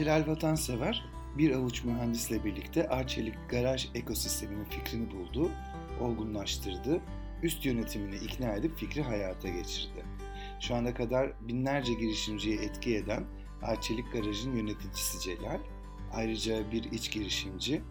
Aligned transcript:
Celal 0.00 0.26
Vatansever 0.26 1.04
bir 1.38 1.50
avuç 1.50 1.84
mühendisle 1.84 2.44
birlikte 2.44 2.88
Arçelik 2.88 3.34
garaj 3.48 3.88
ekosisteminin 3.94 4.64
fikrini 4.64 5.10
buldu, 5.10 5.50
olgunlaştırdı, 6.00 7.00
üst 7.42 7.66
yönetimini 7.66 8.16
ikna 8.16 8.54
edip 8.54 8.76
fikri 8.76 9.02
hayata 9.02 9.48
geçirdi. 9.48 10.04
Şu 10.60 10.74
ana 10.74 10.94
kadar 10.94 11.32
binlerce 11.48 11.94
girişimciye 11.94 12.56
etki 12.56 12.96
eden 12.96 13.24
Arçelik 13.62 14.12
Garaj'ın 14.12 14.56
yöneticisi 14.56 15.20
Celal, 15.20 15.60
ayrıca 16.12 16.72
bir 16.72 16.84
iç 16.84 17.12
girişimci, 17.12 17.82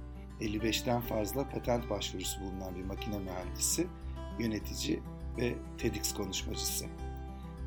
55'ten 0.41 1.01
fazla 1.01 1.49
patent 1.49 1.89
başvurusu 1.89 2.41
bulunan 2.41 2.75
bir 2.75 2.83
makine 2.83 3.19
mühendisi, 3.19 3.87
yönetici 4.39 4.99
ve 5.37 5.55
TEDx 5.77 6.13
konuşmacısı. 6.13 6.85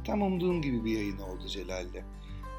Tam 0.05 0.23
umduğum 0.23 0.62
gibi 0.62 0.84
bir 0.84 0.93
yayın 0.93 1.19
oldu 1.19 1.48
Celal'le. 1.48 2.05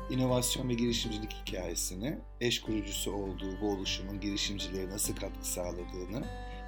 İnovasyon 0.09 0.69
ve 0.69 0.73
girişimcilik 0.73 1.33
hikayesini, 1.33 2.17
eş 2.41 2.61
kurucusu 2.61 3.11
olduğu 3.11 3.61
bu 3.61 3.71
oluşumun 3.71 4.19
girişimcilere 4.19 4.89
nasıl 4.89 5.15
katkı 5.15 5.47
sağladığını, 5.47 6.25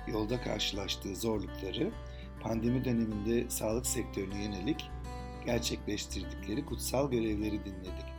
yolda 0.07 0.41
karşılaştığı 0.41 1.16
zorlukları, 1.16 1.91
pandemi 2.41 2.85
döneminde 2.85 3.49
sağlık 3.49 3.85
sektörüne 3.85 4.43
yönelik 4.43 4.90
gerçekleştirdikleri 5.45 6.66
kutsal 6.66 7.12
görevleri 7.12 7.66
dinledik. 7.66 8.16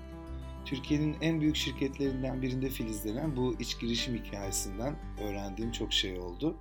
Türkiye'nin 0.65 1.16
en 1.21 1.41
büyük 1.41 1.57
şirketlerinden 1.57 2.43
birinde 2.43 2.69
filizlenen 2.69 3.37
bu 3.37 3.55
iç 3.60 3.80
girişim 3.80 4.24
hikayesinden 4.24 4.96
öğrendiğim 5.21 5.73
çok 5.73 5.93
şey 5.93 6.19
oldu. 6.19 6.57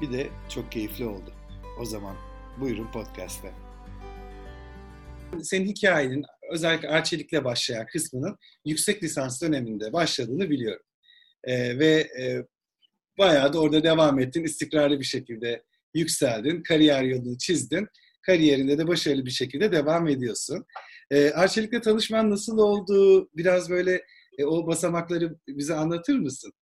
Bir 0.00 0.12
de 0.12 0.28
çok 0.48 0.72
keyifli 0.72 1.06
oldu. 1.06 1.34
O 1.80 1.84
zaman 1.84 2.16
buyurun 2.60 2.86
podcast'e. 2.92 3.52
Senin 5.42 5.66
hikayenin 5.66 6.24
özellikle 6.50 6.88
Arçelik'le 6.88 7.44
başlayan 7.44 7.86
kısmının 7.86 8.36
yüksek 8.64 9.02
lisans 9.02 9.42
döneminde 9.42 9.92
başladığını 9.92 10.50
biliyorum. 10.50 10.86
Ee, 11.44 11.78
ve 11.78 11.92
e, 12.20 12.46
bayağı 13.18 13.52
da 13.52 13.60
orada 13.60 13.82
devam 13.82 14.20
ettin, 14.20 14.44
istikrarlı 14.44 14.98
bir 15.00 15.04
şekilde 15.04 15.64
yükseldin, 15.94 16.62
kariyer 16.62 17.02
yolunu 17.02 17.38
çizdin. 17.38 17.88
Kariyerinde 18.22 18.78
de 18.78 18.88
başarılı 18.88 19.26
bir 19.26 19.30
şekilde 19.30 19.72
devam 19.72 20.08
ediyorsun. 20.08 20.64
Ee, 21.10 21.30
Arçelik'le 21.30 21.82
tanışman 21.82 22.30
nasıl 22.30 22.58
oldu? 22.58 23.28
Biraz 23.36 23.70
böyle 23.70 24.02
e, 24.38 24.44
o 24.44 24.66
basamakları 24.66 25.36
bize 25.48 25.74
anlatır 25.74 26.18
mısın? 26.18 26.52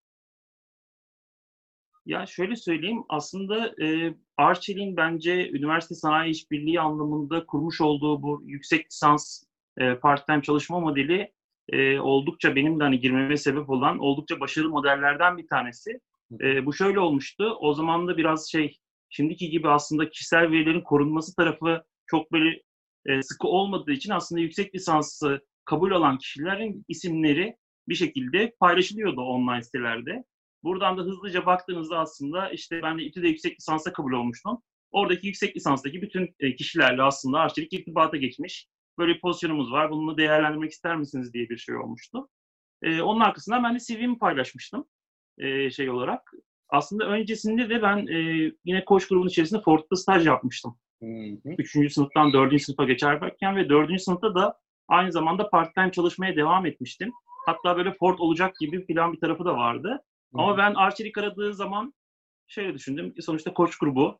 Ya 2.06 2.26
şöyle 2.26 2.56
söyleyeyim, 2.56 3.04
aslında 3.08 3.84
e, 3.84 4.14
Arçelik'in 4.36 4.96
bence 4.96 5.50
üniversite 5.50 5.94
sanayi 5.94 6.30
işbirliği 6.30 6.80
anlamında 6.80 7.46
kurmuş 7.46 7.80
olduğu 7.80 8.22
bu 8.22 8.42
yüksek 8.44 8.86
lisans 8.86 9.44
e, 9.78 9.94
part-time 9.94 10.42
çalışma 10.42 10.80
modeli 10.80 11.32
e, 11.68 11.98
oldukça 11.98 12.56
benim 12.56 12.80
de 12.80 12.84
hani 12.84 13.00
girmeme 13.00 13.36
sebep 13.36 13.70
olan 13.70 13.98
oldukça 13.98 14.40
başarılı 14.40 14.70
modellerden 14.70 15.38
bir 15.38 15.46
tanesi. 15.48 16.00
E, 16.40 16.66
bu 16.66 16.72
şöyle 16.72 17.00
olmuştu, 17.00 17.56
o 17.60 17.74
zaman 17.74 18.08
da 18.08 18.16
biraz 18.16 18.50
şey, 18.52 18.78
şimdiki 19.10 19.50
gibi 19.50 19.68
aslında 19.68 20.10
kişisel 20.10 20.50
verilerin 20.50 20.80
korunması 20.80 21.36
tarafı 21.36 21.82
çok 22.06 22.32
böyle 22.32 22.62
e, 23.06 23.22
sıkı 23.22 23.48
olmadığı 23.48 23.92
için 23.92 24.10
aslında 24.10 24.40
yüksek 24.40 24.74
lisansı 24.74 25.40
kabul 25.64 25.92
alan 25.92 26.18
kişilerin 26.18 26.84
isimleri 26.88 27.56
bir 27.88 27.94
şekilde 27.94 28.52
paylaşılıyordu 28.60 29.20
online 29.20 29.62
sitelerde. 29.62 30.24
Buradan 30.62 30.98
da 30.98 31.02
hızlıca 31.02 31.46
baktığınızda 31.46 31.98
aslında 31.98 32.50
işte 32.50 32.82
ben 32.82 32.98
de 32.98 33.02
İTÜ'de 33.02 33.28
yüksek 33.28 33.56
lisansa 33.60 33.92
kabul 33.92 34.12
olmuştum. 34.12 34.62
Oradaki 34.90 35.26
yüksek 35.26 35.56
lisanstaki 35.56 36.02
bütün 36.02 36.34
e, 36.40 36.56
kişilerle 36.56 37.02
aslında 37.02 37.38
arşivlik 37.38 37.72
irtibata 37.72 38.16
geçmiş. 38.16 38.66
Böyle 38.98 39.14
bir 39.14 39.20
pozisyonumuz 39.20 39.72
var. 39.72 39.90
Bunu 39.90 40.16
değerlendirmek 40.16 40.70
ister 40.70 40.96
misiniz 40.96 41.34
diye 41.34 41.48
bir 41.48 41.56
şey 41.56 41.76
olmuştu. 41.76 42.28
Ee, 42.82 43.02
onun 43.02 43.20
arkasından 43.20 43.64
ben 43.64 43.74
de 43.74 43.78
CV'mi 43.78 44.18
paylaşmıştım 44.18 44.84
e, 45.38 45.70
şey 45.70 45.90
olarak. 45.90 46.32
Aslında 46.68 47.04
öncesinde 47.04 47.70
de 47.70 47.82
ben 47.82 48.06
e, 48.06 48.50
yine 48.64 48.84
koç 48.84 49.08
grubunun 49.08 49.28
içerisinde 49.28 49.60
Ford'da 49.60 49.96
staj 49.96 50.26
yapmıştım. 50.26 50.78
Hı 51.02 51.06
hı. 51.44 51.54
Üçüncü 51.58 51.90
sınıftan 51.90 52.32
dördüncü 52.32 52.64
sınıfa 52.64 52.84
geçerken 52.84 53.56
ve 53.56 53.68
dördüncü 53.68 54.02
sınıfta 54.02 54.34
da 54.34 54.58
aynı 54.88 55.12
zamanda 55.12 55.50
part-time 55.50 55.92
çalışmaya 55.92 56.36
devam 56.36 56.66
etmiştim. 56.66 57.12
Hatta 57.46 57.76
böyle 57.76 57.92
Ford 57.92 58.18
olacak 58.18 58.56
gibi 58.60 58.86
filan 58.86 59.12
bir 59.12 59.20
tarafı 59.20 59.44
da 59.44 59.56
vardı. 59.56 59.88
Hı. 60.34 60.42
Ama 60.42 60.58
ben 60.58 60.74
Arçelik 60.74 61.18
aradığı 61.18 61.54
zaman 61.54 61.94
şöyle 62.46 62.74
düşündüm. 62.74 63.14
Sonuçta 63.20 63.54
koç 63.54 63.78
grubu. 63.78 64.18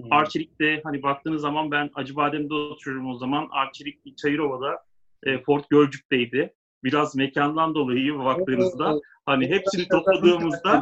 Hmm. 0.00 0.12
Arçelik'te 0.12 0.80
hani 0.84 1.02
baktığınız 1.02 1.42
zaman 1.42 1.70
ben 1.70 1.90
Acıbadem'de 1.94 2.54
oturuyorum 2.54 3.10
o 3.10 3.18
zaman. 3.18 3.48
Arçelik 3.50 4.18
Çayırova'da 4.18 4.78
e, 5.22 5.42
Fort 5.42 5.70
Gölcük'teydi. 5.70 6.54
Biraz 6.84 7.16
mekandan 7.16 7.74
dolayı 7.74 8.18
baktığınızda 8.18 9.00
hani 9.26 9.48
hepsini 9.48 9.88
topladığımızda 9.92 10.80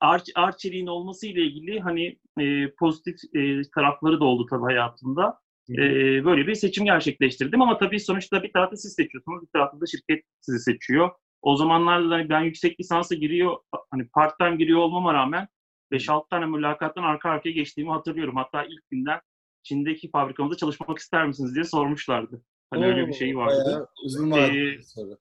Ar 0.00 0.22
Arçelik'in 0.34 0.86
olması 0.86 1.26
ile 1.26 1.42
ilgili 1.42 1.80
hani 1.80 2.18
e, 2.40 2.70
pozitif 2.70 3.16
e, 3.34 3.62
tarafları 3.74 4.20
da 4.20 4.24
oldu 4.24 4.46
tabii 4.50 4.64
hayatımda. 4.64 5.38
E, 5.70 5.76
böyle 6.24 6.46
bir 6.46 6.54
seçim 6.54 6.84
gerçekleştirdim 6.84 7.62
ama 7.62 7.78
tabii 7.78 8.00
sonuçta 8.00 8.42
bir 8.42 8.52
tarafta 8.52 8.76
siz 8.76 8.94
seçiyorsunuz, 8.94 9.42
bir 9.42 9.48
tarafta 9.52 9.80
da 9.80 9.86
şirket 9.86 10.24
sizi 10.40 10.58
seçiyor. 10.58 11.10
O 11.42 11.56
zamanlarda 11.56 12.14
hani 12.14 12.28
ben 12.28 12.40
yüksek 12.40 12.80
lisansa 12.80 13.14
giriyor, 13.14 13.56
hani 13.90 14.08
part 14.08 14.38
time 14.38 14.56
giriyor 14.56 14.78
olmama 14.78 15.14
rağmen 15.14 15.48
5-6 15.92 16.28
tane 16.30 16.46
mülakattan 16.46 17.02
arka 17.02 17.30
arkaya 17.30 17.50
geçtiğimi 17.50 17.92
hatırlıyorum. 17.92 18.36
Hatta 18.36 18.64
ilk 18.64 18.90
günden 18.90 19.20
Çin'deki 19.62 20.10
fabrikamızda 20.10 20.56
çalışmak 20.56 20.98
ister 20.98 21.26
misiniz 21.26 21.54
diye 21.54 21.64
sormuşlardı. 21.64 22.42
Hani 22.70 22.84
Oo, 22.84 22.88
öyle 22.88 23.08
bir 23.08 23.12
şey 23.12 23.36
vardı. 23.36 23.88
Uzun 24.04 24.30
ee, 24.30 24.78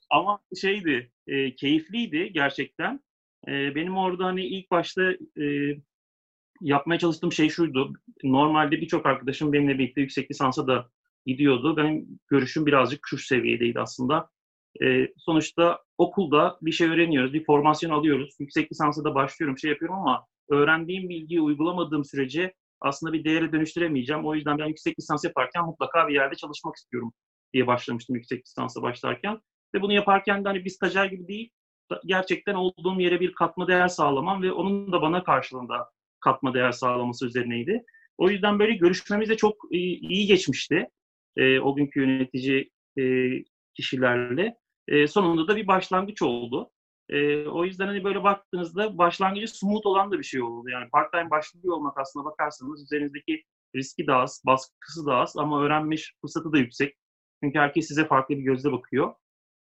ama 0.09 0.39
şeydi, 0.61 1.11
e, 1.27 1.55
keyifliydi 1.55 2.33
gerçekten. 2.33 2.99
E, 3.47 3.75
benim 3.75 3.97
orada 3.97 4.25
hani 4.25 4.45
ilk 4.45 4.71
başta 4.71 5.11
e, 5.41 5.45
yapmaya 6.61 6.99
çalıştığım 6.99 7.31
şey 7.31 7.49
şuydu. 7.49 7.93
Normalde 8.23 8.81
birçok 8.81 9.05
arkadaşım 9.05 9.53
benimle 9.53 9.79
birlikte 9.79 10.01
yüksek 10.01 10.31
lisansa 10.31 10.67
da 10.67 10.89
gidiyordu. 11.25 11.77
Benim 11.77 12.19
görüşüm 12.27 12.65
birazcık 12.65 12.99
şu 13.07 13.17
seviyedeydi 13.17 13.79
aslında. 13.79 14.29
E, 14.83 15.07
sonuçta 15.17 15.79
okulda 15.97 16.57
bir 16.61 16.71
şey 16.71 16.87
öğreniyoruz, 16.87 17.33
bir 17.33 17.45
formasyon 17.45 17.91
alıyoruz. 17.91 18.35
Yüksek 18.39 18.71
lisansa 18.71 19.03
da 19.03 19.15
başlıyorum, 19.15 19.57
şey 19.57 19.69
yapıyorum 19.69 19.97
ama 19.97 20.25
öğrendiğim 20.49 21.09
bilgiyi 21.09 21.41
uygulamadığım 21.41 22.05
sürece 22.05 22.53
aslında 22.81 23.13
bir 23.13 23.23
değere 23.23 23.51
dönüştüremeyeceğim. 23.51 24.25
O 24.25 24.35
yüzden 24.35 24.57
ben 24.57 24.67
yüksek 24.67 24.99
lisans 24.99 25.23
yaparken 25.23 25.65
mutlaka 25.65 26.07
bir 26.07 26.13
yerde 26.13 26.35
çalışmak 26.35 26.75
istiyorum 26.75 27.13
diye 27.53 27.67
başlamıştım 27.67 28.15
yüksek 28.15 28.45
lisansa 28.45 28.81
başlarken. 28.81 29.39
Ve 29.75 29.81
bunu 29.81 29.93
yaparken 29.93 30.43
de 30.43 30.49
hani 30.49 30.65
bir 30.65 30.69
stajyer 30.69 31.05
gibi 31.05 31.27
değil, 31.27 31.49
gerçekten 32.05 32.53
olduğum 32.53 33.01
yere 33.01 33.19
bir 33.19 33.33
katma 33.33 33.67
değer 33.67 33.87
sağlamam 33.87 34.43
ve 34.43 34.51
onun 34.51 34.91
da 34.91 35.01
bana 35.01 35.23
karşılığında 35.23 35.89
katma 36.19 36.53
değer 36.53 36.71
sağlaması 36.71 37.25
üzerineydi. 37.25 37.83
O 38.17 38.29
yüzden 38.29 38.59
böyle 38.59 38.73
görüşmemiz 38.73 39.29
de 39.29 39.37
çok 39.37 39.55
iyi, 39.71 39.99
iyi 39.99 40.27
geçmişti. 40.27 40.89
E, 41.37 41.59
o 41.59 41.75
günkü 41.75 41.99
yönetici 41.99 42.71
e, 42.99 43.03
kişilerle. 43.73 44.57
E, 44.87 45.07
sonunda 45.07 45.47
da 45.47 45.55
bir 45.55 45.67
başlangıç 45.67 46.21
oldu. 46.21 46.71
E, 47.09 47.47
o 47.47 47.65
yüzden 47.65 47.87
hani 47.87 48.03
böyle 48.03 48.23
baktığınızda 48.23 48.97
başlangıcı 48.97 49.47
smooth 49.47 49.85
olan 49.85 50.11
da 50.11 50.19
bir 50.19 50.23
şey 50.23 50.41
oldu. 50.41 50.69
Yani 50.69 50.89
part 50.89 51.11
time 51.11 51.29
başlıyor 51.29 51.75
olmak 51.75 51.97
aslında 51.97 52.25
bakarsanız 52.25 52.83
üzerinizdeki 52.83 53.43
riski 53.75 54.07
daha 54.07 54.21
az, 54.21 54.43
baskısı 54.45 55.05
daha 55.05 55.21
az 55.21 55.37
ama 55.37 55.63
öğrenmiş 55.63 56.15
fırsatı 56.21 56.53
da 56.53 56.57
yüksek. 56.57 56.95
Çünkü 57.43 57.59
herkes 57.59 57.87
size 57.87 58.07
farklı 58.07 58.37
bir 58.37 58.43
gözle 58.43 58.71
bakıyor. 58.71 59.13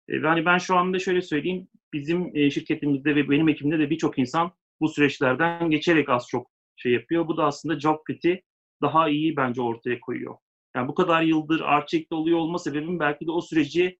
E, 0.08 0.22
ve 0.22 0.26
hani 0.28 0.46
ben 0.46 0.58
şu 0.58 0.76
anda 0.76 0.98
şöyle 0.98 1.22
söyleyeyim, 1.22 1.68
bizim 1.92 2.36
e, 2.36 2.50
şirketimizde 2.50 3.16
ve 3.16 3.30
benim 3.30 3.48
ekibimde 3.48 3.78
de 3.78 3.90
birçok 3.90 4.18
insan 4.18 4.52
bu 4.80 4.88
süreçlerden 4.88 5.70
geçerek 5.70 6.08
az 6.08 6.26
çok 6.28 6.50
şey 6.76 6.92
yapıyor. 6.92 7.28
Bu 7.28 7.36
da 7.36 7.44
aslında 7.44 7.80
job 7.80 7.98
fit'i 8.06 8.42
daha 8.82 9.08
iyi 9.08 9.36
bence 9.36 9.62
ortaya 9.62 10.00
koyuyor. 10.00 10.36
Yani 10.76 10.88
bu 10.88 10.94
kadar 10.94 11.22
yıldır 11.22 11.60
Arçek'te 11.60 12.14
oluyor 12.14 12.38
olma 12.38 12.58
sebebim 12.58 13.00
belki 13.00 13.26
de 13.26 13.30
o 13.30 13.40
süreci 13.40 13.98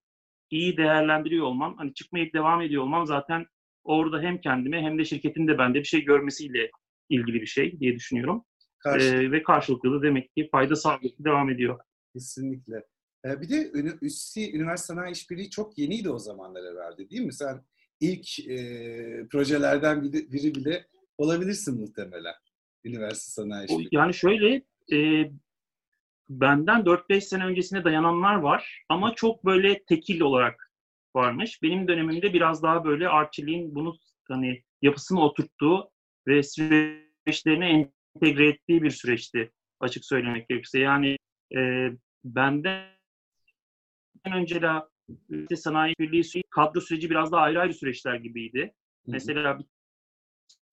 iyi 0.50 0.76
değerlendiriyor 0.76 1.46
olmam, 1.46 1.76
hani 1.76 1.94
çıkmaya 1.94 2.32
devam 2.32 2.62
ediyor 2.62 2.82
olmam 2.82 3.06
zaten 3.06 3.46
orada 3.84 4.20
hem 4.20 4.40
kendime 4.40 4.82
hem 4.82 4.98
de 4.98 5.04
şirketin 5.04 5.48
de 5.48 5.58
bende 5.58 5.78
bir 5.78 5.84
şey 5.84 6.04
görmesiyle 6.04 6.70
ilgili 7.08 7.40
bir 7.40 7.46
şey 7.46 7.80
diye 7.80 7.94
düşünüyorum. 7.94 8.44
Ee, 8.86 9.32
ve 9.32 9.42
karşılıklı 9.42 9.92
da 9.92 10.02
demek 10.02 10.34
ki 10.34 10.48
fayda 10.52 10.76
sağlayıp 10.76 11.14
devam 11.18 11.50
ediyor. 11.50 11.78
Kesinlikle. 12.12 12.84
Ee, 13.26 13.40
bir 13.40 13.48
de 13.48 13.70
üstü 14.02 14.40
üniversite 14.40 14.94
sanayi 14.94 15.12
işbirliği 15.12 15.50
çok 15.50 15.78
yeniydi 15.78 16.10
o 16.10 16.18
zamanlar 16.18 16.62
herhalde 16.74 17.10
değil 17.10 17.22
mi? 17.22 17.32
Sen 17.32 17.60
ilk 18.00 18.48
e, 18.48 18.58
projelerden 19.30 20.02
biri, 20.02 20.32
biri 20.32 20.54
bile 20.54 20.86
olabilirsin 21.18 21.80
muhtemelen. 21.80 22.34
Üniversite 22.84 23.42
sanayi 23.42 23.66
işbirliği. 23.68 23.88
Yani 23.92 24.14
şöyle 24.14 24.62
e, 24.92 25.30
benden 26.30 26.86
4-5 26.86 27.20
sene 27.20 27.44
öncesine 27.44 27.84
dayananlar 27.84 28.34
var 28.34 28.84
ama 28.88 29.14
çok 29.14 29.44
böyle 29.44 29.84
tekil 29.84 30.20
olarak 30.20 30.72
varmış. 31.16 31.62
Benim 31.62 31.88
dönemimde 31.88 32.32
biraz 32.32 32.62
daha 32.62 32.84
böyle 32.84 33.08
artçiliğin 33.08 33.74
bunu 33.74 33.94
hani 34.28 34.62
yapısını 34.82 35.22
oturttuğu 35.22 35.90
ve 36.26 36.42
süreçlerine 36.42 37.68
entegre 38.14 38.48
ettiği 38.48 38.82
bir 38.82 38.90
süreçti 38.90 39.52
açık 39.80 40.04
söylemek 40.04 40.48
gerekirse. 40.48 40.78
Yani 40.78 41.16
e, 41.56 41.90
benden 42.24 42.86
önce 44.34 44.62
de 44.62 44.68
işte 45.30 45.56
sanayi 45.56 45.94
birliği 45.98 46.42
kadro 46.50 46.80
süreci 46.80 47.10
biraz 47.10 47.32
daha 47.32 47.40
ayrı 47.40 47.60
ayrı 47.60 47.74
süreçler 47.74 48.14
gibiydi. 48.14 48.60
Hı-hı. 48.60 49.12
Mesela 49.12 49.58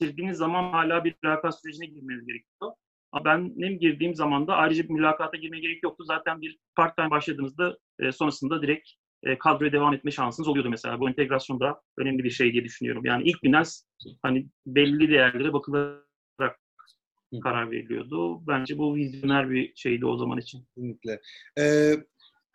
bitirdiğiniz 0.02 0.38
zaman 0.38 0.72
hala 0.72 1.04
bir 1.04 1.16
mülakat 1.24 1.62
sürecine 1.62 1.86
girmeniz 1.86 2.26
gerekiyor. 2.26 2.74
Ama 3.12 3.26
ben 3.26 3.62
benim 3.62 3.80
girdiğim 3.80 4.16
zaman 4.16 4.48
da 4.48 4.56
ayrıca 4.56 4.84
bir 4.84 4.90
mülakata 4.90 5.38
girmeye 5.38 5.60
gerek 5.60 5.84
yoktu. 5.84 6.04
Zaten 6.08 6.42
bir 6.42 6.60
part-time 6.76 7.10
başladığınızda 7.10 7.78
e, 8.00 8.12
sonrasında 8.12 8.62
direkt 8.62 8.90
e, 9.24 9.38
kadroya 9.38 9.72
devam 9.72 9.94
etme 9.94 10.12
şansınız 10.12 10.48
oluyordu 10.48 10.70
mesela. 10.70 11.00
Bu 11.00 11.10
entegrasyon 11.10 11.60
da 11.60 11.82
önemli 11.98 12.24
bir 12.24 12.30
şey 12.30 12.54
diye 12.54 12.64
düşünüyorum. 12.64 13.06
Yani 13.06 13.24
ilk 13.30 13.42
günden 13.42 13.64
hani 14.22 14.48
belli 14.66 15.10
değerlere 15.10 15.54
bakılarak 15.54 16.60
karar 17.44 17.72
veriliyordu. 17.72 18.48
Bence 18.48 18.78
bu 18.78 18.96
vizyoner 18.96 19.50
bir 19.50 19.74
şeydi 19.76 20.06
o 20.06 20.18
zaman 20.18 20.38
için. 20.38 20.66
Kesinlikle. 20.66 21.22
Ee, 21.60 21.94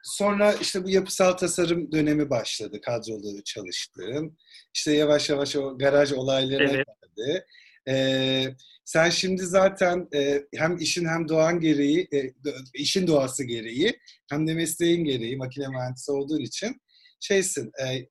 sonra 0.02 0.52
işte 0.52 0.84
bu 0.84 0.90
yapısal 0.90 1.32
tasarım 1.32 1.92
dönemi 1.92 2.30
başladı 2.30 2.80
kadrolu 2.80 3.44
çalıştığım. 3.44 4.36
İşte 4.74 4.92
yavaş 4.92 5.30
yavaş 5.30 5.56
o 5.56 5.78
garaj 5.78 6.12
olaylarına 6.12 6.70
evet. 6.70 6.86
geldi. 7.16 7.46
Ee, 7.88 8.46
sen 8.84 9.10
şimdi 9.10 9.42
zaten 9.42 10.08
e, 10.14 10.42
hem 10.54 10.76
işin 10.76 11.06
hem 11.06 11.28
doğan 11.28 11.60
gereği, 11.60 12.08
e, 12.14 12.32
işin 12.74 13.06
doğası 13.06 13.44
gereği 13.44 13.98
hem 14.30 14.46
de 14.46 14.54
mesleğin 14.54 15.04
gereği 15.04 15.36
makine 15.36 15.68
mühendisi 15.68 16.12
olduğun 16.12 16.40
için 16.40 16.80
şeysin, 17.20 17.72
e, 17.84 18.06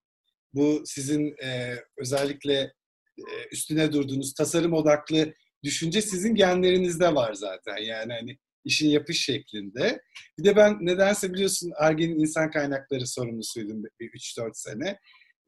bu 0.54 0.84
sizin 0.86 1.36
e, 1.44 1.76
özellikle 1.98 2.74
e, 3.18 3.34
üstüne 3.52 3.94
durduğunuz 3.94 4.34
tasarım 4.34 4.74
odaklı 4.74 5.34
düşünce 5.64 6.02
sizin 6.02 6.36
genlerinizde 6.36 7.16
var 7.16 7.34
zaten. 7.34 7.78
Yani 7.78 8.14
hani 8.14 8.38
işin 8.66 8.90
yapış 8.90 9.26
şeklinde. 9.26 10.02
Bir 10.40 10.44
de 10.44 10.56
ben 10.56 10.78
nedense 10.82 11.34
biliyorsun 11.34 11.72
Arge'nin 11.78 12.20
insan 12.20 12.52
kaynakları 12.52 13.08
sorumlusuydum 13.08 13.84
bir 14.00 14.10
3-4 14.12 14.52
sene 14.54 15.00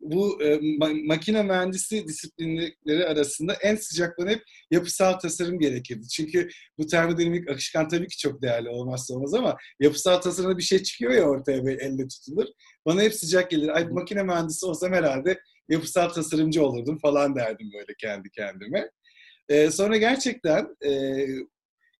bu 0.03 0.41
e, 0.41 0.55
ma- 0.55 1.07
makine 1.07 1.43
mühendisi 1.43 2.07
disiplinleri 2.07 3.05
arasında 3.07 3.53
en 3.53 3.75
sıcaklanan 3.75 4.29
hep 4.29 4.43
yapısal 4.71 5.13
tasarım 5.13 5.59
gerekirdi. 5.59 6.07
Çünkü 6.07 6.49
bu 6.77 6.87
termodinamik 6.87 7.49
akışkan 7.49 7.87
tabii 7.87 8.07
ki 8.07 8.17
çok 8.17 8.41
değerli 8.41 8.69
olmazsa 8.69 9.13
olmaz 9.13 9.33
ama 9.33 9.57
yapısal 9.79 10.21
tasarımda 10.21 10.57
bir 10.57 10.63
şey 10.63 10.83
çıkıyor 10.83 11.11
ya 11.11 11.23
ortaya 11.23 11.65
böyle 11.65 11.83
elle 11.83 12.07
tutulur. 12.07 12.45
Bana 12.85 13.01
hep 13.01 13.13
sıcak 13.13 13.51
gelir. 13.51 13.67
Ay 13.77 13.85
makine 13.87 14.23
mühendisi 14.23 14.65
olsam 14.65 14.93
herhalde 14.93 15.39
yapısal 15.69 16.09
tasarımcı 16.09 16.65
olurdum 16.65 16.97
falan 16.97 17.35
derdim 17.35 17.71
böyle 17.73 17.93
kendi 17.99 18.29
kendime. 18.29 18.89
E, 19.49 19.71
sonra 19.71 19.97
gerçekten 19.97 20.67
e, 20.85 21.25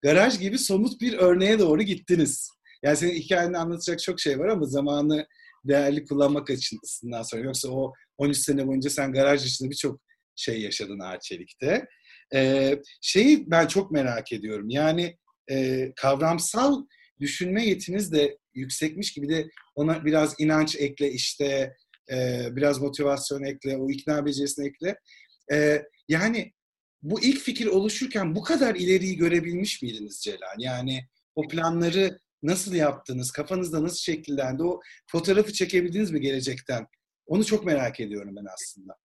garaj 0.02 0.40
gibi 0.40 0.58
somut 0.58 1.02
bir 1.02 1.14
örneğe 1.14 1.60
doğru 1.60 1.82
gittiniz. 1.82 2.50
Yani 2.84 2.98
senin 2.98 3.14
hikayeni 3.14 3.58
anlatacak 3.58 4.00
çok 4.00 4.20
şey 4.20 4.40
var 4.40 4.48
ama 4.48 4.66
zamanı 4.66 5.28
değerli 5.66 6.06
kullanmak 6.06 6.50
açısından 6.50 7.24
sonra. 7.24 7.42
Yoksa 7.42 7.70
o 7.70 7.94
13 8.18 8.38
sene 8.38 8.68
boyunca 8.68 8.90
sen 8.90 9.14
garaj 9.14 9.46
dışında 9.46 9.70
birçok 9.70 10.02
şey 10.36 10.62
yaşadın 10.62 11.00
Arçelik'te. 11.00 11.86
Ee, 12.34 12.80
şeyi 13.02 13.52
ben 13.52 13.68
çok 13.68 13.92
merak 13.92 14.34
ediyorum. 14.34 14.70
Yani 14.70 15.18
e, 15.52 15.92
kavramsal 15.96 16.86
düşünme 17.20 17.66
yetiniz 17.66 18.12
de 18.12 18.38
yüksekmiş 18.54 19.14
gibi 19.14 19.30
de 19.30 19.50
ona 19.76 20.06
biraz 20.06 20.36
inanç 20.40 20.76
ekle 20.76 21.12
işte 21.12 21.76
e, 22.12 22.48
biraz 22.52 22.80
motivasyon 22.80 23.44
ekle, 23.44 23.78
o 23.78 23.90
ikna 23.90 24.26
becerisini 24.26 24.68
ekle. 24.68 24.96
E, 25.54 25.84
yani 26.10 26.54
bu 27.02 27.22
ilk 27.22 27.40
fikir 27.40 27.66
oluşurken 27.66 28.36
bu 28.36 28.44
kadar 28.44 28.76
ileriyi 28.76 29.18
görebilmiş 29.18 29.82
miydiniz 29.82 30.22
Celal? 30.24 30.60
Yani 30.60 31.08
o 31.36 31.48
planları 31.48 32.20
nasıl 32.44 32.76
yaptınız? 32.76 33.32
Kafanızda 33.32 33.84
nasıl 33.84 33.98
şekillendi? 33.98 34.64
O 34.64 34.80
fotoğrafı 35.12 35.54
çekebildiniz 35.54 36.12
mi 36.12 36.22
gelecekten? 36.22 36.88
Onu 37.26 37.46
çok 37.46 37.66
merak 37.66 38.00
ediyorum 38.00 38.36
ben 38.36 38.46
aslında. 38.54 38.96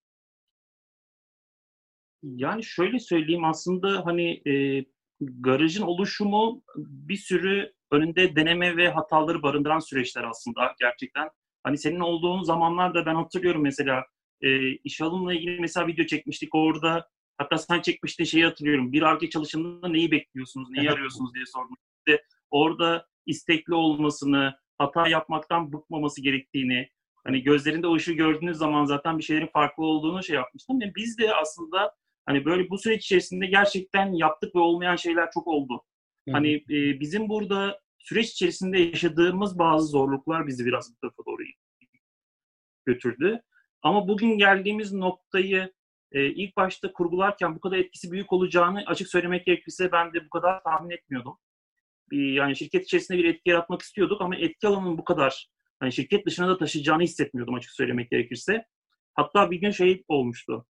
Yani 2.22 2.64
şöyle 2.64 2.98
söyleyeyim 2.98 3.44
aslında 3.44 4.06
hani 4.06 4.48
e, 4.50 4.84
garajın 5.20 5.82
oluşumu 5.82 6.62
bir 6.76 7.16
sürü 7.16 7.72
önünde 7.90 8.36
deneme 8.36 8.76
ve 8.76 8.88
hataları 8.88 9.42
barındıran 9.42 9.78
süreçler 9.78 10.24
aslında 10.24 10.74
gerçekten. 10.80 11.28
Hani 11.62 11.78
senin 11.78 12.00
olduğun 12.00 12.42
zamanlarda 12.42 13.06
ben 13.06 13.14
hatırlıyorum 13.14 13.62
mesela 13.62 14.04
e, 14.42 14.72
iş 14.72 15.00
alımla 15.00 15.34
ilgili 15.34 15.60
mesela 15.60 15.86
video 15.86 16.06
çekmiştik 16.06 16.54
orada. 16.54 17.08
Hatta 17.38 17.58
sen 17.58 17.80
çekmiştin 17.80 18.24
şeyi 18.24 18.44
hatırlıyorum. 18.44 18.92
Bir 18.92 19.02
arge 19.02 19.30
çalışımında 19.30 19.88
neyi 19.88 20.10
bekliyorsunuz, 20.10 20.70
neyi 20.70 20.90
arıyorsunuz 20.92 21.34
diye 21.34 21.44
sordum. 21.46 21.76
İşte 22.06 22.22
orada 22.50 23.06
istekli 23.28 23.74
olmasını, 23.74 24.54
hata 24.78 25.08
yapmaktan 25.08 25.72
bıkmaması 25.72 26.22
gerektiğini, 26.22 26.88
hani 27.24 27.42
gözlerinde 27.42 27.86
o 27.86 27.94
ışığı 27.94 28.12
gördüğünüz 28.12 28.56
zaman 28.56 28.84
zaten 28.84 29.18
bir 29.18 29.22
şeylerin 29.22 29.50
farklı 29.52 29.84
olduğunu 29.84 30.22
şey 30.22 30.36
yapmıştım. 30.36 30.80
Ve 30.80 30.92
biz 30.96 31.18
de 31.18 31.34
aslında 31.34 31.94
hani 32.26 32.44
böyle 32.44 32.70
bu 32.70 32.78
süreç 32.78 33.04
içerisinde 33.04 33.46
gerçekten 33.46 34.12
yaptık 34.12 34.54
ve 34.54 34.58
olmayan 34.58 34.96
şeyler 34.96 35.30
çok 35.34 35.46
oldu. 35.46 35.82
Hı. 36.28 36.32
Hani 36.32 36.54
e, 36.54 37.00
bizim 37.00 37.28
burada 37.28 37.80
süreç 37.98 38.30
içerisinde 38.30 38.78
yaşadığımız 38.78 39.58
bazı 39.58 39.86
zorluklar 39.86 40.46
bizi 40.46 40.66
biraz 40.66 40.92
bu 40.92 40.96
tarafa 41.00 41.24
doğru 41.26 41.42
götürdü. 42.86 43.42
Ama 43.82 44.08
bugün 44.08 44.38
geldiğimiz 44.38 44.92
noktayı 44.92 45.72
e, 46.12 46.26
ilk 46.26 46.56
başta 46.56 46.92
kurgularken 46.92 47.54
bu 47.56 47.60
kadar 47.60 47.76
etkisi 47.76 48.12
büyük 48.12 48.32
olacağını 48.32 48.84
açık 48.86 49.08
söylemek 49.08 49.46
gerekirse 49.46 49.92
ben 49.92 50.12
de 50.12 50.24
bu 50.24 50.30
kadar 50.30 50.62
tahmin 50.62 50.90
etmiyordum 50.90 51.38
bir 52.10 52.32
yani 52.32 52.56
şirket 52.56 52.84
içerisinde 52.84 53.18
bir 53.18 53.24
etki 53.24 53.50
yaratmak 53.50 53.82
istiyorduk 53.82 54.20
ama 54.20 54.36
etki 54.36 54.68
alanının 54.68 54.98
bu 54.98 55.04
kadar 55.04 55.48
hani 55.80 55.92
şirket 55.92 56.26
dışına 56.26 56.48
da 56.48 56.58
taşıyacağını 56.58 57.02
hissetmiyordum 57.02 57.54
açık 57.54 57.70
söylemek 57.70 58.10
gerekirse. 58.10 58.64
Hatta 59.14 59.50
bir 59.50 59.56
gün 59.56 59.70
şey 59.70 60.04
olmuştu. 60.08 60.66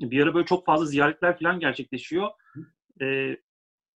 Bir 0.00 0.22
ara 0.22 0.34
böyle 0.34 0.46
çok 0.46 0.66
fazla 0.66 0.86
ziyaretler 0.86 1.38
falan 1.38 1.60
gerçekleşiyor. 1.60 2.30
Ee, 3.02 3.36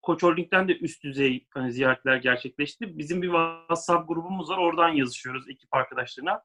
Koç 0.02 0.24
Holding'den 0.24 0.68
de 0.68 0.78
üst 0.78 1.04
düzey 1.04 1.48
hani 1.54 1.72
ziyaretler 1.72 2.18
gerçekleşti. 2.18 2.98
Bizim 2.98 3.22
bir 3.22 3.28
WhatsApp 3.28 4.08
grubumuz 4.08 4.50
var. 4.50 4.58
Oradan 4.58 4.90
yazışıyoruz 4.90 5.50
ekip 5.50 5.74
arkadaşlarına. 5.74 6.44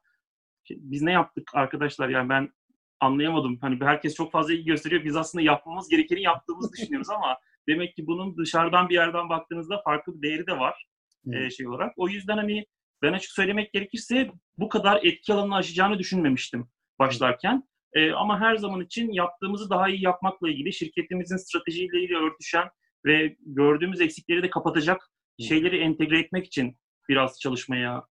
Biz 0.69 1.01
ne 1.01 1.11
yaptık 1.11 1.51
arkadaşlar? 1.53 2.09
Yani 2.09 2.29
ben 2.29 2.53
anlayamadım. 2.99 3.57
Hani 3.61 3.79
herkes 3.85 4.15
çok 4.15 4.31
fazla 4.31 4.53
ilgi 4.53 4.65
gösteriyor. 4.65 5.03
Biz 5.03 5.15
aslında 5.15 5.43
yapmamız 5.43 5.89
gerekeni 5.89 6.21
yaptığımızı 6.21 6.73
düşünüyoruz 6.77 7.09
ama 7.09 7.37
Demek 7.67 7.95
ki 7.95 8.07
bunun 8.07 8.37
dışarıdan 8.37 8.89
bir 8.89 8.93
yerden 8.93 9.29
baktığınızda 9.29 9.81
farklı 9.81 10.15
bir 10.15 10.29
değeri 10.29 10.47
de 10.47 10.59
var 10.59 10.87
e, 11.33 11.49
şey 11.49 11.67
olarak. 11.67 11.93
O 11.97 12.09
yüzden 12.09 12.37
hani 12.37 12.65
ben 13.01 13.13
açık 13.13 13.31
söylemek 13.31 13.73
gerekirse 13.73 14.31
bu 14.57 14.69
kadar 14.69 14.99
etki 15.03 15.33
alanını 15.33 15.55
aşacağını 15.55 15.99
düşünmemiştim 15.99 16.67
başlarken. 16.99 17.63
E, 17.93 18.11
ama 18.11 18.39
her 18.39 18.55
zaman 18.55 18.81
için 18.81 19.11
yaptığımızı 19.11 19.69
daha 19.69 19.89
iyi 19.89 20.03
yapmakla 20.03 20.49
ilgili 20.49 20.73
şirketimizin 20.73 21.37
stratejileriyle 21.37 22.15
örtüşen 22.15 22.69
ve 23.05 23.35
gördüğümüz 23.39 24.01
eksikleri 24.01 24.43
de 24.43 24.49
kapatacak 24.49 25.11
şeyleri 25.39 25.77
entegre 25.77 26.19
etmek 26.19 26.45
için 26.45 26.77
biraz 27.09 27.39
çalışmaya 27.39 28.03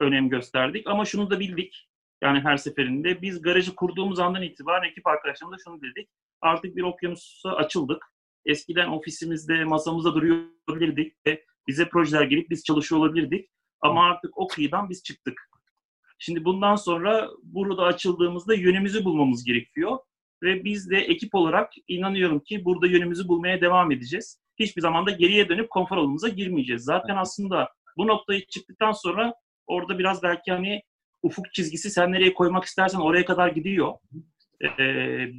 önem 0.00 0.28
gösterdik. 0.28 0.86
Ama 0.86 1.04
şunu 1.04 1.30
da 1.30 1.40
bildik. 1.40 1.88
Yani 2.22 2.40
her 2.40 2.56
seferinde 2.56 3.22
biz 3.22 3.42
garajı 3.42 3.74
kurduğumuz 3.74 4.18
andan 4.18 4.42
itibaren 4.42 4.88
ekip 4.88 5.06
arkadaşlarımızla 5.06 5.62
şunu 5.64 5.82
dedik. 5.82 6.08
Artık 6.40 6.76
bir 6.76 6.82
okyanusa 6.82 7.50
açıldık. 7.50 8.13
Eskiden 8.46 8.88
ofisimizde, 8.88 9.64
masamızda 9.64 10.14
duruyor 10.14 10.36
olabilirdik 10.68 11.14
ve 11.26 11.44
bize 11.68 11.88
projeler 11.88 12.24
gelip 12.24 12.50
biz 12.50 12.64
çalışıyor 12.64 13.00
olabilirdik. 13.00 13.50
Ama 13.80 14.04
artık 14.04 14.38
o 14.38 14.46
kıyıdan 14.46 14.90
biz 14.90 15.02
çıktık. 15.02 15.50
Şimdi 16.18 16.44
bundan 16.44 16.76
sonra 16.76 17.28
burada 17.42 17.82
açıldığımızda 17.82 18.54
yönümüzü 18.54 19.04
bulmamız 19.04 19.44
gerekiyor. 19.44 19.98
Ve 20.42 20.64
biz 20.64 20.90
de 20.90 20.96
ekip 20.96 21.34
olarak 21.34 21.72
inanıyorum 21.88 22.40
ki 22.40 22.64
burada 22.64 22.86
yönümüzü 22.86 23.28
bulmaya 23.28 23.60
devam 23.60 23.92
edeceğiz. 23.92 24.40
Hiçbir 24.58 24.82
zaman 24.82 25.06
da 25.06 25.10
geriye 25.10 25.48
dönüp 25.48 25.70
konfor 25.70 25.96
alanımıza 25.96 26.28
girmeyeceğiz. 26.28 26.84
Zaten 26.84 27.16
aslında 27.16 27.68
bu 27.96 28.06
noktayı 28.06 28.46
çıktıktan 28.46 28.92
sonra 28.92 29.34
orada 29.66 29.98
biraz 29.98 30.22
belki 30.22 30.52
hani 30.52 30.82
ufuk 31.22 31.52
çizgisi 31.52 31.90
sen 31.90 32.12
nereye 32.12 32.34
koymak 32.34 32.64
istersen 32.64 32.98
oraya 32.98 33.24
kadar 33.24 33.48
gidiyor 33.48 33.94
e, 34.62 34.86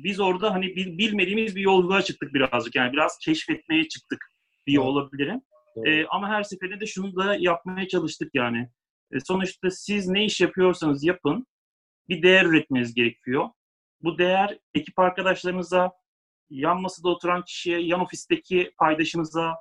biz 0.03 0.19
orada 0.19 0.53
hani 0.53 0.75
bil, 0.75 0.97
bilmediğimiz 0.97 1.55
bir 1.55 1.61
yolculuğa 1.61 2.01
çıktık 2.01 2.33
birazcık. 2.33 2.75
Yani 2.75 2.93
biraz 2.93 3.17
keşfetmeye 3.17 3.87
çıktık 3.87 4.25
diye 4.67 4.79
olabilirim. 4.79 5.41
E, 5.85 6.05
ama 6.05 6.29
her 6.29 6.43
seferinde 6.43 6.79
de 6.79 6.85
şunu 6.85 7.15
da 7.15 7.35
yapmaya 7.39 7.87
çalıştık 7.87 8.29
yani. 8.33 8.69
E, 9.11 9.19
sonuçta 9.19 9.71
siz 9.71 10.07
ne 10.07 10.25
iş 10.25 10.41
yapıyorsanız 10.41 11.03
yapın 11.03 11.47
bir 12.09 12.21
değer 12.21 12.45
üretmeniz 12.45 12.93
gerekiyor. 12.93 13.49
Bu 14.01 14.17
değer 14.17 14.59
ekip 14.73 14.99
arkadaşlarınıza, 14.99 15.91
yan 16.49 16.81
masada 16.81 17.09
oturan 17.09 17.43
kişiye, 17.45 17.79
yan 17.79 17.99
ofisteki 17.99 18.71
paydaşınıza, 18.77 19.55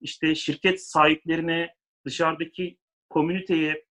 işte 0.00 0.34
şirket 0.34 0.82
sahiplerine, 0.86 1.74
dışarıdaki 2.06 2.78
komüniteye 3.10 3.84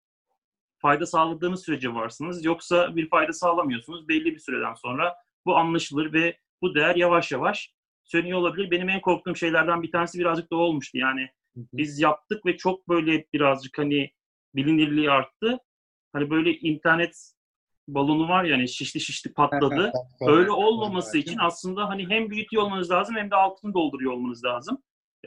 fayda 0.86 1.06
sağladığınız 1.06 1.66
sürece 1.66 1.94
varsınız. 1.94 2.46
Yoksa 2.46 2.96
bir 2.96 3.10
fayda 3.10 3.34
sağlamıyorsunuz. 3.34 4.08
Belli 4.08 4.26
bir 4.26 4.40
süreden 4.40 4.74
sonra 4.74 5.16
bu 5.46 5.58
anlaşılır 5.58 6.14
ve 6.14 6.38
bu 6.62 6.76
değer 6.76 6.96
yavaş 6.96 7.32
yavaş 7.32 7.74
sönüyor 8.04 8.40
olabilir. 8.40 8.72
Benim 8.72 8.90
en 8.90 9.02
korktuğum 9.02 9.36
şeylerden 9.36 9.84
bir 9.84 9.92
tanesi 9.92 10.20
birazcık 10.20 10.52
da 10.52 10.56
olmuştu. 10.56 10.98
Yani 10.98 11.30
biz 11.56 12.00
yaptık 12.00 12.46
ve 12.46 12.58
çok 12.58 12.90
böyle 12.90 13.26
birazcık 13.34 13.78
hani 13.78 14.12
bilinirliği 14.56 15.12
arttı. 15.12 15.60
hani 16.14 16.30
böyle 16.30 16.52
internet 16.52 17.32
balonu 17.88 18.30
var 18.30 18.44
yani 18.44 18.70
şişti 18.70 19.00
şişti 19.00 19.34
patladı. 19.34 19.92
Öyle 20.22 20.52
olmaması 20.52 21.18
için 21.18 21.38
aslında 21.42 21.90
hani 21.90 22.10
hem 22.10 22.30
büyütüyor 22.30 22.64
olmanız 22.64 22.92
lazım 22.92 23.16
hem 23.16 23.32
de 23.32 23.36
altını 23.36 23.74
dolduruyor 23.74 24.12
olmanız 24.12 24.46
lazım. 24.46 24.78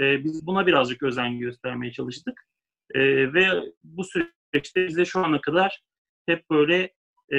Ee, 0.00 0.24
biz 0.24 0.46
buna 0.46 0.66
birazcık 0.66 1.02
özen 1.02 1.38
göstermeye 1.38 1.92
çalıştık. 1.92 2.48
Ee, 2.94 3.32
ve 3.32 3.72
bu 3.84 4.04
süreçte 4.52 4.86
bize 4.86 5.04
şu 5.04 5.20
ana 5.20 5.40
kadar 5.40 5.82
hep 6.26 6.50
böyle 6.50 6.92
e, 7.32 7.38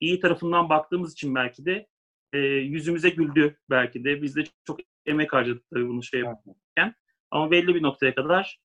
iyi 0.00 0.20
tarafından 0.20 0.68
baktığımız 0.68 1.12
için 1.12 1.34
belki 1.34 1.64
de 1.64 1.86
e, 2.32 2.38
yüzümüze 2.38 3.08
güldü 3.08 3.58
belki 3.70 4.04
de. 4.04 4.22
Biz 4.22 4.36
de 4.36 4.44
çok 4.66 4.80
emek 5.06 5.32
harcadık 5.32 5.64
tabii 5.74 5.88
bunu 5.88 6.02
şey 6.02 6.20
yaparken. 6.20 6.94
Ama 7.30 7.50
belli 7.50 7.74
bir 7.74 7.82
noktaya 7.82 8.14
kadar 8.14 8.60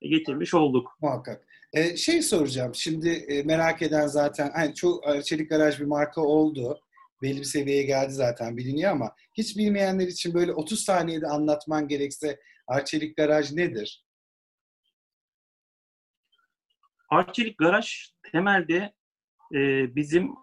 getirmiş 0.00 0.54
olduk. 0.54 0.96
Muhakkak. 1.00 1.46
Ee, 1.72 1.96
şey 1.96 2.22
soracağım. 2.22 2.74
Şimdi 2.74 3.08
e, 3.08 3.42
merak 3.42 3.82
eden 3.82 4.06
zaten 4.06 4.50
hani 4.54 4.74
çok 4.74 5.24
Çelik 5.24 5.50
Garaj 5.50 5.80
bir 5.80 5.84
marka 5.84 6.20
oldu. 6.20 6.80
Belli 7.22 7.38
bir 7.38 7.44
seviyeye 7.44 7.82
geldi 7.82 8.12
zaten 8.12 8.56
biliniyor 8.56 8.92
ama 8.92 9.14
hiç 9.34 9.56
bilmeyenler 9.56 10.06
için 10.06 10.34
böyle 10.34 10.52
30 10.52 10.84
saniyede 10.84 11.26
anlatman 11.26 11.88
gerekse 11.88 12.40
Arçelik 12.66 13.16
Garaj 13.16 13.52
nedir? 13.52 14.04
Arçelik 17.12 17.58
Garaj 17.58 18.10
temelde 18.32 18.92
e, 19.54 19.94
bizim 19.96 20.34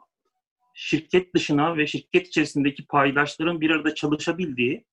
şirket 0.73 1.35
dışına 1.35 1.77
ve 1.77 1.87
şirket 1.87 2.27
içerisindeki 2.27 2.87
paydaşların 2.87 3.61
bir 3.61 3.69
arada 3.69 3.95
çalışabildiği, 3.95 4.85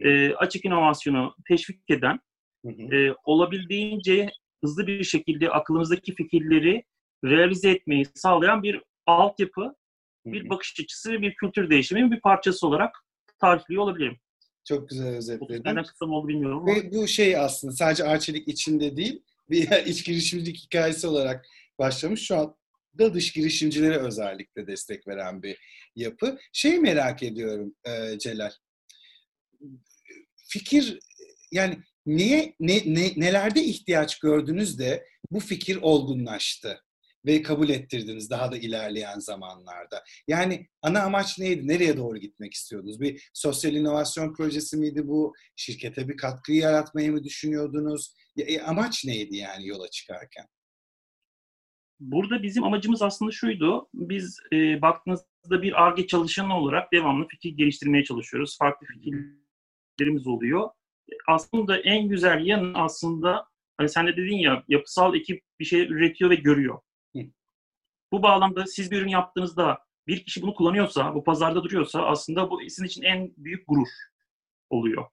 e, 0.00 0.34
açık 0.34 0.64
inovasyonu 0.64 1.34
teşvik 1.48 1.90
eden, 1.90 2.20
e, 2.64 3.10
olabildiğince 3.24 4.30
hızlı 4.64 4.86
bir 4.86 5.04
şekilde 5.04 5.50
aklımızdaki 5.50 6.14
fikirleri 6.14 6.84
realize 7.24 7.70
etmeyi 7.70 8.06
sağlayan 8.14 8.62
bir 8.62 8.82
altyapı, 9.06 9.74
bir 10.26 10.48
bakış 10.48 10.80
açısı 10.80 11.12
ve 11.12 11.22
bir 11.22 11.34
kültür 11.34 11.70
değişiminin 11.70 12.10
bir 12.10 12.20
parçası 12.20 12.66
olarak 12.66 13.04
tarifliyor 13.40 13.82
olabilirim. 13.82 14.16
Çok 14.64 14.88
güzel 14.88 15.16
özetledin. 15.16 15.74
Ne 15.74 15.82
kısa 15.82 16.06
mı 16.06 16.14
oldu 16.14 16.28
bilmiyorum 16.28 16.58
ama. 16.58 16.74
Ve 16.74 16.92
bu 16.92 17.06
şey 17.06 17.36
aslında 17.36 17.72
sadece 17.72 18.04
Arçelik 18.04 18.48
içinde 18.48 18.96
değil, 18.96 19.22
bir 19.50 19.86
iç 19.86 20.04
girişimcilik 20.04 20.56
hikayesi 20.56 21.06
olarak 21.06 21.46
başlamış. 21.78 22.26
Şu 22.26 22.36
an 22.36 22.56
da 22.98 23.14
dış 23.14 23.32
girişimcilere 23.32 23.96
özellikle 23.96 24.66
destek 24.66 25.08
veren 25.08 25.42
bir 25.42 25.58
yapı. 25.96 26.38
Şeyi 26.52 26.78
merak 26.80 27.22
ediyorum 27.22 27.74
e, 27.84 28.18
Celal. 28.18 28.50
Fikir 30.48 30.98
yani 31.52 31.78
neye 32.06 32.54
ne, 32.60 32.82
ne 32.86 33.12
nelerde 33.16 33.64
ihtiyaç 33.64 34.18
gördünüz 34.18 34.78
de 34.78 35.04
bu 35.30 35.40
fikir 35.40 35.76
olgunlaştı 35.76 36.82
ve 37.26 37.42
kabul 37.42 37.68
ettirdiniz 37.68 38.30
daha 38.30 38.52
da 38.52 38.56
ilerleyen 38.56 39.18
zamanlarda. 39.18 40.04
Yani 40.28 40.66
ana 40.82 41.02
amaç 41.02 41.38
neydi? 41.38 41.68
Nereye 41.68 41.96
doğru 41.96 42.18
gitmek 42.18 42.54
istiyordunuz? 42.54 43.00
Bir 43.00 43.30
sosyal 43.34 43.74
inovasyon 43.74 44.34
projesi 44.34 44.76
miydi 44.76 45.06
bu? 45.06 45.34
Şirkete 45.56 46.08
bir 46.08 46.16
katkı 46.16 46.52
yaratmayı 46.52 47.12
mı 47.12 47.24
düşünüyordunuz? 47.24 48.14
E, 48.38 48.62
amaç 48.62 49.04
neydi 49.04 49.36
yani 49.36 49.66
yola 49.66 49.88
çıkarken? 49.90 50.46
Burada 52.00 52.42
bizim 52.42 52.64
amacımız 52.64 53.02
aslında 53.02 53.30
şuydu. 53.30 53.88
Biz 53.94 54.40
e, 54.52 54.82
baktığınızda 54.82 55.62
bir 55.62 55.82
ARGE 55.82 56.06
çalışanı 56.06 56.58
olarak 56.58 56.92
devamlı 56.92 57.26
fikir 57.28 57.50
geliştirmeye 57.56 58.04
çalışıyoruz. 58.04 58.58
Farklı 58.58 58.86
fikirlerimiz 58.86 60.26
oluyor. 60.26 60.70
Aslında 61.28 61.78
en 61.78 62.08
güzel 62.08 62.46
yanı 62.46 62.78
aslında 62.78 63.48
hani 63.76 63.88
sen 63.88 64.06
de 64.06 64.16
dedin 64.16 64.38
ya 64.38 64.64
yapısal 64.68 65.14
ekip 65.14 65.42
bir 65.60 65.64
şey 65.64 65.80
üretiyor 65.80 66.30
ve 66.30 66.34
görüyor. 66.34 66.78
Hı. 67.16 67.22
Bu 68.12 68.22
bağlamda 68.22 68.66
siz 68.66 68.90
bir 68.90 68.98
ürün 68.98 69.08
yaptığınızda 69.08 69.78
bir 70.06 70.24
kişi 70.24 70.42
bunu 70.42 70.54
kullanıyorsa, 70.54 71.14
bu 71.14 71.24
pazarda 71.24 71.64
duruyorsa 71.64 72.06
aslında 72.06 72.50
bu 72.50 72.60
sizin 72.60 72.84
için 72.84 73.02
en 73.02 73.32
büyük 73.36 73.68
gurur 73.68 73.88
oluyor. 74.70 75.06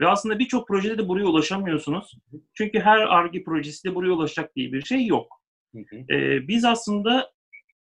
Ve 0.00 0.08
aslında 0.08 0.38
birçok 0.38 0.68
projede 0.68 0.98
de 0.98 1.08
buraya 1.08 1.24
ulaşamıyorsunuz. 1.24 2.14
Çünkü 2.54 2.80
her 2.80 2.98
ARGE 2.98 3.44
projesi 3.44 3.88
de 3.88 3.94
buraya 3.94 4.12
ulaşacak 4.12 4.56
diye 4.56 4.72
bir 4.72 4.82
şey 4.82 5.06
yok. 5.06 5.42
Ee, 6.10 6.48
biz 6.48 6.64
aslında 6.64 7.32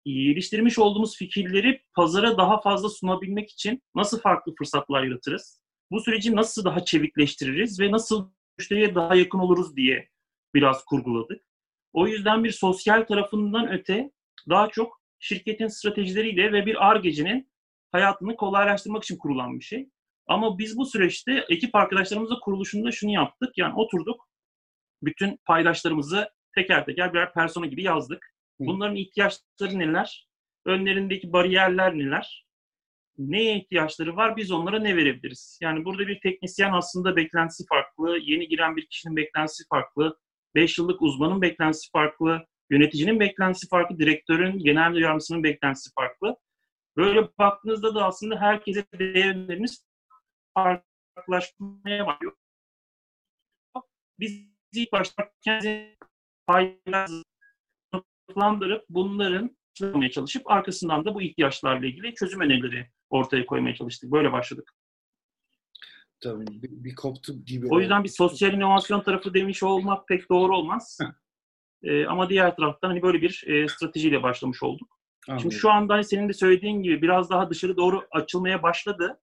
geliştirmiş 0.06 0.80
olduğumuz 0.80 1.18
fikirleri 1.18 1.82
pazara 1.96 2.38
daha 2.38 2.62
fazla 2.62 2.90
sunabilmek 2.90 3.52
için 3.52 3.84
nasıl 3.96 4.22
farklı 4.22 4.56
fırsatlar 4.56 5.04
yaratırız? 5.04 5.62
Bu 5.92 6.00
süreci 6.00 6.36
nasıl 6.36 6.66
daha 6.66 6.86
çevikleştiririz 6.86 7.80
ve 7.80 7.92
nasıl 7.92 8.32
müşteriye 8.58 8.96
daha 8.96 9.16
yakın 9.16 9.40
oluruz 9.40 9.76
diye 9.76 10.10
biraz 10.54 10.86
kurguladık. 10.86 11.42
O 11.94 12.08
yüzden 12.08 12.44
bir 12.44 12.52
sosyal 12.52 13.02
tarafından 13.02 13.72
öte 13.72 14.12
daha 14.50 14.70
çok 14.70 15.02
şirketin 15.20 15.68
stratejileriyle 15.68 16.52
ve 16.52 16.66
bir 16.66 16.88
ARGE'cinin 16.88 17.52
hayatını 17.92 18.36
kolaylaştırmak 18.36 19.04
için 19.04 19.18
kurulan 19.18 19.60
bir 19.60 19.66
şey. 19.66 19.90
Ama 20.28 20.58
biz 20.58 20.78
bu 20.78 20.86
süreçte 20.86 21.46
ekip 21.50 21.76
arkadaşlarımızla 21.76 22.40
kuruluşunda 22.40 22.92
şunu 22.92 23.12
yaptık. 23.12 23.58
Yani 23.58 23.74
oturduk, 23.76 24.30
bütün 25.04 25.40
paydaşlarımızı 25.46 26.30
teker 26.56 26.86
teker 26.86 27.14
birer 27.14 27.34
persona 27.34 27.66
gibi 27.66 27.84
yazdık. 27.84 28.34
Bunların 28.60 28.96
ihtiyaçları 28.96 29.80
neler? 29.80 30.28
Önlerindeki 30.66 31.34
bariyerler 31.34 31.98
neler? 31.98 32.48
Neye 33.18 33.58
ihtiyaçları 33.58 34.16
var? 34.16 34.38
Biz 34.38 34.52
onlara 34.52 34.80
ne 34.80 34.96
verebiliriz? 34.96 35.60
Yani 35.62 35.86
burada 35.86 36.08
bir 36.08 36.20
teknisyen 36.20 36.74
aslında 36.74 37.16
beklentisi 37.16 37.66
farklı, 37.70 38.18
yeni 38.22 38.48
giren 38.48 38.76
bir 38.76 38.88
kişinin 38.88 39.16
beklentisi 39.16 39.64
farklı, 39.70 40.18
5 40.56 40.78
yıllık 40.78 41.02
uzmanın 41.02 41.42
beklentisi 41.42 41.92
farklı, 41.92 42.46
yöneticinin 42.70 43.20
beklentisi 43.20 43.68
farklı, 43.68 44.00
direktörün, 44.00 44.60
genel 44.60 44.96
yardımcısının 44.96 45.44
beklentisi 45.44 45.90
farklı. 45.96 46.36
Böyle 46.98 47.28
baktığınızda 47.38 47.96
da 47.96 48.06
aslında 48.06 48.42
herkese 48.42 48.86
değerlerimiz 49.00 49.87
farklılaşmaya 50.58 52.08
başlıyor. 52.08 52.34
Biz 54.20 54.48
ilk 54.74 54.92
başta 54.92 55.32
kendi 55.42 55.98
paylaşlandırıp 56.48 58.86
bunların 58.90 59.58
çözmeye 59.74 60.12
çalışıp 60.12 60.52
arkasından 60.52 61.06
da 61.06 61.16
bu 61.16 61.22
ihtiyaçlarla 61.22 61.86
ilgili 61.86 62.16
çözüm 62.16 62.42
önerileri 62.42 62.90
ortaya 63.10 63.46
koymaya 63.46 63.76
çalıştık. 63.76 64.12
Böyle 64.12 64.32
başladık. 64.32 64.74
Tabii 66.20 66.48
bir, 66.48 66.84
bir 66.84 66.96
koptu 66.96 67.46
gibi. 67.46 67.68
O 67.70 67.80
yüzden 67.80 68.04
bir 68.04 68.10
sosyal 68.10 68.54
inovasyon 68.54 69.02
tarafı 69.02 69.34
demiş 69.34 69.64
olmak 69.64 70.08
pek 70.08 70.30
doğru 70.30 70.58
olmaz. 70.58 70.98
ee, 71.84 72.06
ama 72.06 72.30
diğer 72.30 72.56
taraftan 72.56 72.90
hani 72.90 73.02
böyle 73.02 73.22
bir 73.22 73.44
e, 73.48 73.68
stratejiyle 73.68 74.24
başlamış 74.24 74.64
olduk. 74.64 75.00
Anladım. 75.28 75.42
Şimdi 75.42 75.56
şu 75.56 75.72
anda 75.72 75.94
hani 75.94 76.04
senin 76.04 76.30
de 76.30 76.34
söylediğin 76.34 76.84
gibi 76.84 77.02
biraz 77.02 77.30
daha 77.30 77.50
dışarı 77.50 77.78
doğru 77.78 78.08
açılmaya 78.12 78.64
başladı. 78.64 79.20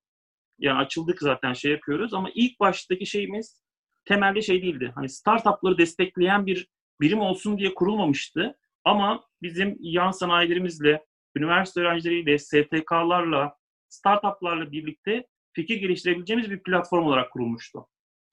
Yani 0.59 0.79
açıldık 0.79 1.21
zaten 1.21 1.53
şey 1.53 1.73
yapıyoruz 1.73 2.15
ama 2.15 2.31
ilk 2.35 2.61
baştaki 2.61 3.07
şeyimiz 3.07 3.63
temelde 4.05 4.43
şey 4.43 4.63
değildi. 4.63 4.93
Hani 4.95 5.09
startupları 5.09 5.79
destekleyen 5.79 6.47
bir 6.47 6.69
birim 7.01 7.21
olsun 7.21 7.59
diye 7.59 7.75
kurulmamıştı. 7.75 8.57
Ama 8.85 9.25
bizim 9.43 9.77
yan 9.81 10.11
sanayilerimizle, 10.11 11.05
üniversite 11.37 11.81
öğrencileriyle, 11.81 12.39
STK'larla, 12.39 13.57
startuplarla 13.89 14.73
birlikte 14.73 15.27
fikir 15.53 15.77
geliştirebileceğimiz 15.77 16.51
bir 16.51 16.63
platform 16.63 17.07
olarak 17.07 17.33
kurulmuştu. 17.33 17.87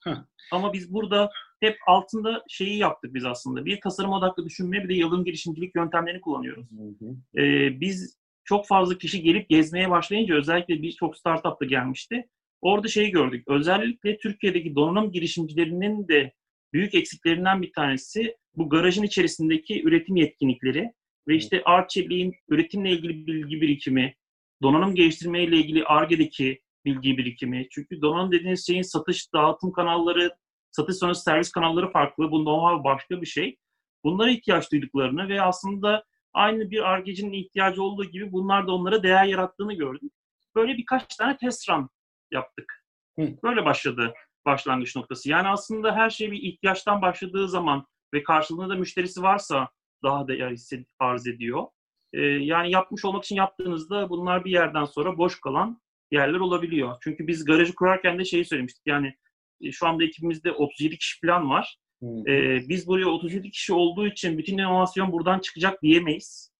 Heh. 0.04 0.16
Ama 0.52 0.72
biz 0.72 0.92
burada 0.92 1.30
hep 1.60 1.78
altında 1.86 2.44
şeyi 2.48 2.78
yaptık 2.78 3.14
biz 3.14 3.24
aslında. 3.24 3.64
Bir 3.64 3.80
tasarım 3.80 4.12
odaklı 4.12 4.44
düşünme 4.44 4.84
bir 4.84 4.88
de 4.88 4.94
yalın 4.94 5.24
girişimcilik 5.24 5.76
yöntemlerini 5.76 6.20
kullanıyoruz. 6.20 6.66
Hı 6.70 7.06
hı. 7.06 7.40
Ee, 7.42 7.80
biz 7.80 8.21
çok 8.44 8.66
fazla 8.66 8.98
kişi 8.98 9.22
gelip 9.22 9.48
gezmeye 9.48 9.90
başlayınca 9.90 10.34
özellikle 10.34 10.82
birçok 10.82 11.16
startup 11.16 11.60
da 11.60 11.64
gelmişti. 11.64 12.28
Orada 12.60 12.88
şeyi 12.88 13.10
gördük. 13.10 13.44
Özellikle 13.48 14.18
Türkiye'deki 14.18 14.74
donanım 14.74 15.12
girişimcilerinin 15.12 16.08
de 16.08 16.32
büyük 16.72 16.94
eksiklerinden 16.94 17.62
bir 17.62 17.72
tanesi 17.72 18.36
bu 18.56 18.68
garajın 18.68 19.02
içerisindeki 19.02 19.82
üretim 19.82 20.16
yetkinlikleri 20.16 20.92
ve 21.28 21.36
işte 21.36 21.62
Arçelik'in 21.64 22.34
üretimle 22.48 22.90
ilgili 22.90 23.26
bilgi 23.26 23.60
birikimi, 23.60 24.14
donanım 24.62 24.94
geliştirme 24.94 25.44
ile 25.44 25.56
ilgili 25.56 25.84
ARGE'deki 25.84 26.62
bilgi 26.84 27.18
birikimi. 27.18 27.68
Çünkü 27.70 28.02
donanım 28.02 28.32
dediğiniz 28.32 28.66
şeyin 28.66 28.82
satış, 28.82 29.32
dağıtım 29.32 29.72
kanalları, 29.72 30.30
satış 30.70 30.96
sonrası 30.96 31.22
servis 31.22 31.50
kanalları 31.50 31.92
farklı. 31.92 32.30
Bu 32.30 32.44
normal 32.44 32.84
başka 32.84 33.22
bir 33.22 33.26
şey. 33.26 33.56
Bunlara 34.04 34.30
ihtiyaç 34.30 34.72
duyduklarını 34.72 35.28
ve 35.28 35.42
aslında 35.42 36.04
aynı 36.34 36.70
bir 36.70 36.90
ARGE'cinin 36.90 37.32
ihtiyacı 37.32 37.82
olduğu 37.82 38.04
gibi 38.04 38.32
bunlar 38.32 38.66
da 38.66 38.72
onlara 38.72 39.02
değer 39.02 39.24
yarattığını 39.24 39.74
gördük. 39.74 40.12
Böyle 40.54 40.76
birkaç 40.76 41.16
tane 41.16 41.36
test 41.36 41.70
run 41.70 41.88
yaptık. 42.30 42.84
Böyle 43.18 43.64
başladı 43.64 44.14
başlangıç 44.46 44.96
noktası. 44.96 45.30
Yani 45.30 45.48
aslında 45.48 45.96
her 45.96 46.10
şey 46.10 46.32
bir 46.32 46.42
ihtiyaçtan 46.42 47.02
başladığı 47.02 47.48
zaman 47.48 47.86
ve 48.14 48.22
karşılığında 48.22 48.68
da 48.68 48.74
müşterisi 48.74 49.22
varsa 49.22 49.68
daha 50.02 50.28
değer 50.28 50.56
arz 50.98 51.26
ediyor. 51.26 51.66
Ee, 52.12 52.20
yani 52.20 52.70
yapmış 52.70 53.04
olmak 53.04 53.24
için 53.24 53.36
yaptığınızda 53.36 54.10
bunlar 54.10 54.44
bir 54.44 54.50
yerden 54.50 54.84
sonra 54.84 55.18
boş 55.18 55.40
kalan 55.40 55.80
yerler 56.10 56.38
olabiliyor. 56.38 56.96
Çünkü 57.00 57.26
biz 57.26 57.44
garajı 57.44 57.74
kurarken 57.74 58.18
de 58.18 58.24
şeyi 58.24 58.44
söylemiştik. 58.44 58.82
Yani 58.86 59.14
e, 59.60 59.72
şu 59.72 59.86
anda 59.86 60.04
ekibimizde 60.04 60.52
37 60.52 60.98
kişi 60.98 61.20
falan 61.20 61.50
var. 61.50 61.76
Hmm. 62.02 62.28
E, 62.28 62.68
biz 62.68 62.86
buraya 62.86 63.06
37 63.06 63.50
kişi 63.50 63.72
olduğu 63.72 64.06
için 64.06 64.38
bütün 64.38 64.58
inovasyon 64.58 65.12
buradan 65.12 65.38
çıkacak 65.38 65.82
diyemeyiz. 65.82 66.52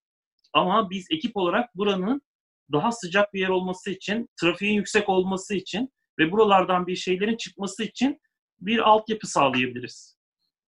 Ama 0.53 0.89
biz 0.89 1.07
ekip 1.11 1.37
olarak 1.37 1.75
buranın 1.75 2.21
daha 2.71 2.91
sıcak 2.91 3.33
bir 3.33 3.39
yer 3.39 3.49
olması 3.49 3.91
için, 3.91 4.29
trafiğin 4.41 4.73
yüksek 4.73 5.09
olması 5.09 5.55
için 5.55 5.89
ve 6.19 6.31
buralardan 6.31 6.87
bir 6.87 6.95
şeylerin 6.95 7.37
çıkması 7.37 7.83
için 7.83 8.21
bir 8.59 8.79
altyapı 8.79 9.27
sağlayabiliriz. 9.27 10.17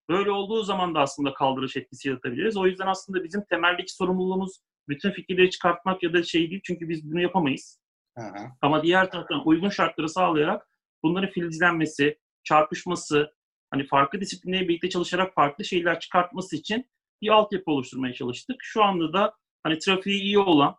Böyle 0.09 0.31
olduğu 0.31 0.63
zaman 0.63 0.95
da 0.95 0.99
aslında 0.99 1.33
kaldırış 1.33 1.77
etkisi 1.77 2.09
yaratabiliriz. 2.09 2.57
O 2.57 2.67
yüzden 2.67 2.87
aslında 2.87 3.23
bizim 3.23 3.45
temeldeki 3.49 3.93
sorumluluğumuz 3.93 4.59
bütün 4.89 5.11
fikirleri 5.11 5.49
çıkartmak 5.49 6.03
ya 6.03 6.13
da 6.13 6.23
şey 6.23 6.49
değil 6.49 6.61
çünkü 6.63 6.89
biz 6.89 7.11
bunu 7.11 7.21
yapamayız. 7.21 7.79
Aha. 8.17 8.57
Ama 8.61 8.83
diğer 8.83 9.11
taraftan 9.11 9.47
uygun 9.47 9.69
şartları 9.69 10.09
sağlayarak 10.09 10.67
bunların 11.03 11.29
filizlenmesi, 11.29 12.19
çarpışması, 12.43 13.34
hani 13.75 13.87
farklı 13.87 14.21
disiplinleri 14.21 14.67
birlikte 14.67 14.89
çalışarak 14.89 15.33
farklı 15.33 15.65
şeyler 15.65 15.99
çıkartması 15.99 16.55
için 16.55 16.85
bir 17.21 17.29
altyapı 17.29 17.71
oluşturmaya 17.71 18.13
çalıştık. 18.13 18.55
Şu 18.59 18.83
anda 18.83 19.13
da 19.13 19.35
hani 19.63 19.79
trafiği 19.79 20.21
iyi 20.21 20.39
olan 20.39 20.75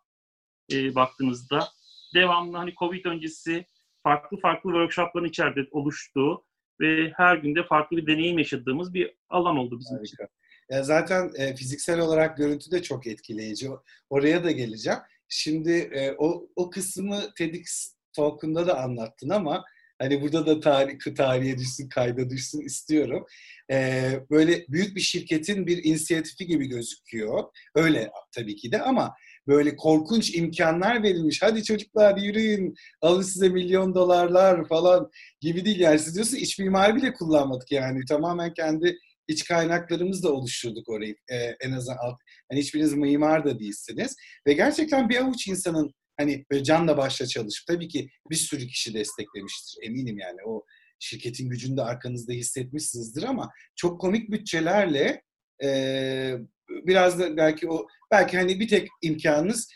e, 0.72 0.94
baktığınızda 0.94 1.68
devamlı 2.14 2.56
hani 2.56 2.74
Covid 2.74 3.04
öncesi 3.04 3.66
farklı 4.02 4.36
farklı 4.36 4.70
workshopların 4.70 5.24
içeride 5.24 5.60
oluştuğu 5.70 6.44
ve 6.80 7.12
her 7.16 7.36
günde 7.36 7.64
farklı 7.66 7.96
bir 7.96 8.06
deneyim 8.06 8.38
yaşadığımız 8.38 8.94
bir 8.94 9.14
alan 9.28 9.56
oldu 9.56 9.78
bizim 9.78 9.96
Harika. 9.96 10.04
için. 10.04 10.26
Ya 10.70 10.82
zaten 10.82 11.30
e, 11.38 11.56
fiziksel 11.56 12.00
olarak 12.00 12.36
görüntü 12.36 12.70
de 12.70 12.82
çok 12.82 13.06
etkileyici. 13.06 13.68
Oraya 14.10 14.44
da 14.44 14.50
geleceğim. 14.50 14.98
Şimdi 15.28 15.72
e, 15.72 16.12
o, 16.18 16.48
o 16.56 16.70
kısmı 16.70 17.20
TEDx 17.38 17.94
Talk'unda 18.12 18.66
da 18.66 18.78
anlattın 18.78 19.28
ama 19.28 19.64
hani 19.98 20.22
burada 20.22 20.46
da 20.46 20.60
tarih, 20.60 21.14
tarihe 21.16 21.58
düşsün, 21.58 21.88
kayda 21.88 22.30
düşsün 22.30 22.60
istiyorum. 22.60 23.26
E, 23.70 24.10
böyle 24.30 24.64
büyük 24.68 24.96
bir 24.96 25.00
şirketin 25.00 25.66
bir 25.66 25.84
inisiyatifi 25.84 26.46
gibi 26.46 26.66
gözüküyor. 26.66 27.44
Öyle 27.74 28.10
tabii 28.32 28.56
ki 28.56 28.72
de 28.72 28.82
ama 28.82 29.14
böyle 29.48 29.76
korkunç 29.76 30.34
imkanlar 30.34 31.02
verilmiş. 31.02 31.42
Hadi 31.42 31.64
çocuklar 31.64 32.16
yürüyün, 32.16 32.74
alın 33.00 33.22
size 33.22 33.48
milyon 33.48 33.94
dolarlar 33.94 34.68
falan 34.68 35.10
gibi 35.40 35.64
değil. 35.64 35.80
Yani 35.80 35.98
siz 35.98 36.14
diyorsun 36.14 36.36
iç 36.36 36.58
mimari 36.58 36.96
bile 36.96 37.12
kullanmadık 37.12 37.72
yani. 37.72 38.00
Tamamen 38.08 38.54
kendi 38.54 38.98
iç 39.28 39.44
kaynaklarımızla 39.44 40.30
oluşturduk 40.30 40.88
orayı. 40.88 41.14
Ee, 41.30 41.36
en 41.36 41.72
azından 41.72 41.96
alt, 41.96 42.16
hani 42.50 42.60
hiçbiriniz 42.60 42.94
mimar 42.94 43.44
da 43.44 43.58
değilsiniz. 43.58 44.16
Ve 44.46 44.52
gerçekten 44.52 45.08
bir 45.08 45.16
avuç 45.16 45.48
insanın 45.48 45.94
hani 46.16 46.44
böyle 46.50 46.64
canla 46.64 46.96
başla 46.96 47.26
çalışıp 47.26 47.66
tabii 47.66 47.88
ki 47.88 48.08
bir 48.30 48.36
sürü 48.36 48.66
kişi 48.66 48.94
desteklemiştir. 48.94 49.78
Eminim 49.82 50.18
yani 50.18 50.38
o 50.46 50.64
şirketin 50.98 51.48
gücünü 51.48 51.76
de 51.76 51.82
arkanızda 51.82 52.32
hissetmişsinizdir 52.32 53.22
ama 53.22 53.50
çok 53.76 54.00
komik 54.00 54.30
bütçelerle 54.30 55.22
e, 55.62 55.68
biraz 56.68 57.18
da 57.18 57.36
belki 57.36 57.70
o 57.70 57.86
belki 58.10 58.36
hani 58.36 58.60
bir 58.60 58.68
tek 58.68 58.88
imkanınız 59.02 59.68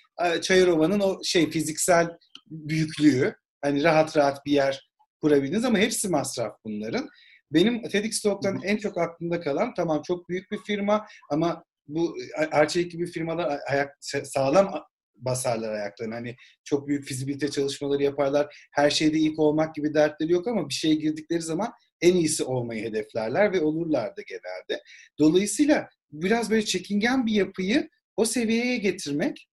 Çayırova'nın 0.43 1.01
o 1.01 1.21
şey 1.25 1.51
fiziksel 1.51 2.09
büyüklüğü. 2.51 3.35
Hani 3.63 3.83
rahat 3.83 4.17
rahat 4.17 4.47
bir 4.47 4.53
yer 4.53 4.91
kurabildiniz 5.21 5.65
ama 5.65 5.79
hepsi 5.79 6.09
masraf 6.09 6.57
bunların. 6.65 7.09
Benim 7.53 7.83
TEDx 7.83 8.21
Talk'tan 8.23 8.61
en 8.63 8.77
çok 8.77 8.99
aklımda 8.99 9.41
kalan 9.41 9.75
tamam 9.75 10.03
çok 10.03 10.29
büyük 10.29 10.51
bir 10.51 10.59
firma 10.59 11.07
ama 11.31 11.65
bu 11.89 12.17
Arçelik 12.53 12.93
gibi 12.93 13.07
firmalar 13.07 13.61
ayak, 13.69 13.97
sağlam 14.25 14.85
basarlar 15.25 15.73
ayaklarını. 15.73 16.15
Hani 16.15 16.37
çok 16.65 16.89
büyük 16.89 17.05
fizibilite 17.05 17.51
çalışmaları 17.51 18.03
yaparlar. 18.03 18.69
Her 18.73 18.91
şeyde 18.91 19.19
ilk 19.19 19.39
olmak 19.39 19.75
gibi 19.75 19.95
dertleri 19.95 20.33
yok 20.33 20.49
ama 20.49 20.69
bir 20.69 20.75
şeye 20.75 20.95
girdikleri 20.95 21.43
zaman 21.43 21.73
en 22.01 22.15
iyisi 22.15 22.45
olmayı 22.45 22.85
hedeflerler 22.85 23.53
ve 23.53 23.61
olurlar 23.61 24.17
da 24.17 24.23
genelde. 24.23 24.83
Dolayısıyla 25.19 25.89
biraz 26.13 26.51
böyle 26.51 26.65
çekingen 26.65 27.27
bir 27.27 27.33
yapıyı 27.33 27.89
o 28.17 28.25
seviyeye 28.25 28.77
getirmek 28.77 29.47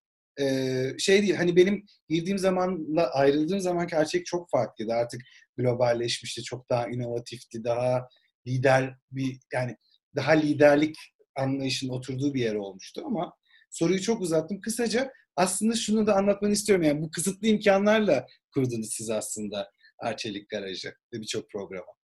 şey 0.98 1.22
değil 1.22 1.36
hani 1.36 1.56
benim 1.56 1.86
girdiğim 2.10 2.38
zamanla 2.38 3.10
ayrıldığım 3.14 3.60
zaman 3.60 3.88
gerçek 3.88 4.26
çok 4.26 4.50
farklıydı. 4.50 4.94
Artık 4.94 5.22
globalleşmişti, 5.58 6.44
çok 6.44 6.70
daha 6.70 6.88
inovatifti, 6.88 7.64
daha 7.64 8.08
lider 8.48 8.96
bir 9.12 9.40
yani 9.54 9.76
daha 10.16 10.32
liderlik 10.32 10.96
anlayışının 11.36 11.94
oturduğu 11.94 12.34
bir 12.34 12.42
yer 12.42 12.56
olmuştu 12.56 13.04
ama 13.06 13.34
soruyu 13.70 14.02
çok 14.02 14.22
uzattım. 14.22 14.62
Kısaca 14.62 15.12
aslında 15.38 15.76
şunu 15.76 16.08
da 16.08 16.16
anlatmanı 16.16 16.52
istiyorum. 16.52 16.86
Yani 16.86 17.02
bu 17.02 17.12
kısıtlı 17.12 17.48
imkanlarla 17.48 18.28
kurdunuz 18.54 18.90
siz 18.90 19.10
aslında 19.10 19.72
Arçelik 20.00 20.50
Garajı 20.50 20.90
ve 21.14 21.22
birçok 21.22 21.50
programı. 21.50 21.98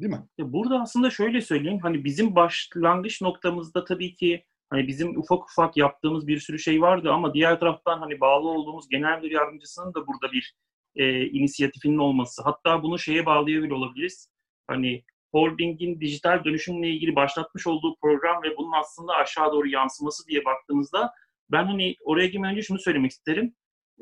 Değil 0.00 0.12
mi? 0.12 0.28
Burada 0.38 0.80
aslında 0.80 1.10
şöyle 1.10 1.40
söyleyeyim. 1.40 1.78
Hani 1.82 2.04
bizim 2.04 2.34
başlangıç 2.34 3.22
noktamızda 3.22 3.84
tabii 3.84 4.14
ki 4.14 4.44
hani 4.70 4.88
bizim 4.88 5.18
ufak 5.18 5.50
ufak 5.50 5.76
yaptığımız 5.76 6.26
bir 6.26 6.40
sürü 6.40 6.58
şey 6.58 6.80
vardı 6.80 7.10
ama 7.12 7.34
diğer 7.34 7.60
taraftan 7.60 7.98
hani 7.98 8.20
bağlı 8.20 8.48
olduğumuz 8.48 8.88
genel 8.88 9.16
müdür 9.18 9.30
yardımcısının 9.30 9.94
da 9.94 10.06
burada 10.06 10.32
bir 10.32 10.54
e, 10.96 11.26
inisiyatifinin 11.26 11.98
olması. 11.98 12.42
Hatta 12.42 12.82
bunu 12.82 12.98
şeye 12.98 13.26
bağlayabilir 13.26 13.70
olabiliriz. 13.70 14.28
Hani 14.66 15.04
holdingin 15.32 16.00
dijital 16.00 16.44
dönüşümle 16.44 16.88
ilgili 16.88 17.16
başlatmış 17.16 17.66
olduğu 17.66 17.96
program 18.02 18.42
ve 18.42 18.56
bunun 18.56 18.72
aslında 18.72 19.12
aşağı 19.12 19.52
doğru 19.52 19.68
yansıması 19.68 20.26
diye 20.26 20.44
baktığımızda 20.44 21.12
ben 21.52 21.64
hani 21.64 21.94
oraya 22.04 22.26
girmeden 22.26 22.52
önce 22.52 22.62
şunu 22.62 22.78
söylemek 22.78 23.10
isterim. 23.10 23.54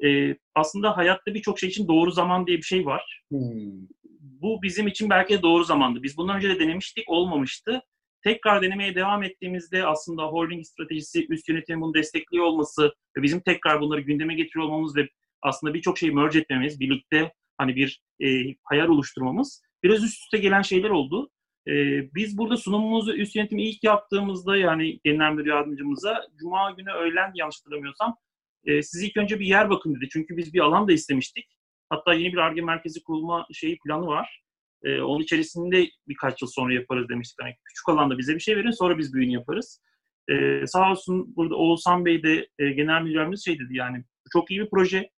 Ee, 0.05 0.37
aslında 0.55 0.97
hayatta 0.97 1.35
birçok 1.35 1.59
şey 1.59 1.69
için 1.69 1.89
doğru 1.89 2.11
zaman 2.11 2.47
diye 2.47 2.57
bir 2.57 2.63
şey 2.63 2.87
var. 2.87 3.23
Hmm. 3.31 3.87
Bu 4.21 4.63
bizim 4.63 4.87
için 4.87 5.11
belki 5.11 5.39
de 5.39 5.43
doğru 5.43 5.65
zamandı. 5.65 6.03
Biz 6.03 6.17
bundan 6.17 6.37
önce 6.37 6.49
de 6.49 6.59
denemiştik, 6.61 7.05
olmamıştı. 7.09 7.81
Tekrar 8.25 8.63
denemeye 8.63 8.95
devam 8.95 9.23
ettiğimizde 9.23 9.87
aslında 9.87 10.23
holding 10.23 10.65
stratejisi, 10.67 11.27
üst 11.29 11.49
yönetimin 11.49 11.81
bunu 11.81 11.95
destekliyor 11.95 12.45
olması 12.45 12.95
ve 13.17 13.23
bizim 13.23 13.41
tekrar 13.41 13.81
bunları 13.81 14.01
gündeme 14.01 14.35
getiriyor 14.35 14.67
olmamız 14.67 14.97
ve 14.97 15.09
aslında 15.43 15.75
birçok 15.75 15.99
şeyi 15.99 16.13
merge 16.13 16.39
etmemiz, 16.39 16.81
birlikte 16.81 17.33
hani 17.59 17.77
bir 17.77 18.03
e, 18.21 18.55
hayal 18.65 18.89
oluşturmamız 18.89 19.63
biraz 19.83 20.05
üst 20.05 20.23
üste 20.23 20.39
gelen 20.39 20.63
şeyler 20.63 20.91
oldu. 20.91 21.31
E, 21.69 21.75
biz 22.15 22.39
burada 22.39 22.57
sunumumuzu 22.57 23.13
üst 23.13 23.37
yönetimi 23.37 23.69
ilk 23.69 23.85
yaptığımızda 23.85 24.57
yani 24.57 25.01
genel 25.05 25.33
müdür 25.33 25.51
yardımcımıza 25.51 26.29
Cuma 26.39 26.71
günü 26.71 26.93
öğlen 26.93 27.33
yanlış 27.35 27.57
hatırlamıyorsam 27.61 28.17
e, 28.65 28.83
siz 28.83 29.03
ilk 29.03 29.17
önce 29.17 29.41
bir 29.41 29.47
yer 29.47 29.71
bakın 29.71 29.95
dedi. 29.95 30.09
Çünkü 30.13 30.37
biz 30.37 30.55
bir 30.55 30.61
alan 30.61 30.89
da 30.89 30.93
istemiştik. 30.93 31.47
Hatta 31.91 32.15
yeni 32.15 32.33
bir 32.33 32.39
ARGE 32.39 32.61
merkezi 32.61 33.03
kurulma 33.03 33.47
şeyi 33.53 33.79
planı 33.79 34.07
var. 34.07 34.43
E, 34.85 35.01
onun 35.01 35.23
içerisinde 35.23 35.91
birkaç 36.09 36.43
yıl 36.43 36.49
sonra 36.49 36.75
yaparız 36.75 37.09
demiştik. 37.09 37.37
Yani 37.41 37.55
küçük 37.65 37.89
alanda 37.89 38.19
bize 38.19 38.35
bir 38.35 38.41
şey 38.41 38.57
verin 38.57 38.71
sonra 38.71 38.99
biz 38.99 39.15
büyüğünü 39.15 39.33
yaparız. 39.33 39.83
E, 40.31 40.67
sağ 40.67 40.91
olsun 40.91 41.37
burada 41.37 41.55
Oğuzhan 41.55 42.05
Bey 42.05 42.23
de 42.23 42.49
e, 42.59 42.71
genel 42.71 43.03
müdürümüz 43.03 43.45
şey 43.45 43.59
dedi 43.59 43.77
yani 43.77 44.05
çok 44.33 44.51
iyi 44.51 44.61
bir 44.61 44.71
proje. 44.71 45.11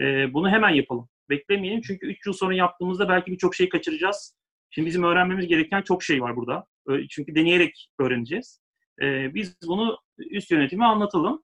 E, 0.00 0.34
bunu 0.34 0.50
hemen 0.50 0.70
yapalım. 0.70 1.08
Beklemeyelim 1.30 1.80
çünkü 1.80 2.06
3 2.06 2.26
yıl 2.26 2.32
sonra 2.32 2.54
yaptığımızda 2.54 3.08
belki 3.08 3.32
birçok 3.32 3.54
şey 3.54 3.68
kaçıracağız. 3.68 4.39
Şimdi 4.70 4.86
bizim 4.86 5.02
öğrenmemiz 5.02 5.46
gereken 5.46 5.82
çok 5.82 6.02
şey 6.02 6.22
var 6.22 6.36
burada. 6.36 6.66
Çünkü 7.10 7.34
deneyerek 7.34 7.90
öğreneceğiz. 7.98 8.60
E, 9.02 9.34
biz 9.34 9.56
bunu 9.66 9.98
üst 10.18 10.50
yönetime 10.50 10.84
anlatalım. 10.84 11.42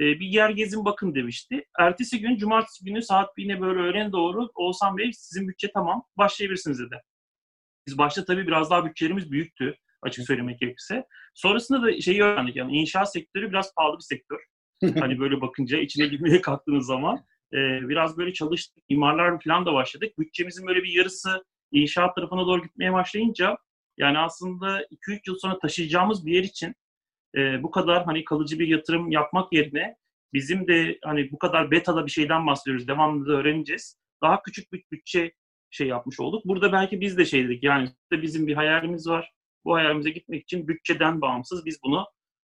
E, 0.00 0.04
bir 0.04 0.26
yer 0.26 0.50
gezin 0.50 0.84
bakın 0.84 1.14
demişti. 1.14 1.64
Ertesi 1.78 2.20
gün 2.20 2.36
cumartesi 2.36 2.84
günü 2.84 3.02
saat 3.02 3.30
yine 3.38 3.60
böyle 3.60 3.80
öğlen 3.80 4.12
doğru 4.12 4.50
Oğuzhan 4.54 4.96
Bey 4.96 5.10
sizin 5.12 5.48
bütçe 5.48 5.70
tamam 5.74 6.04
başlayabilirsiniz 6.18 6.78
dedi. 6.78 7.00
Biz 7.86 7.98
başta 7.98 8.24
tabii 8.24 8.46
biraz 8.46 8.70
daha 8.70 8.86
bütçelerimiz 8.86 9.32
büyüktü 9.32 9.76
açık 10.02 10.26
söylemek 10.26 10.60
gerekirse. 10.60 11.04
Sonrasında 11.34 11.82
da 11.82 12.00
şeyi 12.00 12.22
öğrendik 12.22 12.56
yani 12.56 12.76
inşaat 12.76 13.12
sektörü 13.12 13.50
biraz 13.50 13.74
pahalı 13.74 13.96
bir 13.98 14.02
sektör. 14.02 14.38
hani 15.00 15.18
böyle 15.18 15.40
bakınca 15.40 15.78
içine 15.78 16.06
girmeye 16.06 16.40
kalktığınız 16.40 16.86
zaman 16.86 17.16
e, 17.52 17.58
biraz 17.88 18.18
böyle 18.18 18.32
çalıştık, 18.32 18.84
imarlar 18.88 19.40
falan 19.44 19.66
da 19.66 19.72
başladık. 19.72 20.18
Bütçemizin 20.18 20.66
böyle 20.66 20.82
bir 20.82 20.92
yarısı 20.92 21.44
inşaat 21.72 22.14
tarafına 22.16 22.46
doğru 22.46 22.62
gitmeye 22.62 22.92
başlayınca 22.92 23.58
yani 23.98 24.18
aslında 24.18 24.82
2-3 24.82 25.20
yıl 25.26 25.36
sonra 25.38 25.58
taşıyacağımız 25.58 26.26
bir 26.26 26.32
yer 26.32 26.44
için 26.44 26.74
e, 27.36 27.62
bu 27.62 27.70
kadar 27.70 28.04
hani 28.04 28.24
kalıcı 28.24 28.58
bir 28.58 28.68
yatırım 28.68 29.10
yapmak 29.10 29.52
yerine 29.52 29.96
bizim 30.32 30.68
de 30.68 30.98
hani 31.04 31.32
bu 31.32 31.38
kadar 31.38 31.70
betada 31.70 32.06
bir 32.06 32.10
şeyden 32.10 32.46
bahsediyoruz. 32.46 32.88
Devamlı 32.88 33.26
da 33.26 33.32
öğreneceğiz. 33.32 33.98
Daha 34.22 34.42
küçük 34.42 34.72
bir 34.72 34.84
bütçe 34.92 35.32
şey 35.70 35.86
yapmış 35.86 36.20
olduk. 36.20 36.44
Burada 36.44 36.72
belki 36.72 37.00
biz 37.00 37.18
de 37.18 37.24
şey 37.24 37.44
dedik 37.44 37.62
yani 37.62 37.88
bizim 38.12 38.46
bir 38.46 38.54
hayalimiz 38.54 39.08
var. 39.08 39.32
Bu 39.64 39.74
hayalimize 39.74 40.10
gitmek 40.10 40.42
için 40.42 40.68
bütçeden 40.68 41.20
bağımsız 41.20 41.66
biz 41.66 41.78
bunu 41.84 42.06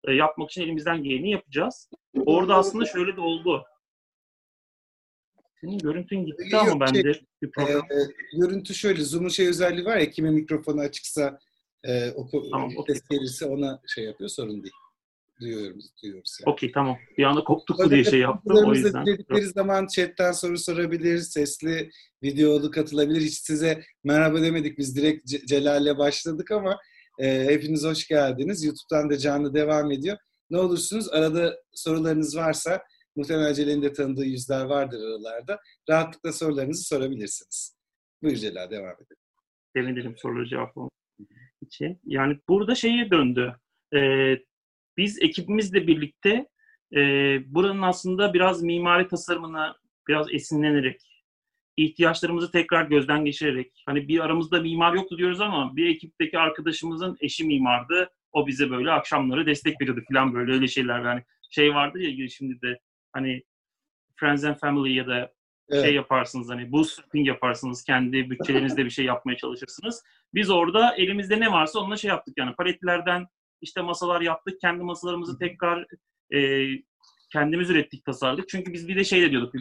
e, 0.04 0.12
yapmak 0.12 0.50
için 0.50 0.62
elimizden 0.62 1.02
geleni 1.02 1.30
yapacağız. 1.30 1.90
Orada 2.26 2.54
aslında 2.54 2.84
şöyle 2.84 3.16
de 3.16 3.20
oldu. 3.20 3.64
Senin 5.60 5.78
görüntün 5.78 6.24
gitti 6.26 6.48
Yok, 6.52 6.68
ama 6.68 6.80
bende 6.80 7.14
şey, 7.14 7.22
bir 7.42 7.50
problem. 7.50 7.78
E, 7.78 7.96
görüntü 8.38 8.74
şöyle, 8.74 9.02
Zoom'un 9.02 9.28
şey 9.28 9.48
özelliği 9.48 9.84
var 9.84 9.96
ya, 9.96 10.10
kimin 10.10 10.34
mikrofonu 10.34 10.80
açıksa 10.80 11.38
e, 11.84 12.10
o 12.10 12.28
tamam, 12.50 12.70
ses 12.86 13.02
gelirse 13.10 13.44
ona 13.46 13.80
şey 13.86 14.04
yapıyor, 14.04 14.30
sorun 14.30 14.62
değil. 14.62 14.74
duyuyoruz. 15.40 15.90
duyuyoruz 16.02 16.38
yani. 16.40 16.52
Okey 16.52 16.72
tamam. 16.72 16.98
Bir 17.18 17.24
anda 17.24 17.44
koptuk 17.44 17.90
diye 17.90 18.04
şey 18.04 18.20
yaptım 18.20 18.56
o 18.66 18.74
yüzden. 18.74 19.06
Dedikleri 19.06 19.46
zaman 19.46 19.86
chatten 19.86 20.32
soru 20.32 20.58
sorabilir, 20.58 21.18
sesli, 21.18 21.90
videolu 22.22 22.70
katılabilir. 22.70 23.20
Hiç 23.20 23.34
size 23.34 23.82
merhaba 24.04 24.42
demedik. 24.42 24.78
Biz 24.78 24.96
direkt 24.96 25.26
C- 25.26 25.46
Celal'le 25.46 25.98
başladık 25.98 26.50
ama 26.50 26.78
e, 27.18 27.44
hepiniz 27.44 27.84
hoş 27.84 28.08
geldiniz. 28.08 28.64
YouTube'dan 28.64 29.10
da 29.10 29.18
canlı 29.18 29.54
devam 29.54 29.90
ediyor. 29.90 30.16
Ne 30.50 30.58
olursunuz 30.58 31.08
arada 31.08 31.62
sorularınız 31.72 32.36
varsa 32.36 32.82
muhtemelen 33.18 33.54
Celal'in 33.54 33.82
de 33.82 33.92
tanıdığı 33.92 34.24
yüzler 34.24 34.64
vardır 34.64 34.98
aralarda. 34.98 35.60
Rahatlıkla 35.90 36.32
sorularınızı 36.32 36.84
sorabilirsiniz. 36.84 37.78
Buyur 38.22 38.36
Celal 38.36 38.70
devam 38.70 38.94
edelim. 38.94 39.22
Sevinirim 39.76 40.16
soruları 40.16 40.48
cevaplamak 40.48 40.92
için. 41.62 42.00
Yani 42.04 42.38
burada 42.48 42.74
şeye 42.74 43.10
döndü. 43.10 43.56
Ee, 43.94 44.38
biz 44.96 45.22
ekibimizle 45.22 45.86
birlikte 45.86 46.46
e, 46.96 47.00
buranın 47.54 47.82
aslında 47.82 48.34
biraz 48.34 48.62
mimari 48.62 49.08
tasarımına 49.08 49.76
biraz 50.08 50.34
esinlenerek, 50.34 51.24
ihtiyaçlarımızı 51.76 52.50
tekrar 52.50 52.84
gözden 52.84 53.24
geçirerek, 53.24 53.82
hani 53.86 54.08
bir 54.08 54.20
aramızda 54.20 54.60
mimar 54.60 54.94
yoktu 54.94 55.18
diyoruz 55.18 55.40
ama 55.40 55.76
bir 55.76 55.90
ekipteki 55.90 56.38
arkadaşımızın 56.38 57.16
eşi 57.20 57.44
mimardı. 57.44 58.10
O 58.32 58.46
bize 58.46 58.70
böyle 58.70 58.90
akşamları 58.90 59.46
destek 59.46 59.80
veriyordu 59.80 60.02
falan 60.12 60.34
böyle 60.34 60.52
öyle 60.52 60.68
şeyler. 60.68 61.04
Yani 61.04 61.22
şey 61.50 61.74
vardı 61.74 61.98
ya 62.00 62.28
şimdi 62.28 62.60
de 62.62 62.78
hani 63.12 63.42
Friends 64.16 64.44
and 64.44 64.56
Family 64.56 64.94
ya 64.94 65.06
da 65.06 65.32
Evet. 65.70 65.84
şey 65.84 65.94
yaparsınız 65.94 66.50
hani 66.50 66.72
bootstrapping 66.72 67.26
yaparsınız 67.26 67.84
kendi 67.84 68.30
bütçelerinizde 68.30 68.84
bir 68.84 68.90
şey 68.90 69.04
yapmaya 69.04 69.36
çalışırsınız. 69.36 70.02
Biz 70.34 70.50
orada 70.50 70.94
elimizde 70.96 71.40
ne 71.40 71.52
varsa 71.52 71.78
onunla 71.80 71.96
şey 71.96 72.08
yaptık 72.08 72.34
yani 72.38 72.54
paletlerden 72.54 73.26
işte 73.60 73.80
masalar 73.82 74.20
yaptık. 74.20 74.60
Kendi 74.60 74.82
masalarımızı 74.82 75.38
tekrar 75.38 75.86
e, 76.34 76.68
kendimiz 77.32 77.70
ürettik, 77.70 78.04
tasarladık. 78.04 78.48
Çünkü 78.48 78.72
biz 78.72 78.88
bir 78.88 78.96
de 78.96 79.04
şey 79.04 79.22
de 79.22 79.30
diyorduk. 79.30 79.54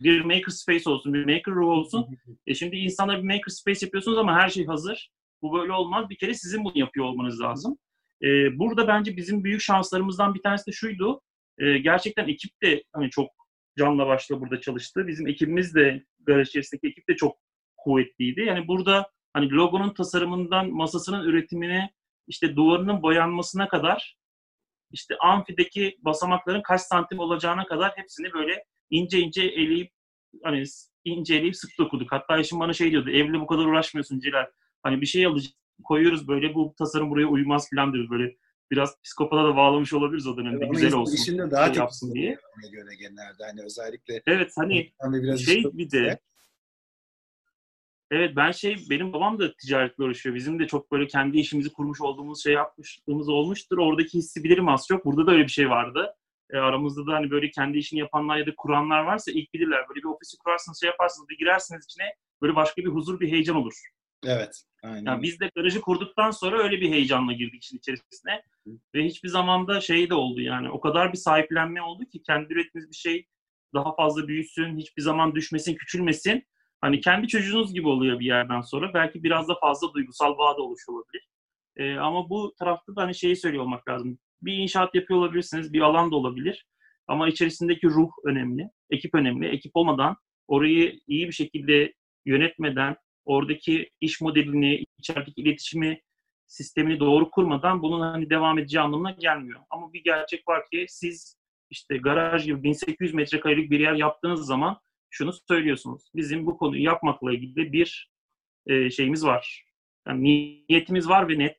Bir 0.00 0.20
maker 0.24 0.48
space 0.48 0.90
olsun, 0.90 1.14
bir 1.14 1.24
maker 1.24 1.54
room 1.54 1.68
olsun. 1.68 2.06
E 2.46 2.54
şimdi 2.54 2.76
insanlar 2.76 3.18
bir 3.18 3.26
maker 3.26 3.48
space 3.48 3.86
yapıyorsunuz 3.86 4.18
ama 4.18 4.34
her 4.34 4.48
şey 4.48 4.66
hazır. 4.66 5.10
Bu 5.42 5.52
böyle 5.52 5.72
olmaz. 5.72 6.10
Bir 6.10 6.16
kere 6.16 6.34
sizin 6.34 6.64
bunu 6.64 6.78
yapıyor 6.78 7.06
olmanız 7.06 7.40
lazım. 7.40 7.78
E, 8.22 8.58
burada 8.58 8.88
bence 8.88 9.16
bizim 9.16 9.44
büyük 9.44 9.60
şanslarımızdan 9.60 10.34
bir 10.34 10.42
tanesi 10.42 10.66
de 10.66 10.72
şuydu. 10.72 11.20
E, 11.60 11.78
gerçekten 11.78 12.28
ekip 12.28 12.62
de 12.62 12.84
hani 12.92 13.10
çok 13.10 13.30
canla 13.78 14.06
başla 14.06 14.40
burada 14.40 14.60
çalıştı. 14.60 15.06
Bizim 15.06 15.26
ekibimiz 15.26 15.74
de, 15.74 16.04
garaj 16.20 16.48
içerisindeki 16.48 16.86
ekip 16.86 17.08
de 17.08 17.16
çok 17.16 17.38
kuvvetliydi. 17.76 18.40
Yani 18.40 18.68
burada 18.68 19.10
hani 19.32 19.50
logonun 19.50 19.94
tasarımından 19.94 20.70
masasının 20.70 21.24
üretimine, 21.24 21.90
işte 22.26 22.56
duvarının 22.56 23.02
boyanmasına 23.02 23.68
kadar, 23.68 24.16
işte 24.92 25.16
amfideki 25.20 25.98
basamakların 25.98 26.62
kaç 26.62 26.80
santim 26.80 27.18
olacağına 27.18 27.66
kadar 27.66 27.92
hepsini 27.96 28.32
böyle 28.32 28.64
ince 28.90 29.18
ince 29.18 29.42
eleyip 29.42 29.92
hani 30.44 30.64
ince 31.04 31.34
eleyip 31.34 31.56
sık 31.56 31.70
dokuduk. 31.78 32.12
Hatta 32.12 32.38
eşim 32.38 32.60
bana 32.60 32.72
şey 32.72 32.90
diyordu, 32.90 33.10
evle 33.10 33.40
bu 33.40 33.46
kadar 33.46 33.64
uğraşmıyorsun 33.64 34.20
Celal. 34.20 34.46
Hani 34.82 35.00
bir 35.00 35.06
şey 35.06 35.26
alacağız, 35.26 35.54
koyuyoruz 35.84 36.28
böyle 36.28 36.54
bu 36.54 36.74
tasarım 36.78 37.10
buraya 37.10 37.26
uymaz 37.26 37.70
falan 37.74 37.92
diyoruz 37.92 38.10
böyle. 38.10 38.36
Biraz 38.70 39.02
psikopata 39.02 39.44
da 39.44 39.56
bağlamış 39.56 39.92
olabiliriz 39.92 40.26
o 40.26 40.36
dönemde. 40.36 40.64
Ama 40.64 40.74
Güzel 40.74 40.92
olsun. 40.94 41.14
işinde 41.14 41.50
daha 41.50 41.64
şey 41.64 41.74
çok 41.74 41.80
yapsın 41.80 42.14
diye. 42.14 42.38
ona 42.58 42.70
göre 42.70 42.94
genelde 42.94 43.44
hani 43.44 43.62
özellikle 43.62 44.22
Evet 44.26 44.52
hani 44.56 44.92
biraz 45.02 45.40
şey 45.40 45.64
bir 45.64 45.90
de 45.90 46.20
Evet 48.10 48.36
ben 48.36 48.50
şey 48.50 48.76
benim 48.90 49.12
babam 49.12 49.38
da 49.38 49.56
ticaretle 49.56 50.04
uğraşıyor. 50.04 50.34
Bizim 50.34 50.58
de 50.58 50.66
çok 50.66 50.92
böyle 50.92 51.06
kendi 51.06 51.38
işimizi 51.38 51.72
kurmuş 51.72 52.00
olduğumuz 52.00 52.42
şey 52.42 52.52
yapmışlığımız 52.52 53.28
olmuştur. 53.28 53.78
Oradaki 53.78 54.18
hissi 54.18 54.44
bilirim 54.44 54.68
az 54.68 54.86
çok. 54.88 55.04
Burada 55.04 55.26
da 55.26 55.32
öyle 55.32 55.42
bir 55.42 55.48
şey 55.48 55.70
vardı. 55.70 56.14
E, 56.50 56.58
aramızda 56.58 57.06
da 57.06 57.12
hani 57.12 57.30
böyle 57.30 57.50
kendi 57.50 57.78
işini 57.78 58.00
yapanlar 58.00 58.36
ya 58.36 58.46
da 58.46 58.50
kuranlar 58.56 59.04
varsa 59.04 59.30
ilk 59.30 59.54
bilirler. 59.54 59.88
Böyle 59.88 59.98
bir 59.98 60.08
ofisi 60.08 60.38
kurarsınız, 60.38 60.80
şey 60.80 60.86
yaparsınız, 60.86 61.28
bir 61.28 61.38
girersiniz 61.38 61.84
içine 61.84 62.14
böyle 62.42 62.54
başka 62.54 62.82
bir 62.82 62.88
huzur, 62.88 63.20
bir 63.20 63.30
heyecan 63.30 63.56
olur. 63.56 63.74
Evet. 64.26 64.62
Aynen. 64.82 65.10
Yani 65.10 65.22
biz 65.22 65.40
de 65.40 65.50
garajı 65.56 65.80
kurduktan 65.80 66.30
sonra 66.30 66.62
öyle 66.62 66.80
bir 66.80 66.90
heyecanla 66.90 67.32
girdik 67.32 67.64
işin 67.64 67.78
içerisine. 67.78 68.42
Ve 68.94 69.04
hiçbir 69.04 69.28
zamanda 69.28 69.80
şey 69.80 70.10
de 70.10 70.14
oldu 70.14 70.40
yani 70.40 70.70
o 70.70 70.80
kadar 70.80 71.12
bir 71.12 71.18
sahiplenme 71.18 71.82
oldu 71.82 72.04
ki 72.04 72.22
kendi 72.22 72.52
ürettiğiniz 72.52 72.90
bir 72.90 72.96
şey 72.96 73.26
daha 73.74 73.94
fazla 73.94 74.28
büyüsün, 74.28 74.78
hiçbir 74.78 75.02
zaman 75.02 75.34
düşmesin, 75.34 75.74
küçülmesin. 75.74 76.44
Hani 76.80 77.00
kendi 77.00 77.28
çocuğunuz 77.28 77.74
gibi 77.74 77.88
oluyor 77.88 78.20
bir 78.20 78.26
yerden 78.26 78.60
sonra. 78.60 78.94
Belki 78.94 79.22
biraz 79.22 79.48
da 79.48 79.54
fazla 79.60 79.94
duygusal 79.94 80.38
bağ 80.38 80.56
da 80.56 80.62
oluşuyor 80.62 80.98
olabilir. 80.98 81.28
Ee, 81.76 81.94
ama 81.96 82.30
bu 82.30 82.54
tarafta 82.58 82.96
da 82.96 83.02
hani 83.02 83.14
şeyi 83.14 83.36
söylüyor 83.36 83.64
olmak 83.64 83.88
lazım. 83.88 84.18
Bir 84.42 84.52
inşaat 84.52 84.94
yapıyor 84.94 85.20
olabilirsiniz, 85.20 85.72
bir 85.72 85.80
alan 85.80 86.10
da 86.10 86.16
olabilir. 86.16 86.66
Ama 87.06 87.28
içerisindeki 87.28 87.86
ruh 87.86 88.10
önemli, 88.24 88.70
ekip 88.90 89.14
önemli. 89.14 89.48
Ekip 89.48 89.76
olmadan 89.76 90.16
orayı 90.48 91.00
iyi 91.06 91.26
bir 91.26 91.32
şekilde 91.32 91.94
yönetmeden, 92.26 92.96
oradaki 93.24 93.90
iş 94.00 94.20
modelini, 94.20 94.84
içerideki 94.98 95.40
iletişimi, 95.40 96.00
sistemini 96.46 97.00
doğru 97.00 97.30
kurmadan 97.30 97.82
bunun 97.82 98.00
hani 98.00 98.30
devam 98.30 98.58
edeceği 98.58 98.80
anlamına 98.80 99.10
gelmiyor. 99.10 99.60
Ama 99.70 99.92
bir 99.92 100.04
gerçek 100.04 100.48
var 100.48 100.62
ki 100.72 100.86
siz 100.88 101.36
işte 101.70 101.96
garaj 101.96 102.44
gibi 102.44 102.62
1800 102.62 103.14
metrekarelik 103.14 103.70
bir 103.70 103.80
yer 103.80 103.94
yaptığınız 103.94 104.46
zaman 104.46 104.80
şunu 105.10 105.32
söylüyorsunuz. 105.48 106.10
Bizim 106.14 106.46
bu 106.46 106.56
konuyu 106.56 106.82
yapmakla 106.82 107.32
ilgili 107.32 107.72
bir 107.72 108.10
e, 108.66 108.90
şeyimiz 108.90 109.24
var. 109.24 109.64
Yani 110.08 110.22
niyetimiz 110.68 111.08
var 111.08 111.28
ve 111.28 111.38
net. 111.38 111.58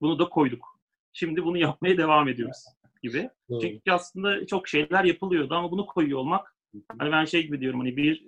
Bunu 0.00 0.18
da 0.18 0.28
koyduk. 0.28 0.80
Şimdi 1.12 1.44
bunu 1.44 1.58
yapmaya 1.58 1.98
devam 1.98 2.28
ediyoruz 2.28 2.64
gibi. 3.02 3.30
Doğru. 3.50 3.60
Çünkü 3.60 3.90
aslında 3.90 4.46
çok 4.46 4.68
şeyler 4.68 5.04
yapılıyordu 5.04 5.54
ama 5.54 5.70
bunu 5.70 5.86
koyuyor 5.86 6.18
olmak 6.18 6.56
hani 6.98 7.12
ben 7.12 7.24
şey 7.24 7.42
gibi 7.42 7.60
diyorum 7.60 7.80
hani 7.80 7.96
bir 7.96 8.26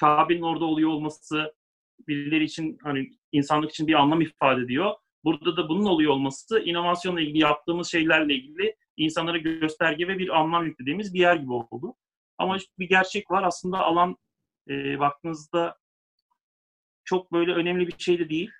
Kabe'nin 0.00 0.42
orada 0.42 0.64
oluyor 0.64 0.90
olması 0.90 1.54
birileri 2.08 2.44
için 2.44 2.78
hani 2.82 3.10
insanlık 3.32 3.70
için 3.70 3.86
bir 3.86 3.94
anlam 3.94 4.20
ifade 4.20 4.62
ediyor. 4.62 4.94
Burada 5.24 5.56
da 5.56 5.68
bunun 5.68 5.84
oluyor 5.84 6.12
olması 6.12 6.60
inovasyonla 6.60 7.20
ilgili 7.20 7.38
yaptığımız 7.38 7.90
şeylerle 7.90 8.34
ilgili 8.34 8.76
insanlara 8.96 9.38
gösterge 9.38 10.08
ve 10.08 10.18
bir 10.18 10.40
anlam 10.40 10.66
yüklediğimiz 10.66 11.14
bir 11.14 11.18
yer 11.18 11.36
gibi 11.36 11.52
oldu. 11.52 11.94
Ama 12.38 12.56
bir 12.78 12.88
gerçek 12.88 13.30
var 13.30 13.42
aslında 13.42 13.78
alan 13.78 14.16
e, 14.68 14.98
baktığınızda 14.98 15.76
çok 17.04 17.32
böyle 17.32 17.52
önemli 17.52 17.86
bir 17.86 17.98
şey 17.98 18.18
de 18.18 18.28
değil. 18.28 18.50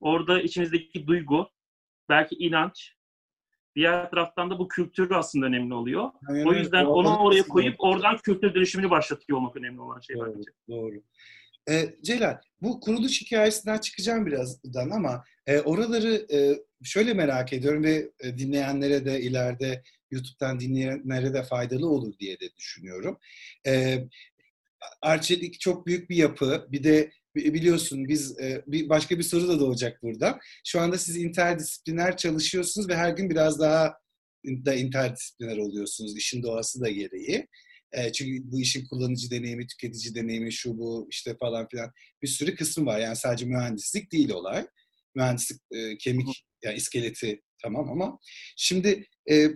Orada 0.00 0.40
içinizdeki 0.40 1.06
duygu, 1.06 1.50
belki 2.08 2.34
inanç, 2.34 2.94
diğer 3.76 4.10
taraftan 4.10 4.50
da 4.50 4.58
bu 4.58 4.68
kültür 4.68 5.10
aslında 5.10 5.46
önemli 5.46 5.74
oluyor. 5.74 6.10
Aynen 6.28 6.46
O 6.46 6.52
yüzden 6.52 6.84
onu 6.84 7.18
oraya 7.18 7.42
koyup 7.42 7.74
oradan 7.78 8.16
kültür 8.16 8.54
dönüşümünü 8.54 8.90
başlatıyor 8.90 9.38
olmak 9.38 9.56
önemli 9.56 9.80
olan 9.80 10.00
şey 10.00 10.16
Doğru, 10.16 10.34
bence. 10.36 10.50
doğru. 10.68 10.94
Ee, 11.68 11.94
Celal, 12.02 12.36
bu 12.62 12.80
kuruluş 12.80 13.20
hikayesinden 13.22 13.78
çıkacağım 13.78 14.26
birazdan 14.26 14.90
ama 14.90 15.24
e, 15.46 15.60
oraları 15.60 16.26
e, 16.32 16.58
şöyle 16.84 17.14
merak 17.14 17.52
ediyorum 17.52 17.84
ve 17.84 18.10
e, 18.20 18.38
dinleyenlere 18.38 19.04
de 19.04 19.20
ileride 19.20 19.82
YouTube'dan 20.10 20.60
dinleyenlere 20.60 21.34
de 21.34 21.42
faydalı 21.42 21.88
olur 21.88 22.18
diye 22.18 22.40
de 22.40 22.56
düşünüyorum. 22.56 23.18
E, 23.66 24.04
Arçelik 25.02 25.60
çok 25.60 25.86
büyük 25.86 26.10
bir 26.10 26.16
yapı. 26.16 26.66
Bir 26.72 26.84
de 26.84 27.10
bi- 27.36 27.54
biliyorsun 27.54 28.08
biz 28.08 28.40
e, 28.40 28.62
bir 28.66 28.88
başka 28.88 29.18
bir 29.18 29.22
soru 29.22 29.48
da 29.48 29.60
doğacak 29.60 30.02
burada. 30.02 30.38
Şu 30.64 30.80
anda 30.80 30.98
siz 30.98 31.16
interdisipliner 31.16 32.16
çalışıyorsunuz 32.16 32.88
ve 32.88 32.96
her 32.96 33.10
gün 33.10 33.30
biraz 33.30 33.60
daha 33.60 33.94
da 34.44 34.74
interdisipliner 34.74 35.56
oluyorsunuz 35.56 36.16
işin 36.16 36.42
doğası 36.42 36.80
da 36.80 36.88
gereği. 36.90 37.48
E, 37.92 38.12
çünkü 38.12 38.52
bu 38.52 38.60
işin 38.60 38.86
kullanıcı 38.86 39.30
deneyimi, 39.30 39.66
tüketici 39.66 40.14
deneyimi, 40.14 40.52
şu 40.52 40.78
bu 40.78 41.08
işte 41.10 41.36
falan 41.40 41.68
filan 41.68 41.92
bir 42.22 42.28
sürü 42.28 42.54
kısmı 42.54 42.86
var. 42.86 42.98
Yani 42.98 43.16
sadece 43.16 43.46
mühendislik 43.46 44.12
değil 44.12 44.30
olay. 44.30 44.66
Mühendislik 45.14 45.60
e, 45.72 45.98
kemik, 45.98 46.44
yani 46.64 46.76
iskeleti 46.76 47.42
tamam 47.62 47.90
ama 47.90 48.18
şimdi 48.56 49.06
e, 49.30 49.48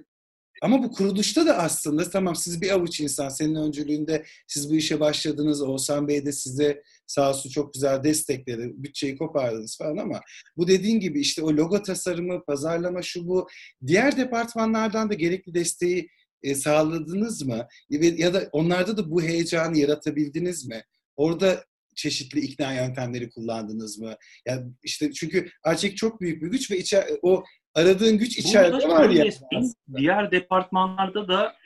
ama 0.63 0.83
bu 0.83 0.93
kuruluşta 0.93 1.47
da 1.47 1.59
aslında 1.59 2.11
tamam 2.11 2.37
siz 2.37 2.61
bir 2.61 2.71
avuç 2.71 3.01
insan 3.01 3.29
senin 3.29 3.55
öncülüğünde 3.55 4.25
siz 4.47 4.71
bu 4.71 4.75
işe 4.75 5.01
başladınız. 5.01 5.63
Oğuzhan 5.63 6.09
Bey 6.09 6.27
de 6.27 6.33
size 6.33 6.83
sağ 7.07 7.31
olsun 7.31 7.51
çok 7.51 7.75
güzel 7.75 8.05
destekledi. 8.05 8.73
Bütçeyi 8.75 9.19
kopardınız 9.19 9.79
falan 9.79 9.97
ama 9.97 10.21
bu 10.57 10.69
dediğin 10.69 11.01
gibi 11.01 11.21
işte 11.21 11.43
o 11.43 11.57
logo 11.57 11.83
tasarımı, 11.83 12.45
pazarlama 12.45 13.03
şu 13.03 13.29
bu 13.29 13.49
diğer 13.87 14.17
departmanlardan 14.17 15.11
da 15.11 15.15
gerekli 15.15 15.55
desteği 15.55 16.09
e, 16.43 16.55
sağladınız 16.55 17.43
mı? 17.43 17.67
Ve- 17.91 18.07
Ya 18.07 18.35
da 18.35 18.49
onlarda 18.53 18.97
da 18.97 19.11
bu 19.11 19.23
heyecanı 19.23 19.79
yaratabildiniz 19.79 20.67
mi? 20.67 20.83
Orada 21.17 21.65
çeşitli 21.97 22.41
ikna 22.41 22.73
yöntemleri 22.73 23.31
kullandınız 23.31 23.99
mı? 23.99 24.15
Yani 24.47 24.73
işte 24.83 25.13
çünkü 25.13 25.49
Arçek 25.65 25.97
çok 25.97 26.21
büyük 26.21 26.43
bir 26.43 26.49
güç 26.49 26.71
ve 26.71 26.79
içer, 26.79 27.05
o 27.23 27.45
aradığın 27.75 28.19
güç 28.19 28.39
içeride 28.39 28.73
Burada 28.73 28.89
var 28.89 29.11
ya. 29.11 29.25
diğer 29.97 30.31
departmanlarda 30.31 31.29
da 31.29 31.57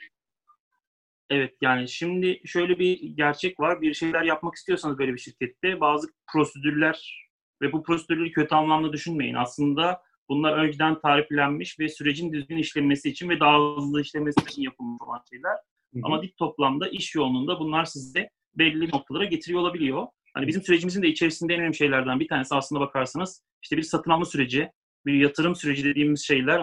evet 1.29 1.53
yani 1.61 1.89
şimdi 1.89 2.41
şöyle 2.45 2.79
bir 2.79 2.99
gerçek 3.17 3.59
var. 3.59 3.81
Bir 3.81 3.93
şeyler 3.93 4.23
yapmak 4.23 4.55
istiyorsanız 4.55 4.97
böyle 4.97 5.13
bir 5.13 5.19
şirkette 5.19 5.79
bazı 5.79 6.07
prosedürler 6.33 7.27
ve 7.61 7.71
bu 7.71 7.83
prosedürleri 7.83 8.31
kötü 8.31 8.55
anlamda 8.55 8.93
düşünmeyin. 8.93 9.35
Aslında 9.35 10.01
Bunlar 10.29 10.57
önceden 10.57 10.99
tariflenmiş 10.99 11.79
ve 11.79 11.89
sürecin 11.89 12.33
düzgün 12.33 12.57
işlenmesi 12.57 13.09
için 13.09 13.29
ve 13.29 13.39
daha 13.39 13.75
hızlı 13.75 14.01
işlemesi 14.01 14.41
için 14.49 14.61
yapılmış 14.61 15.01
olan 15.01 15.21
şeyler. 15.29 15.51
Hı 15.51 15.99
hı. 15.99 16.01
Ama 16.03 16.21
dik 16.21 16.37
toplamda 16.37 16.87
iş 16.87 17.15
yoğunluğunda 17.15 17.59
bunlar 17.59 17.85
size 17.85 18.29
belli 18.55 18.89
noktalara 18.89 19.25
getiriyor 19.25 19.61
olabiliyor. 19.61 20.07
Hani 20.33 20.47
bizim 20.47 20.61
sürecimizin 20.61 21.01
de 21.01 21.07
içerisinde 21.07 21.53
en 21.53 21.59
önemli 21.59 21.75
şeylerden 21.75 22.19
bir 22.19 22.27
tanesi 22.27 22.55
aslında 22.55 22.81
bakarsanız 22.81 23.43
işte 23.63 23.77
bir 23.77 23.83
satın 23.83 24.11
alma 24.11 24.25
süreci, 24.25 24.71
bir 25.05 25.13
yatırım 25.13 25.55
süreci 25.55 25.83
dediğimiz 25.83 26.25
şeyler 26.25 26.59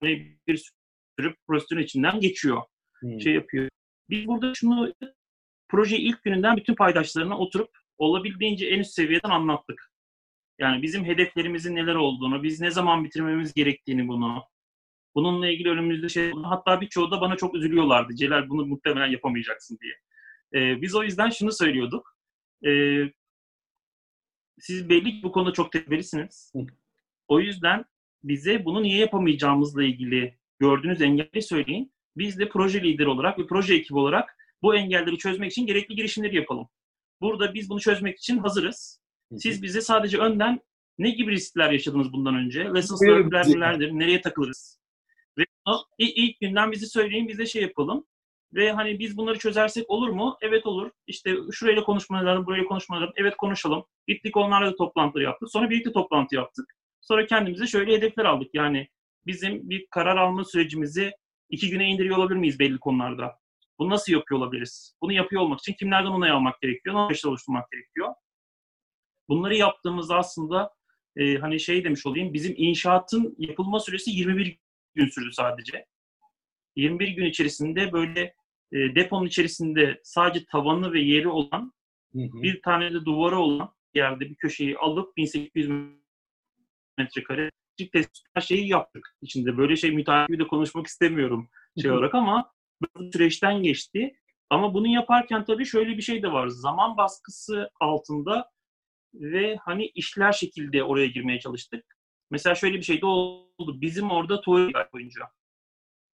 hani 0.00 0.36
bir 0.46 0.70
sürü 1.18 1.34
prosedürün 1.46 1.82
içinden 1.82 2.20
geçiyor. 2.20 2.62
Hmm. 3.00 3.20
Şey 3.20 3.34
yapıyor. 3.34 3.68
Biz 4.10 4.26
burada 4.26 4.54
şunu 4.54 4.92
proje 5.68 5.98
ilk 5.98 6.22
gününden 6.22 6.56
bütün 6.56 6.74
paydaşlarına 6.74 7.38
oturup 7.38 7.70
olabildiğince 7.98 8.66
en 8.66 8.78
üst 8.78 8.92
seviyeden 8.92 9.30
anlattık. 9.30 9.91
Yani 10.62 10.82
bizim 10.82 11.04
hedeflerimizin 11.04 11.76
neler 11.76 11.94
olduğunu, 11.94 12.42
biz 12.42 12.60
ne 12.60 12.70
zaman 12.70 13.04
bitirmemiz 13.04 13.54
gerektiğini 13.54 14.08
bunu, 14.08 14.44
bununla 15.14 15.48
ilgili 15.48 15.70
önümüzde 15.70 16.08
şey, 16.08 16.32
hatta 16.44 16.80
birçoğu 16.80 17.10
da 17.10 17.20
bana 17.20 17.36
çok 17.36 17.54
üzülüyorlardı. 17.54 18.14
Celal 18.14 18.48
bunu 18.48 18.66
muhtemelen 18.66 19.06
yapamayacaksın 19.06 19.78
diye. 19.80 19.94
Ee, 20.54 20.82
biz 20.82 20.94
o 20.94 21.02
yüzden 21.02 21.30
şunu 21.30 21.52
söylüyorduk. 21.52 22.16
Ee, 22.66 23.02
siz 24.58 24.88
belli 24.88 25.10
ki 25.10 25.22
bu 25.22 25.32
konuda 25.32 25.52
çok 25.52 25.72
tecrübelisiniz. 25.72 26.52
O 27.28 27.40
yüzden 27.40 27.84
bize 28.24 28.64
bunu 28.64 28.82
niye 28.82 28.98
yapamayacağımızla 28.98 29.84
ilgili 29.84 30.38
gördüğünüz 30.60 31.02
engelleri 31.02 31.42
söyleyin. 31.42 31.92
Biz 32.16 32.38
de 32.38 32.48
proje 32.48 32.82
lideri 32.82 33.08
olarak 33.08 33.38
ve 33.38 33.46
proje 33.46 33.74
ekibi 33.74 33.98
olarak 33.98 34.36
bu 34.62 34.74
engelleri 34.76 35.18
çözmek 35.18 35.50
için 35.52 35.66
gerekli 35.66 35.94
girişimleri 35.94 36.36
yapalım. 36.36 36.68
Burada 37.20 37.54
biz 37.54 37.70
bunu 37.70 37.80
çözmek 37.80 38.18
için 38.18 38.38
hazırız. 38.38 39.01
Siz 39.38 39.62
bize 39.62 39.80
sadece 39.80 40.18
önden 40.18 40.60
ne 40.98 41.10
gibi 41.10 41.30
riskler 41.30 41.70
yaşadınız 41.70 42.12
bundan 42.12 42.34
önce? 42.34 42.64
Lessons 42.74 43.02
learned'ler 43.02 43.46
nelerdir? 43.56 43.90
Nereye 43.92 44.20
takılırız? 44.20 44.80
Ve 45.38 45.44
ilk 45.98 46.40
günden 46.40 46.72
bizi 46.72 46.86
söyleyin, 46.86 47.28
biz 47.28 47.38
de 47.38 47.46
şey 47.46 47.62
yapalım. 47.62 48.06
Ve 48.54 48.72
hani 48.72 48.98
biz 48.98 49.16
bunları 49.16 49.38
çözersek 49.38 49.90
olur 49.90 50.08
mu? 50.08 50.36
Evet 50.40 50.66
olur. 50.66 50.90
İşte 51.06 51.36
şurayla 51.52 51.82
konuşmalarım, 51.84 52.46
burayla 52.46 52.64
konuşmalarım. 52.64 53.12
Evet 53.16 53.36
konuşalım. 53.36 53.84
Gittik 54.08 54.36
onlarla 54.36 54.72
da 54.72 54.76
toplantıları 54.76 55.24
yaptık. 55.24 55.50
Sonra 55.50 55.70
birlikte 55.70 55.92
toplantı 55.92 56.34
yaptık. 56.34 56.66
Sonra 57.00 57.26
kendimize 57.26 57.66
şöyle 57.66 57.92
hedefler 57.96 58.24
aldık. 58.24 58.48
Yani 58.54 58.88
bizim 59.26 59.70
bir 59.70 59.86
karar 59.90 60.16
alma 60.16 60.44
sürecimizi 60.44 61.12
iki 61.50 61.70
güne 61.70 61.88
indiriyor 61.88 62.16
olabilir 62.16 62.38
miyiz 62.38 62.58
belli 62.58 62.78
konularda? 62.78 63.38
Bunu 63.78 63.90
nasıl 63.90 64.12
yapıyor 64.12 64.40
olabiliriz? 64.40 64.96
Bunu 65.02 65.12
yapıyor 65.12 65.42
olmak 65.42 65.58
için 65.58 65.72
kimlerden 65.72 66.10
onay 66.10 66.30
almak 66.30 66.60
gerekiyor? 66.60 66.94
Nasıl 66.94 67.28
oluşturmak 67.28 67.70
gerekiyor? 67.72 68.14
Bunları 69.28 69.56
yaptığımızda 69.56 70.16
aslında 70.16 70.70
e, 71.16 71.36
hani 71.36 71.60
şey 71.60 71.84
demiş 71.84 72.06
olayım, 72.06 72.34
bizim 72.34 72.54
inşaatın 72.56 73.34
yapılma 73.38 73.80
süresi 73.80 74.10
21 74.10 74.58
gün 74.94 75.08
sürdü 75.08 75.32
sadece. 75.32 75.86
21 76.76 77.08
gün 77.08 77.24
içerisinde 77.24 77.92
böyle 77.92 78.20
e, 78.72 78.94
deponun 78.94 79.26
içerisinde 79.26 80.00
sadece 80.04 80.44
tavanı 80.44 80.92
ve 80.92 81.00
yeri 81.00 81.28
olan 81.28 81.72
hı 82.12 82.18
hı. 82.18 82.42
bir 82.42 82.62
tane 82.62 82.94
de 82.94 83.04
duvarı 83.04 83.38
olan 83.38 83.74
yerde 83.94 84.20
bir 84.30 84.34
köşeyi 84.34 84.78
alıp 84.78 85.16
1800 85.16 85.70
metrekare 86.98 87.50
her 88.34 88.40
şeyi 88.40 88.68
yaptık 88.68 89.16
içinde. 89.22 89.56
Böyle 89.56 89.76
şey 89.76 89.90
müteahhit 89.90 90.40
de 90.40 90.46
konuşmak 90.46 90.86
istemiyorum 90.86 91.48
şey 91.82 91.90
olarak 91.90 92.14
ama 92.14 92.52
bu 92.80 93.12
süreçten 93.12 93.62
geçti. 93.62 94.12
Ama 94.50 94.74
bunu 94.74 94.86
yaparken 94.86 95.44
tabii 95.44 95.66
şöyle 95.66 95.96
bir 95.96 96.02
şey 96.02 96.22
de 96.22 96.32
var. 96.32 96.48
Zaman 96.48 96.96
baskısı 96.96 97.70
altında 97.80 98.50
ve 99.14 99.56
hani 99.56 99.86
işler 99.86 100.32
şekilde 100.32 100.84
oraya 100.84 101.06
girmeye 101.06 101.40
çalıştık. 101.40 101.84
Mesela 102.30 102.54
şöyle 102.54 102.76
bir 102.76 102.82
şey 102.82 103.00
de 103.00 103.06
oldu. 103.06 103.80
Bizim 103.80 104.10
orada 104.10 104.40
tuvalet 104.40 104.92
boyunca. 104.92 105.22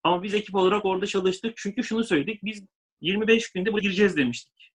Ama 0.05 0.23
biz 0.23 0.35
ekip 0.35 0.55
olarak 0.55 0.85
orada 0.85 1.07
çalıştık. 1.07 1.57
Çünkü 1.57 1.85
şunu 1.85 2.05
söyledik. 2.05 2.45
Biz 2.45 2.67
25 3.01 3.53
günde 3.53 3.73
buraya 3.73 3.83
gireceğiz 3.83 4.17
demiştik. 4.17 4.73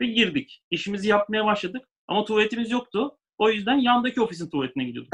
Ve 0.00 0.06
girdik. 0.06 0.62
İşimizi 0.70 1.08
yapmaya 1.08 1.44
başladık. 1.44 1.88
Ama 2.08 2.24
tuvaletimiz 2.24 2.70
yoktu. 2.70 3.18
O 3.38 3.50
yüzden 3.50 3.76
yandaki 3.76 4.20
ofisin 4.20 4.50
tuvaletine 4.50 4.84
gidiyorduk. 4.84 5.12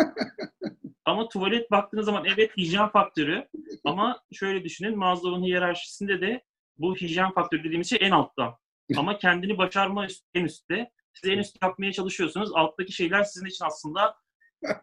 ama 1.05 1.29
tuvalet 1.29 1.71
baktığınız 1.71 2.07
zaman 2.07 2.25
evet 2.25 2.57
hijyen 2.57 2.89
faktörü. 2.89 3.49
Ama 3.85 4.23
şöyle 4.33 4.65
düşünün 4.65 4.99
Maslow'un 4.99 5.45
hiyerarşisinde 5.45 6.21
de 6.21 6.45
bu 6.79 6.97
hijyen 6.97 7.33
faktörü 7.33 7.65
dediğimiz 7.65 7.91
şey 7.91 7.99
en 8.03 8.11
altta. 8.11 8.59
Ama 8.97 9.19
kendini 9.19 9.59
başarma 9.59 10.07
en 10.35 10.45
üstte. 10.45 10.91
Siz 11.15 11.31
en 11.31 11.39
üst 11.39 11.63
yapmaya 11.63 11.93
çalışıyorsunuz. 11.93 12.51
Alttaki 12.55 12.93
şeyler 12.93 13.23
sizin 13.23 13.47
için 13.47 13.65
aslında 13.65 14.17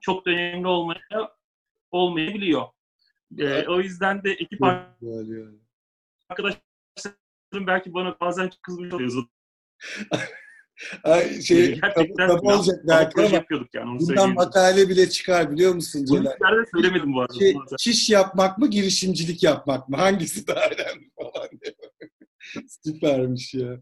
çok 0.02 0.26
da 0.26 0.32
önemli 0.32 0.68
olmaya 0.68 1.36
olmayabiliyor. 1.92 2.68
Ee, 3.40 3.68
o 3.68 3.80
yüzden 3.80 4.24
de 4.24 4.32
ekip 4.32 4.60
arkadaşlarım 6.30 7.68
belki 7.68 7.94
bana 7.94 8.20
bazen 8.20 8.50
kızmış 8.62 8.94
oluyor. 8.94 9.26
Ay, 11.04 11.42
şey, 11.42 11.80
Gerçekten 11.82 12.28
tabu, 12.28 12.52
olacak 12.52 12.84
belki 12.88 13.22
ama 13.22 13.36
yapıyorduk 13.36 13.74
yani, 13.74 13.90
onu 13.90 14.00
bundan 14.00 14.34
makale 14.34 14.90
bile 14.90 15.10
çıkar 15.10 15.52
biliyor 15.52 15.74
musun 15.74 16.06
Celal? 16.06 16.36
Bunu 16.40 16.66
söylemedim 16.76 17.14
bu 17.14 17.22
arada. 17.22 17.34
Şey, 17.34 17.56
çiş 17.80 18.10
yapmak 18.10 18.58
mı, 18.58 18.70
girişimcilik 18.70 19.44
yapmak 19.44 19.90
mı? 19.90 19.98
Hangisi 19.98 20.48
daha 20.48 20.66
önemli 20.66 21.10
falan 21.22 21.50
diyor. 21.62 21.76
Süpermiş 22.86 23.54
ya. 23.54 23.82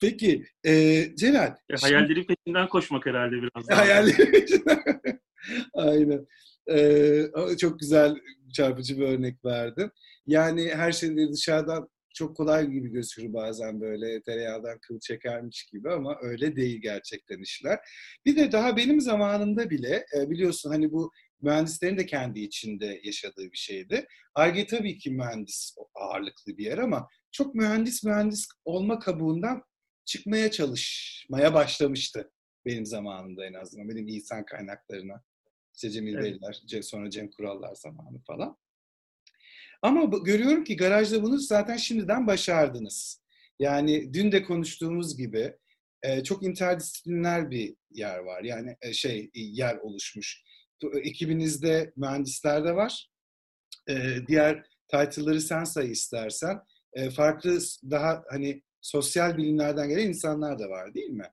Peki 0.00 0.44
e, 0.66 1.04
Celal. 1.16 1.54
E, 1.70 1.74
hayallerin 1.80 2.14
şimdi... 2.14 2.26
peşinden 2.26 2.68
koşmak 2.68 3.06
herhalde 3.06 3.36
biraz 3.36 3.68
daha. 3.68 3.80
Hayallerin 3.80 4.32
peşinden. 4.32 4.82
Aynen. 5.74 6.26
Ee, 6.70 7.56
çok 7.58 7.80
güzel 7.80 8.16
çarpıcı 8.52 8.98
bir 8.98 9.02
örnek 9.02 9.44
verdin. 9.44 9.90
Yani 10.26 10.70
her 10.74 10.92
şeyleri 10.92 11.32
dışarıdan 11.32 11.88
çok 12.14 12.36
kolay 12.36 12.70
gibi 12.70 12.88
gözükür 12.88 13.32
bazen 13.32 13.80
böyle 13.80 14.22
tereyağdan 14.22 14.78
kıl 14.78 15.00
çekermiş 15.00 15.64
gibi 15.72 15.90
ama 15.90 16.18
öyle 16.22 16.56
değil 16.56 16.80
gerçekten 16.82 17.38
işler. 17.38 17.78
Bir 18.26 18.36
de 18.36 18.52
daha 18.52 18.76
benim 18.76 19.00
zamanımda 19.00 19.70
bile 19.70 20.06
biliyorsun 20.14 20.70
hani 20.70 20.92
bu 20.92 21.12
mühendislerin 21.40 21.98
de 21.98 22.06
kendi 22.06 22.40
içinde 22.40 23.00
yaşadığı 23.04 23.52
bir 23.52 23.58
şeydi. 23.58 24.06
Arge 24.34 24.66
tabii 24.66 24.98
ki 24.98 25.10
mühendis 25.10 25.74
ağırlıklı 25.94 26.58
bir 26.58 26.64
yer 26.64 26.78
ama 26.78 27.08
çok 27.32 27.54
mühendis 27.54 28.04
mühendis 28.04 28.48
olma 28.64 28.98
kabuğundan 28.98 29.62
çıkmaya 30.08 30.50
çalışmaya 30.50 31.54
başlamıştı 31.54 32.30
benim 32.66 32.86
zamanımda 32.86 33.46
en 33.46 33.54
azından. 33.54 33.88
Benim 33.88 34.08
insan 34.08 34.44
kaynaklarına. 34.44 35.22
İşte 35.74 35.90
Cemil 35.90 36.14
evet. 36.14 36.24
Beyler, 36.24 36.82
sonra 36.82 37.10
Cem 37.10 37.30
Kurallar 37.30 37.74
zamanı 37.74 38.18
falan. 38.26 38.56
Ama 39.82 40.18
görüyorum 40.24 40.64
ki 40.64 40.76
garajda 40.76 41.22
bunu 41.22 41.38
zaten 41.38 41.76
şimdiden 41.76 42.26
başardınız. 42.26 43.22
Yani 43.58 44.14
dün 44.14 44.32
de 44.32 44.42
konuştuğumuz 44.42 45.16
gibi 45.16 45.56
çok 46.24 46.42
interdisipliner 46.42 47.50
bir 47.50 47.76
yer 47.90 48.18
var. 48.18 48.42
Yani 48.44 48.76
şey 48.92 49.30
yer 49.34 49.76
oluşmuş. 49.76 50.42
Ekibinizde 51.02 51.92
mühendisler 51.96 52.64
de 52.64 52.74
var. 52.74 53.10
Diğer 54.28 54.66
title'ları 54.88 55.40
sen 55.40 55.64
say 55.64 55.90
istersen. 55.90 56.60
Farklı 57.16 57.58
daha 57.90 58.24
hani 58.30 58.62
sosyal 58.80 59.36
bilimlerden 59.36 59.88
gelen 59.88 60.08
insanlar 60.08 60.58
da 60.58 60.70
var 60.70 60.94
değil 60.94 61.10
mi? 61.10 61.26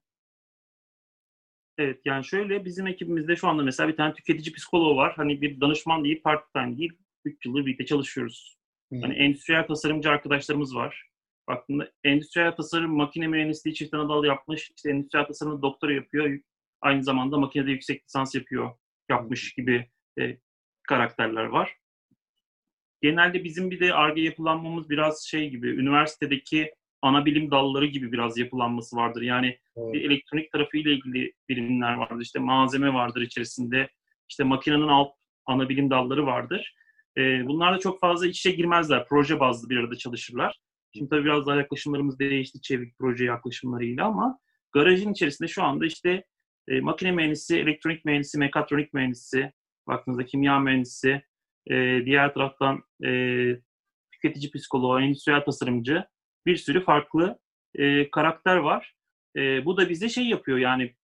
Evet 1.77 2.01
yani 2.05 2.25
şöyle 2.25 2.65
bizim 2.65 2.87
ekibimizde 2.87 3.35
şu 3.35 3.47
anda 3.47 3.63
mesela 3.63 3.89
bir 3.89 3.97
tane 3.97 4.13
tüketici 4.13 4.53
psikoloğu 4.53 4.95
var. 4.95 5.13
Hani 5.15 5.41
bir 5.41 5.61
danışman 5.61 6.03
değil, 6.03 6.21
part 6.23 6.53
time 6.53 6.77
değil. 6.77 6.93
3 7.25 7.45
yıldır 7.45 7.65
birlikte 7.65 7.85
çalışıyoruz. 7.85 8.57
Hmm. 8.91 9.01
Hani 9.01 9.13
endüstriyel 9.13 9.67
tasarımcı 9.67 10.09
arkadaşlarımız 10.09 10.75
var. 10.75 11.09
Baktığında 11.47 11.91
endüstriyel 12.03 12.55
tasarım, 12.55 12.95
makine 12.95 13.27
mühendisliği 13.27 13.75
çift 13.75 13.93
anadal 13.93 14.25
yapmış. 14.25 14.71
İşte 14.75 14.89
endüstriyel 14.89 15.27
tasarımda 15.27 15.61
doktora 15.61 15.93
yapıyor. 15.93 16.39
Aynı 16.81 17.03
zamanda 17.03 17.37
makinede 17.37 17.71
yüksek 17.71 18.03
lisans 18.03 18.35
yapıyor. 18.35 18.71
Yapmış 19.09 19.53
gibi 19.53 19.89
e, 20.19 20.37
karakterler 20.87 21.45
var. 21.45 21.77
Genelde 23.01 23.43
bizim 23.43 23.71
bir 23.71 23.79
de 23.79 23.93
ARGE 23.93 24.21
yapılanmamız 24.21 24.89
biraz 24.89 25.23
şey 25.23 25.49
gibi, 25.49 25.67
üniversitedeki 25.69 26.75
ana 27.05 27.25
bilim 27.25 27.51
dalları 27.51 27.85
gibi 27.85 28.11
biraz 28.11 28.37
yapılanması 28.37 28.95
vardır. 28.95 29.21
Yani 29.21 29.57
evet. 29.77 29.93
bir 29.93 30.01
elektronik 30.01 30.51
tarafıyla 30.51 30.91
ilgili 30.91 31.33
bilimler 31.49 31.93
vardır. 31.93 32.21
İşte 32.21 32.39
malzeme 32.39 32.93
vardır 32.93 33.21
içerisinde. 33.21 33.89
İşte 34.29 34.43
makinenin 34.43 34.87
alt 34.87 35.11
ana 35.45 35.69
bilim 35.69 35.89
dalları 35.89 36.25
vardır. 36.25 36.75
E, 37.17 37.47
bunlar 37.47 37.73
da 37.73 37.79
çok 37.79 37.99
fazla 37.99 38.27
iç 38.27 38.39
içe 38.39 38.51
girmezler. 38.51 39.05
Proje 39.07 39.39
bazlı 39.39 39.69
bir 39.69 39.77
arada 39.77 39.95
çalışırlar. 39.95 40.59
Şimdi 40.93 41.09
tabii 41.09 41.25
biraz 41.25 41.47
daha 41.47 41.55
yaklaşımlarımız 41.55 42.19
değişti 42.19 42.61
çevik 42.61 42.97
proje 42.99 43.25
yaklaşımlarıyla 43.25 44.05
ama 44.05 44.39
garajın 44.71 45.11
içerisinde 45.11 45.47
şu 45.47 45.63
anda 45.63 45.85
işte 45.85 46.23
e, 46.67 46.81
makine 46.81 47.11
mühendisi, 47.11 47.57
elektronik 47.57 48.05
mühendisi, 48.05 48.37
mekatronik 48.37 48.93
mühendisi, 48.93 49.51
baktığınızda 49.87 50.25
kimya 50.25 50.59
mühendisi, 50.59 51.21
e, 51.71 52.01
diğer 52.05 52.33
taraftan 52.33 52.83
e, 53.05 53.11
tüketici 54.11 54.51
psikoloğu, 54.51 55.01
endüstriyel 55.01 55.45
tasarımcı 55.45 56.03
bir 56.45 56.57
sürü 56.57 56.83
farklı 56.83 57.39
e, 57.75 58.11
karakter 58.11 58.55
var. 58.55 58.95
E, 59.35 59.65
bu 59.65 59.77
da 59.77 59.89
bize 59.89 60.09
şey 60.09 60.25
yapıyor 60.25 60.57
yani 60.57 60.95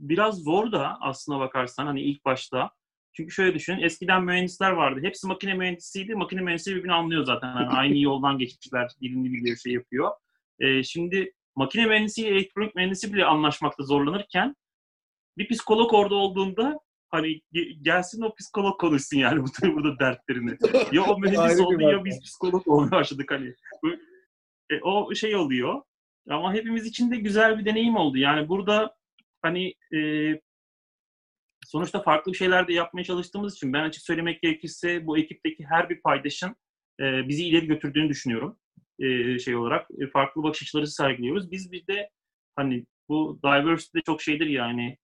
biraz 0.00 0.42
zor 0.42 0.72
da 0.72 0.98
aslına 1.00 1.40
bakarsan 1.40 1.86
hani 1.86 2.02
ilk 2.02 2.24
başta 2.24 2.70
Çünkü 3.12 3.34
şöyle 3.34 3.54
düşünün, 3.54 3.82
eskiden 3.82 4.24
mühendisler 4.24 4.70
vardı. 4.70 5.00
Hepsi 5.02 5.26
makine 5.26 5.54
mühendisiydi. 5.54 6.14
Makine 6.14 6.40
mühendisi 6.40 6.74
birbirini 6.74 6.92
anlıyor 6.92 7.24
zaten. 7.24 7.48
Yani 7.48 7.68
aynı 7.70 7.98
yoldan 7.98 8.38
geçmişler, 8.38 8.90
dilini 9.00 9.32
biliyor, 9.32 9.56
şey 9.56 9.72
yapıyor. 9.72 10.10
Ee, 10.60 10.82
şimdi 10.82 11.32
makine 11.56 11.86
mühendisiyle 11.86 12.28
elektronik 12.28 12.74
mühendisi 12.74 13.12
bile 13.12 13.24
anlaşmakta 13.24 13.82
zorlanırken 13.82 14.56
bir 15.38 15.48
psikolog 15.48 15.94
orada 15.94 16.14
olduğunda 16.14 16.78
hani 17.08 17.40
gelsin 17.82 18.22
o 18.22 18.34
psikolog 18.34 18.80
konuşsun 18.80 19.18
yani 19.18 19.42
bu 19.42 19.46
burada 19.74 19.98
dertlerini. 19.98 20.56
Ya 20.92 21.04
o 21.04 21.18
mühendis 21.18 21.60
oldu 21.60 21.82
ya 21.82 22.04
biz 22.04 22.20
psikolog 22.20 22.68
olmaya 22.68 22.90
başladık 22.90 23.30
hani. 23.30 23.54
E, 24.70 24.80
o 24.82 25.14
şey 25.14 25.36
oluyor. 25.36 25.82
Ama 26.30 26.54
hepimiz 26.54 26.86
için 26.86 27.10
de 27.10 27.16
güzel 27.16 27.58
bir 27.58 27.64
deneyim 27.64 27.96
oldu. 27.96 28.18
Yani 28.18 28.48
burada 28.48 28.96
hani 29.42 29.74
e, 29.94 30.00
sonuçta 31.66 32.02
farklı 32.02 32.32
bir 32.32 32.36
şeyler 32.36 32.68
de 32.68 32.72
yapmaya 32.72 33.04
çalıştığımız 33.04 33.54
için 33.54 33.72
ben 33.72 33.82
açık 33.82 34.02
söylemek 34.02 34.42
gerekirse 34.42 35.06
bu 35.06 35.18
ekipteki 35.18 35.64
her 35.64 35.88
bir 35.88 36.00
paydaşın 36.00 36.56
e, 37.00 37.28
bizi 37.28 37.46
ileri 37.46 37.66
götürdüğünü 37.66 38.08
düşünüyorum. 38.08 38.58
E, 38.98 39.38
şey 39.38 39.56
olarak 39.56 39.88
e, 40.00 40.06
farklı 40.06 40.42
bakış 40.42 40.62
açıları 40.62 40.86
sergiliyoruz. 40.86 41.50
Biz 41.50 41.72
bir 41.72 41.86
de 41.86 42.10
hani 42.56 42.86
bu 43.08 43.38
diversity 43.44 43.98
de 43.98 44.02
çok 44.02 44.22
şeydir 44.22 44.46
yani 44.46 44.98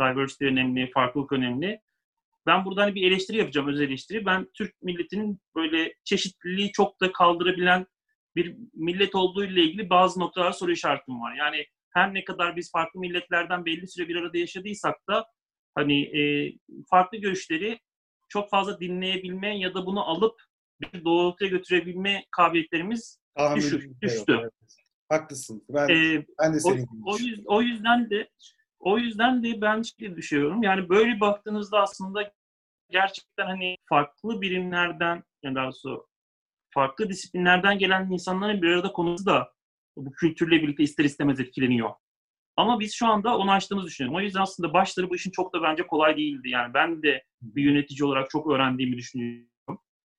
diversity 0.00 0.44
önemli, 0.44 0.90
farklılık 0.90 1.32
önemli. 1.32 1.80
Ben 2.46 2.64
burada 2.64 2.82
hani 2.82 2.94
bir 2.94 3.10
eleştiri 3.10 3.36
yapacağım, 3.36 3.68
öz 3.68 3.80
eleştiri. 3.80 4.26
Ben 4.26 4.48
Türk 4.54 4.82
milletinin 4.82 5.40
böyle 5.56 5.94
çeşitliliği 6.04 6.72
çok 6.72 7.00
da 7.00 7.12
kaldırabilen 7.12 7.86
bir 8.36 8.56
millet 8.74 9.14
olduğu 9.14 9.44
ile 9.44 9.62
ilgili 9.62 9.90
bazı 9.90 10.20
noktalar 10.20 10.52
soru 10.52 10.72
işaretim 10.72 11.20
var. 11.20 11.34
Yani 11.34 11.66
her 11.90 12.14
ne 12.14 12.24
kadar 12.24 12.56
biz 12.56 12.72
farklı 12.72 13.00
milletlerden 13.00 13.64
belli 13.64 13.88
süre 13.88 14.08
bir 14.08 14.16
arada 14.16 14.38
yaşadıysak 14.38 14.96
da 15.08 15.26
hani 15.74 16.02
e, 16.02 16.52
farklı 16.90 17.18
görüşleri 17.18 17.80
çok 18.28 18.50
fazla 18.50 18.80
dinleyebilme 18.80 19.58
ya 19.58 19.74
da 19.74 19.86
bunu 19.86 20.08
alıp 20.08 20.42
bir 20.80 21.04
doğrultuya 21.04 21.50
götürebilme 21.50 22.24
kabiliyetlerimiz 22.30 23.18
düşür, 23.56 23.90
düştü. 24.02 24.38
Evet. 24.40 24.52
Haklısın. 25.08 25.64
Ben, 25.68 25.88
ee, 25.88 26.26
ben 26.40 26.54
de 26.54 26.60
senin 26.60 26.86
o, 27.06 27.12
o, 27.12 27.18
yüzden, 27.18 27.44
o 27.46 27.62
yüzden 27.62 28.10
de 28.10 28.30
o 28.78 28.98
yüzden 28.98 29.44
de 29.44 29.60
ben 29.60 29.82
şey 29.82 30.16
düşünüyorum. 30.16 30.62
Yani 30.62 30.88
böyle 30.88 31.20
baktığınızda 31.20 31.80
aslında 31.80 32.32
gerçekten 32.90 33.46
hani 33.46 33.76
farklı 33.88 34.40
birimlerden 34.40 35.22
yani 35.42 35.54
daha 35.54 35.64
doğrusu 35.64 36.06
farklı 36.74 37.08
disiplinlerden 37.08 37.78
gelen 37.78 38.10
insanların 38.10 38.62
bir 38.62 38.68
arada 38.68 38.92
konusu 38.92 39.26
da 39.26 39.52
bu 39.96 40.12
kültürle 40.12 40.62
birlikte 40.62 40.82
ister 40.82 41.04
istemez 41.04 41.40
etkileniyor. 41.40 41.90
Ama 42.56 42.80
biz 42.80 42.94
şu 42.94 43.06
anda 43.06 43.38
onu 43.38 43.52
açtığımızı 43.52 43.86
düşünüyorum. 43.86 44.16
O 44.16 44.20
yüzden 44.20 44.40
aslında 44.40 44.72
başları 44.72 45.10
bu 45.10 45.16
işin 45.16 45.30
çok 45.30 45.54
da 45.54 45.62
bence 45.62 45.86
kolay 45.86 46.16
değildi. 46.16 46.48
Yani 46.48 46.74
ben 46.74 47.02
de 47.02 47.24
bir 47.42 47.62
yönetici 47.62 48.04
olarak 48.04 48.30
çok 48.30 48.50
öğrendiğimi 48.50 48.96
düşünüyorum. 48.96 49.48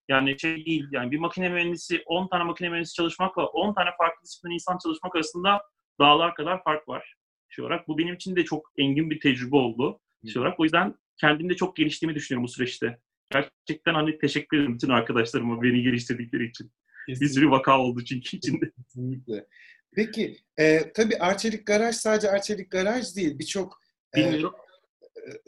Yani 0.09 0.39
şey 0.39 0.65
değil, 0.65 0.87
yani 0.91 1.11
bir 1.11 1.17
makine 1.17 1.49
mühendisi, 1.49 2.03
10 2.05 2.27
tane 2.27 2.43
makine 2.43 2.69
mühendisi 2.69 2.93
çalışmakla 2.93 3.45
10 3.45 3.73
tane 3.73 3.89
farklı 3.97 4.23
disiplin 4.23 4.51
insan 4.51 4.77
çalışmak 4.83 5.15
arasında 5.15 5.61
dağlar 5.99 6.35
kadar 6.35 6.63
fark 6.63 6.87
var. 6.87 7.15
Şey 7.49 7.65
olarak. 7.65 7.87
Bu 7.87 7.97
benim 7.97 8.15
için 8.15 8.35
de 8.35 8.45
çok 8.45 8.71
engin 8.77 9.09
bir 9.09 9.19
tecrübe 9.19 9.55
oldu. 9.55 9.99
Şey 10.33 10.41
olarak. 10.41 10.59
O 10.59 10.63
yüzden 10.63 10.95
kendimde 11.17 11.55
çok 11.55 11.75
geliştiğimi 11.75 12.15
düşünüyorum 12.15 12.43
bu 12.43 12.51
süreçte. 12.51 12.99
Gerçekten 13.33 13.93
hani 13.93 14.17
teşekkür 14.17 14.57
ederim 14.57 14.73
bütün 14.73 14.89
arkadaşlarıma 14.89 15.61
beni 15.61 15.83
geliştirdikleri 15.83 16.49
için. 16.49 16.71
Kesinlikle. 17.07 17.25
Bir 17.25 17.33
sürü 17.33 17.51
vaka 17.51 17.79
oldu 17.79 18.03
çünkü 18.05 18.37
içinde. 18.37 18.71
Kesinlikle. 18.71 19.47
Peki, 19.95 20.37
e, 20.57 20.91
tabii 20.93 21.17
Arçelik 21.17 21.67
Garaj 21.67 21.95
sadece 21.95 22.29
Arçelik 22.29 22.71
Garaj 22.71 23.15
değil. 23.15 23.39
Birçok... 23.39 23.79
E, 24.17 24.19
Bilmiyorum. 24.19 24.55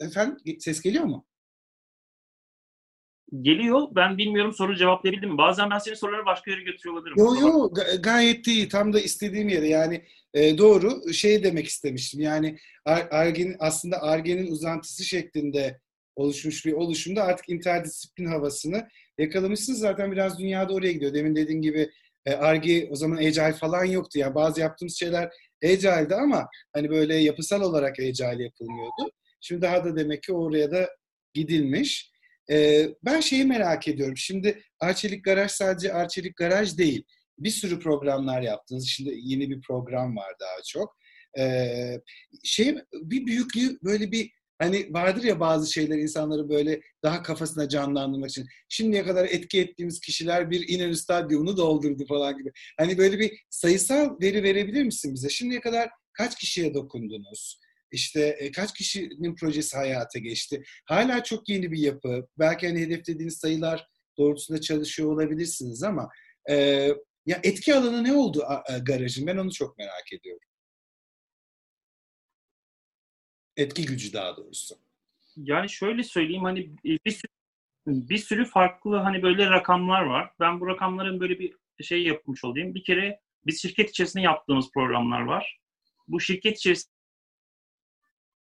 E, 0.00 0.04
efendim, 0.04 0.58
ses 0.60 0.80
geliyor 0.80 1.04
mu? 1.04 1.26
Geliyor. 3.40 3.88
Ben 3.96 4.18
bilmiyorum 4.18 4.52
soru 4.52 4.76
cevaplayabildim 4.76 5.30
mi? 5.30 5.38
Bazen 5.38 5.70
ben 5.70 5.78
senin 5.78 5.94
soruları 5.94 6.26
başka 6.26 6.50
yere 6.50 6.62
götürüyor 6.62 6.96
olabilirim. 6.96 7.18
Yok 7.18 7.40
yok 7.40 7.76
gayet 8.04 8.46
iyi. 8.46 8.68
Tam 8.68 8.92
da 8.92 9.00
istediğim 9.00 9.48
yere. 9.48 9.68
Yani 9.68 10.04
e, 10.34 10.58
doğru 10.58 11.12
şey 11.12 11.44
demek 11.44 11.66
istemiştim. 11.66 12.20
Yani 12.20 12.58
Argen 13.10 13.56
aslında 13.58 14.02
Argen'in 14.02 14.46
uzantısı 14.46 15.04
şeklinde 15.04 15.80
oluşmuş 16.16 16.66
bir 16.66 16.72
oluşumda 16.72 17.24
artık 17.24 17.48
interdisiplin 17.48 18.26
havasını 18.26 18.88
yakalamışsınız. 19.18 19.78
Zaten 19.78 20.12
biraz 20.12 20.38
dünyada 20.38 20.74
oraya 20.74 20.92
gidiyor. 20.92 21.14
Demin 21.14 21.36
dediğin 21.36 21.62
gibi 21.62 21.90
Argi 22.26 22.88
o 22.90 22.96
zaman 22.96 23.16
Agile 23.16 23.52
falan 23.52 23.84
yoktu. 23.84 24.18
Yani 24.18 24.34
bazı 24.34 24.60
yaptığımız 24.60 24.98
şeyler 24.98 25.30
Agile'di 25.64 26.14
ama 26.14 26.48
hani 26.72 26.90
böyle 26.90 27.16
yapısal 27.16 27.62
olarak 27.62 28.00
Agile 28.00 28.44
yapılmıyordu. 28.44 29.10
Şimdi 29.40 29.62
daha 29.62 29.84
da 29.84 29.96
demek 29.96 30.22
ki 30.22 30.32
oraya 30.32 30.70
da 30.70 30.90
gidilmiş. 31.34 32.12
Ee, 32.50 32.88
ben 33.04 33.20
şeyi 33.20 33.44
merak 33.44 33.88
ediyorum. 33.88 34.16
Şimdi 34.16 34.62
Arçelik 34.80 35.24
Garaj 35.24 35.50
sadece 35.50 35.92
Arçelik 35.92 36.36
Garaj 36.36 36.78
değil. 36.78 37.04
Bir 37.38 37.50
sürü 37.50 37.78
programlar 37.80 38.42
yaptınız. 38.42 38.86
Şimdi 38.88 39.14
yeni 39.16 39.50
bir 39.50 39.60
program 39.60 40.16
var 40.16 40.34
daha 40.40 40.62
çok. 40.66 40.96
Ee, 41.38 42.00
şey 42.44 42.76
bir 42.92 43.26
büyüklüğü 43.26 43.78
böyle 43.84 44.12
bir 44.12 44.30
Hani 44.58 44.94
vardır 44.94 45.22
ya 45.22 45.40
bazı 45.40 45.72
şeyler 45.72 45.98
insanları 45.98 46.48
böyle 46.48 46.80
daha 47.02 47.22
kafasına 47.22 47.68
canlandırmak 47.68 48.30
için. 48.30 48.46
Şimdiye 48.68 49.04
kadar 49.04 49.24
etki 49.24 49.60
ettiğimiz 49.60 50.00
kişiler 50.00 50.50
bir 50.50 50.68
İnönü 50.68 50.96
Stadyumunu 50.96 51.56
doldurdu 51.56 52.06
falan 52.06 52.38
gibi. 52.38 52.52
Hani 52.78 52.98
böyle 52.98 53.18
bir 53.18 53.40
sayısal 53.50 54.20
veri 54.20 54.42
verebilir 54.42 54.82
misin 54.84 55.14
bize? 55.14 55.28
Şimdiye 55.28 55.60
kadar 55.60 55.90
kaç 56.12 56.38
kişiye 56.38 56.74
dokundunuz? 56.74 57.60
İşte 57.92 58.36
e, 58.38 58.50
kaç 58.52 58.74
kişinin 58.74 59.34
projesi 59.34 59.76
hayata 59.76 60.18
geçti? 60.18 60.62
Hala 60.84 61.22
çok 61.22 61.48
yeni 61.48 61.72
bir 61.72 61.78
yapı. 61.78 62.26
Belki 62.38 62.66
hani 62.66 62.80
hedeflediğiniz 62.80 63.36
sayılar 63.36 63.86
doğrultusunda 64.18 64.60
çalışıyor 64.60 65.12
olabilirsiniz 65.12 65.82
ama 65.82 66.08
e, 66.50 66.54
ya 67.26 67.40
etki 67.42 67.74
alanı 67.74 68.04
ne 68.04 68.12
oldu 68.12 68.46
garajın? 68.82 69.26
Ben 69.26 69.36
onu 69.36 69.52
çok 69.52 69.78
merak 69.78 70.12
ediyorum. 70.12 70.48
Etki 73.56 73.86
gücü 73.86 74.12
daha 74.12 74.36
doğrusu. 74.36 74.74
Yani 75.36 75.68
şöyle 75.68 76.02
söyleyeyim 76.02 76.44
hani 76.44 76.70
bir 76.84 77.10
sürü, 77.10 77.32
bir 77.86 78.18
sürü 78.18 78.44
farklı 78.44 78.96
hani 78.96 79.22
böyle 79.22 79.50
rakamlar 79.50 80.02
var. 80.02 80.30
Ben 80.40 80.60
bu 80.60 80.66
rakamların 80.66 81.20
böyle 81.20 81.38
bir 81.38 81.56
şey 81.82 82.02
yapmış 82.02 82.44
olayım. 82.44 82.74
Bir 82.74 82.84
kere 82.84 83.20
biz 83.46 83.62
şirket 83.62 83.90
içerisinde 83.90 84.22
yaptığımız 84.22 84.70
programlar 84.74 85.20
var. 85.20 85.58
Bu 86.08 86.20
şirket 86.20 86.56
içerisinde 86.58 86.92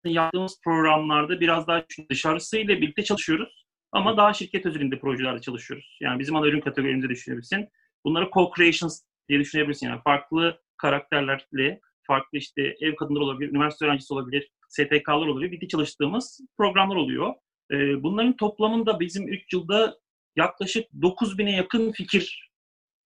yaptığımız 0.03 0.61
programlarda 0.63 1.39
biraz 1.39 1.67
daha 1.67 1.85
dışarısıyla 2.09 2.81
birlikte 2.81 3.03
çalışıyoruz. 3.03 3.65
Ama 3.91 4.17
daha 4.17 4.33
şirket 4.33 4.65
özelinde 4.65 4.99
projelerde 4.99 5.41
çalışıyoruz. 5.41 5.97
Yani 6.01 6.19
bizim 6.19 6.35
ana 6.35 6.47
ürün 6.47 6.61
kategorimize 6.61 7.09
düşünebilirsin. 7.09 7.69
Bunları 8.05 8.25
co-creations 8.25 9.01
diye 9.29 9.39
düşünebilirsin. 9.39 9.87
Yani 9.87 10.01
farklı 10.01 10.61
karakterlerle, 10.77 11.79
farklı 12.01 12.37
işte 12.37 12.75
ev 12.81 12.95
kadınları 12.95 13.23
olabilir, 13.23 13.49
üniversite 13.49 13.85
öğrencisi 13.85 14.13
olabilir, 14.13 14.51
STK'lar 14.75 15.27
oluyor. 15.27 15.51
Birlikte 15.51 15.67
çalıştığımız 15.67 16.41
programlar 16.57 16.95
oluyor. 16.95 17.33
Ee, 17.71 18.03
bunların 18.03 18.37
toplamında 18.37 18.99
bizim 18.99 19.27
3 19.27 19.53
yılda 19.53 19.97
yaklaşık 20.35 20.91
9000'e 20.93 21.51
yakın 21.51 21.91
fikir 21.91 22.51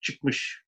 çıkmış. 0.01 0.63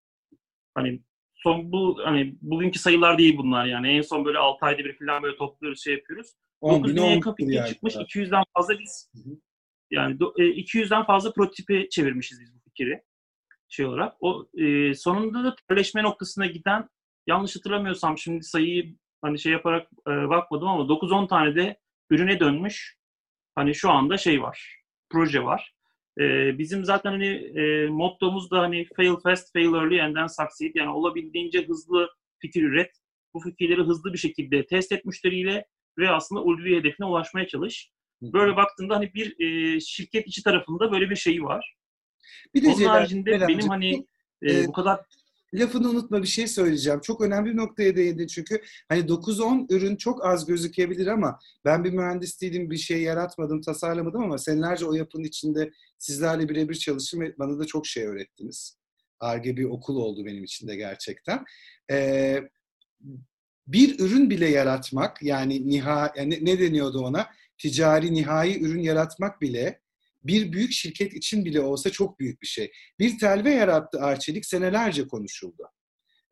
Hani 0.75 1.01
son 1.33 1.71
bu 1.71 2.01
hani 2.03 2.35
bugünkü 2.41 2.79
sayılar 2.79 3.17
değil 3.17 3.37
bunlar 3.37 3.65
yani. 3.65 3.89
En 3.89 4.01
son 4.01 4.25
böyle 4.25 4.37
6 4.37 4.65
ayda 4.65 4.79
bir 4.79 4.97
falan 4.97 5.23
böyle 5.23 5.37
topluyoruz, 5.37 5.83
şey 5.83 5.93
yapıyoruz. 5.93 6.27
9000'e 6.61 7.13
yakın 7.15 7.33
fikir 7.33 7.53
yani. 7.53 7.69
çıkmış. 7.69 7.95
200'den 7.95 8.43
fazla 8.53 8.79
biz 8.79 9.11
yani 9.91 10.15
200'den 10.15 11.01
e, 11.01 11.05
fazla 11.05 11.33
prototipi 11.33 11.87
çevirmişiz 11.91 12.41
biz 12.41 12.55
bu 12.55 12.59
fikri 12.59 13.01
şey 13.69 13.85
olarak. 13.85 14.13
O 14.19 14.47
e, 14.57 14.93
sonunda 14.93 15.43
da 15.43 15.55
birleşme 15.69 16.03
noktasına 16.03 16.45
giden 16.45 16.89
yanlış 17.27 17.55
hatırlamıyorsam 17.55 18.17
şimdi 18.17 18.43
sayıyı 18.43 18.95
hani 19.21 19.39
şey 19.39 19.51
yaparak 19.51 19.87
e, 20.07 20.11
bakmadım 20.11 20.67
ama 20.67 20.83
9-10 20.83 21.27
tane 21.27 21.55
de 21.55 21.77
ürüne 22.09 22.39
dönmüş 22.39 22.97
hani 23.55 23.75
şu 23.75 23.89
anda 23.89 24.17
şey 24.17 24.41
var, 24.41 24.83
proje 25.09 25.43
var. 25.43 25.73
E, 26.19 26.57
bizim 26.57 26.85
zaten 26.85 27.11
hani 27.11 27.27
e, 27.27 27.87
mottomuz 27.87 28.51
da 28.51 28.59
hani 28.59 28.87
fail 28.95 29.15
fast, 29.23 29.53
fail 29.53 29.73
early 29.73 30.01
and 30.01 30.15
then 30.15 30.27
succeed. 30.27 30.75
Yani 30.75 30.89
olabildiğince 30.89 31.65
hızlı 31.67 32.09
fikir 32.39 32.63
üret. 32.63 32.91
Bu 33.33 33.39
fikirleri 33.39 33.81
hızlı 33.81 34.13
bir 34.13 34.17
şekilde 34.17 34.65
test 34.65 34.91
et 34.91 35.05
müşteriyle 35.05 35.65
ve 35.97 36.09
aslında 36.09 36.41
ulvi 36.41 36.75
hedefine 36.75 37.07
ulaşmaya 37.07 37.47
çalış. 37.47 37.91
Böyle 38.21 38.55
baktığında 38.55 38.95
hani 38.95 39.13
bir 39.13 39.39
e, 39.39 39.79
şirket 39.79 40.27
içi 40.27 40.43
tarafında 40.43 40.91
böyle 40.91 41.09
bir 41.09 41.15
şeyi 41.15 41.43
var. 41.43 41.75
Bir 42.53 42.63
de 42.63 42.67
Onun 42.67 42.83
haricinde 42.85 43.47
benim 43.47 43.67
hani 43.67 44.05
e, 44.43 44.67
bu 44.67 44.71
kadar 44.71 44.99
lafını 45.53 45.89
unutma 45.89 46.21
bir 46.21 46.27
şey 46.27 46.47
söyleyeceğim. 46.47 46.99
Çok 46.99 47.21
önemli 47.21 47.51
bir 47.51 47.57
noktaya 47.57 47.95
değindin 47.95 48.27
çünkü 48.27 48.61
hani 48.89 49.01
9-10 49.01 49.73
ürün 49.73 49.95
çok 49.95 50.25
az 50.25 50.45
gözükebilir 50.45 51.07
ama 51.07 51.39
ben 51.65 51.83
bir 51.83 51.91
mühendis 51.93 52.41
değilim, 52.41 52.71
bir 52.71 52.77
şey 52.77 53.01
yaratmadım, 53.01 53.61
tasarlamadım 53.61 54.23
ama 54.23 54.37
senelerce 54.37 54.85
o 54.85 54.93
yapının 54.93 55.23
içinde 55.23 55.71
sizlerle 55.97 56.49
birebir 56.49 56.75
çalıştım 56.75 57.21
ve 57.21 57.35
bana 57.39 57.59
da 57.59 57.65
çok 57.65 57.87
şey 57.87 58.03
öğrettiniz. 58.03 58.77
ARGE 59.19 59.57
bir 59.57 59.65
okul 59.65 59.95
oldu 59.95 60.25
benim 60.25 60.43
için 60.43 60.67
de 60.67 60.75
gerçekten. 60.75 61.43
Ee, 61.91 62.43
bir 63.67 63.99
ürün 63.99 64.29
bile 64.29 64.49
yaratmak 64.49 65.23
yani 65.23 65.67
niha 65.67 66.13
yani 66.17 66.39
ne 66.41 66.59
deniyordu 66.59 66.99
ona? 66.99 67.27
ticari 67.61 68.13
nihai 68.13 68.59
ürün 68.61 68.81
yaratmak 68.81 69.41
bile 69.41 69.80
bir 70.23 70.51
büyük 70.51 70.71
şirket 70.71 71.13
için 71.13 71.45
bile 71.45 71.61
olsa 71.61 71.89
çok 71.89 72.19
büyük 72.19 72.41
bir 72.41 72.47
şey. 72.47 72.71
Bir 72.99 73.19
telve 73.19 73.51
yarattı 73.51 73.99
Arçelik 74.01 74.45
senelerce 74.45 75.07
konuşuldu. 75.07 75.63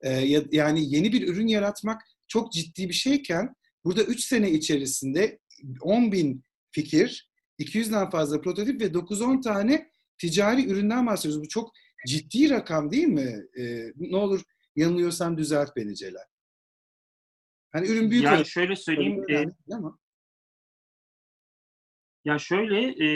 Ee, 0.02 0.10
yani 0.52 0.96
yeni 0.96 1.14
bir 1.14 1.28
ürün 1.28 1.48
yaratmak 1.48 2.02
çok 2.28 2.54
ciddi 2.54 2.90
bir 2.90 2.94
şeyken 2.94 3.56
burada 3.86 4.04
3 4.04 4.24
sene 4.24 4.52
içerisinde 4.52 5.40
10 5.82 6.12
bin 6.12 6.44
fikir, 6.72 7.30
200'den 7.60 8.10
fazla 8.10 8.42
prototip 8.42 8.82
ve 8.82 8.86
9-10 8.86 9.42
tane 9.42 9.90
ticari 10.18 10.68
üründen 10.68 11.08
bahsediyoruz. 11.08 11.44
Bu 11.44 11.48
çok 11.48 11.72
ciddi 12.08 12.50
rakam 12.50 12.92
değil 12.92 13.08
mi? 13.08 13.46
Ee, 13.60 13.94
ne 13.96 14.18
olur 14.18 14.42
yanılıyorsam 14.76 15.38
düzelt 15.38 15.76
beni 15.76 15.96
Celal. 15.96 16.24
Hani 17.72 17.88
ürün 17.88 18.12
büyük 18.12 18.24
yani 18.24 18.46
şöyle 18.46 18.76
söyleyeyim. 18.76 19.26
E, 19.30 19.74
ama. 19.74 20.00
Ya 22.26 22.40
şöyle 22.40 23.06
e, 23.06 23.10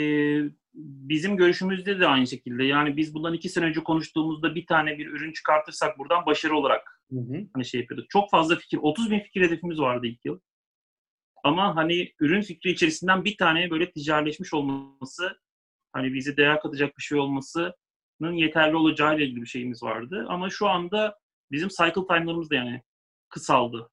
bizim 0.74 1.36
görüşümüzde 1.36 2.00
de 2.00 2.06
aynı 2.06 2.26
şekilde. 2.26 2.64
Yani 2.64 2.96
biz 2.96 3.14
bundan 3.14 3.34
iki 3.34 3.48
sene 3.48 3.64
önce 3.64 3.84
konuştuğumuzda 3.84 4.54
bir 4.54 4.66
tane 4.66 4.98
bir 4.98 5.06
ürün 5.06 5.32
çıkartırsak 5.32 5.98
buradan 5.98 6.26
başarı 6.26 6.56
olarak 6.56 7.00
hı 7.10 7.18
hı. 7.18 7.46
hani 7.54 7.64
şey 7.64 7.80
yapıyorduk. 7.80 8.10
Çok 8.10 8.30
fazla 8.30 8.56
fikir, 8.56 8.78
30 8.82 9.10
bin 9.10 9.20
fikir 9.20 9.42
hedefimiz 9.42 9.78
vardı 9.78 10.06
ilk 10.06 10.24
yıl. 10.24 10.40
Ama 11.44 11.76
hani 11.76 12.12
ürün 12.20 12.42
fikri 12.42 12.70
içerisinden 12.70 13.24
bir 13.24 13.36
tane 13.36 13.70
böyle 13.70 13.92
ticarileşmiş 13.92 14.54
olması, 14.54 15.38
hani 15.92 16.14
bize 16.14 16.36
değer 16.36 16.60
katacak 16.60 16.98
bir 16.98 17.02
şey 17.02 17.18
olmasının 17.18 18.32
yeterli 18.32 18.76
olacağı 18.76 19.16
ile 19.16 19.24
ilgili 19.24 19.42
bir 19.42 19.46
şeyimiz 19.46 19.82
vardı. 19.82 20.26
Ama 20.28 20.50
şu 20.50 20.68
anda 20.68 21.18
bizim 21.50 21.68
cycle 21.68 22.06
time'larımız 22.06 22.50
da 22.50 22.54
yani 22.54 22.82
kısaldı. 23.28 23.90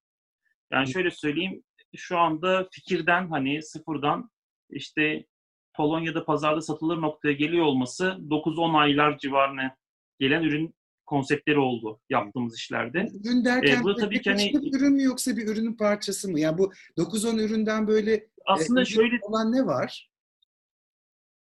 Yani 0.72 0.92
şöyle 0.92 1.10
söyleyeyim, 1.10 1.62
şu 1.96 2.18
anda 2.18 2.68
fikirden 2.72 3.28
hani 3.28 3.62
sıfırdan 3.62 4.30
işte 4.70 5.26
Polonya'da 5.74 6.24
pazarda 6.24 6.60
satılır 6.60 7.00
noktaya 7.00 7.32
geliyor 7.32 7.64
olması 7.64 8.04
9-10 8.04 8.78
aylar 8.78 9.18
civarına 9.18 9.76
gelen 10.18 10.42
ürün 10.42 10.74
konseptleri 11.06 11.58
oldu 11.58 12.00
yaptığımız 12.10 12.56
işlerde. 12.56 13.08
Ürün 13.24 13.44
derken 13.44 13.80
ee, 13.80 13.84
bu 13.84 13.94
tabii 13.94 14.22
ki 14.22 14.30
hani 14.30 14.52
bir 14.52 14.78
ürün 14.78 14.92
mü 14.92 15.02
yoksa 15.02 15.36
bir 15.36 15.48
ürünün 15.48 15.74
parçası 15.74 16.30
mı? 16.30 16.40
Yani 16.40 16.58
bu 16.58 16.72
9-10 16.98 17.40
üründen 17.40 17.86
böyle 17.86 18.14
e, 18.14 18.28
aslında 18.46 18.80
e, 18.80 18.84
şöyle 18.84 19.18
olan 19.22 19.52
ne 19.52 19.66
var? 19.66 20.10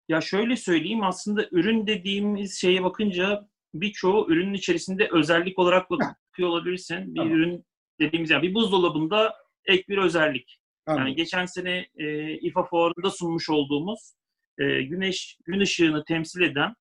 Ya 0.08 0.20
şöyle 0.20 0.56
söyleyeyim 0.56 1.02
aslında 1.02 1.48
ürün 1.50 1.86
dediğimiz 1.86 2.60
şeye 2.60 2.84
bakınca 2.84 3.48
birçoğu 3.74 4.32
ürünün 4.32 4.54
içerisinde 4.54 5.08
özellik 5.12 5.58
olarak 5.58 5.90
bakıyor 5.90 6.48
olabilirsin. 6.48 7.14
Bir 7.14 7.20
tamam. 7.20 7.32
ürün 7.32 7.64
dediğimiz 8.00 8.30
yani 8.30 8.42
bir 8.42 8.54
buzdolabında 8.54 9.34
ek 9.64 9.84
bir 9.88 9.98
özellik. 9.98 10.60
Anladım. 10.86 11.06
Yani 11.06 11.16
geçen 11.16 11.46
sene 11.46 11.86
e, 11.96 12.32
İFA 12.38 12.64
fuarında 12.64 13.10
sunmuş 13.10 13.50
olduğumuz 13.50 14.17
e, 14.58 14.82
güneş 14.82 15.38
gün 15.44 15.60
ışığını 15.60 16.04
temsil 16.04 16.40
eden 16.40 16.74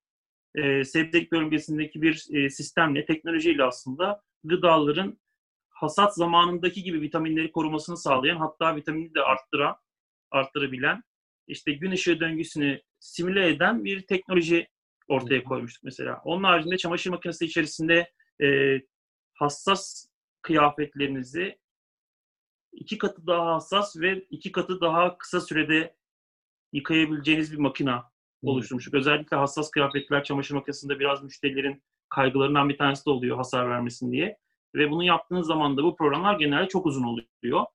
e, 0.56 0.84
sebzelik 0.84 1.32
bölgesindeki 1.32 2.02
bir 2.02 2.26
e, 2.34 2.50
sistemle, 2.50 3.06
teknolojiyle 3.06 3.64
aslında 3.64 4.22
gıdaların 4.44 5.20
hasat 5.70 6.16
zamanındaki 6.16 6.84
gibi 6.84 7.02
vitaminleri 7.02 7.52
korumasını 7.52 7.98
sağlayan, 7.98 8.38
hatta 8.38 8.76
vitamini 8.76 9.14
de 9.14 9.22
arttıran, 9.22 9.76
arttırabilen, 10.32 11.04
işte 11.48 11.74
gün 11.74 11.92
ışığı 11.92 12.20
döngüsünü 12.20 12.82
simüle 13.00 13.48
eden 13.48 13.86
bir 13.86 14.02
teknoloji 14.02 14.68
ortaya 15.08 15.44
koymuştuk 15.44 15.84
mesela. 15.84 16.22
Onun 16.24 16.44
haricinde 16.44 16.78
çamaşır 16.78 17.10
makinesi 17.10 17.46
içerisinde 17.46 18.12
e, 18.42 18.78
hassas 19.34 20.08
kıyafetlerinizi 20.42 21.58
iki 22.72 22.98
katı 22.98 23.28
daha 23.28 23.56
hassas 23.56 23.98
ve 23.98 24.24
iki 24.30 24.52
katı 24.52 24.82
daha 24.82 25.18
kısa 25.18 25.42
sürede 25.42 25.97
yıkayabileceğiniz 26.74 27.54
bir 27.54 27.58
makina 27.58 28.12
oluşturmuştuk. 28.44 28.94
Özellikle 28.94 29.38
hassas 29.38 29.72
kıyafetler 29.72 30.24
çamaşır 30.24 30.56
makinesinde 30.56 31.00
biraz 31.00 31.24
müşterilerin 31.24 31.84
kaygılarından 32.10 32.70
bir 32.70 32.78
tanesi 32.78 33.06
de 33.06 33.10
oluyor 33.10 33.38
hasar 33.38 33.70
vermesin 33.70 34.12
diye. 34.12 34.38
Ve 34.76 34.92
bunu 34.92 35.04
yaptığınız 35.04 35.48
zaman 35.48 35.78
da 35.78 35.84
bu 35.84 35.96
programlar 35.96 36.40
genelde 36.40 36.68
çok 36.68 36.86
uzun 36.86 37.04
oluyor. 37.04 37.66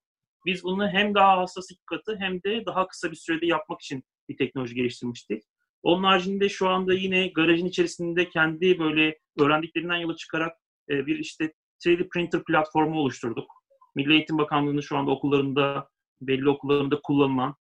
Biz 0.46 0.64
bunu 0.64 0.88
hem 0.88 1.14
daha 1.14 1.38
hassas 1.38 1.70
iki 1.70 1.84
katı 1.86 2.16
hem 2.18 2.42
de 2.42 2.66
daha 2.66 2.86
kısa 2.86 3.10
bir 3.10 3.16
sürede 3.16 3.46
yapmak 3.46 3.80
için 3.80 4.04
bir 4.28 4.36
teknoloji 4.36 4.74
geliştirmiştik. 4.74 5.42
Onun 5.82 6.04
haricinde 6.04 6.48
şu 6.48 6.68
anda 6.68 6.94
yine 6.94 7.28
garajın 7.28 7.66
içerisinde 7.66 8.28
kendi 8.28 8.78
böyle 8.78 9.18
öğrendiklerinden 9.38 9.96
yola 9.96 10.16
çıkarak 10.16 10.56
e, 10.90 11.06
bir 11.06 11.18
işte 11.18 11.52
3D 11.84 12.08
printer 12.08 12.44
platformu 12.44 13.00
oluşturduk. 13.00 13.52
Milli 13.94 14.12
Eğitim 14.12 14.38
Bakanlığı'nın 14.38 14.80
şu 14.80 14.96
anda 14.96 15.10
okullarında, 15.10 15.88
belli 16.20 16.48
okullarında 16.48 17.00
kullanılan, 17.02 17.54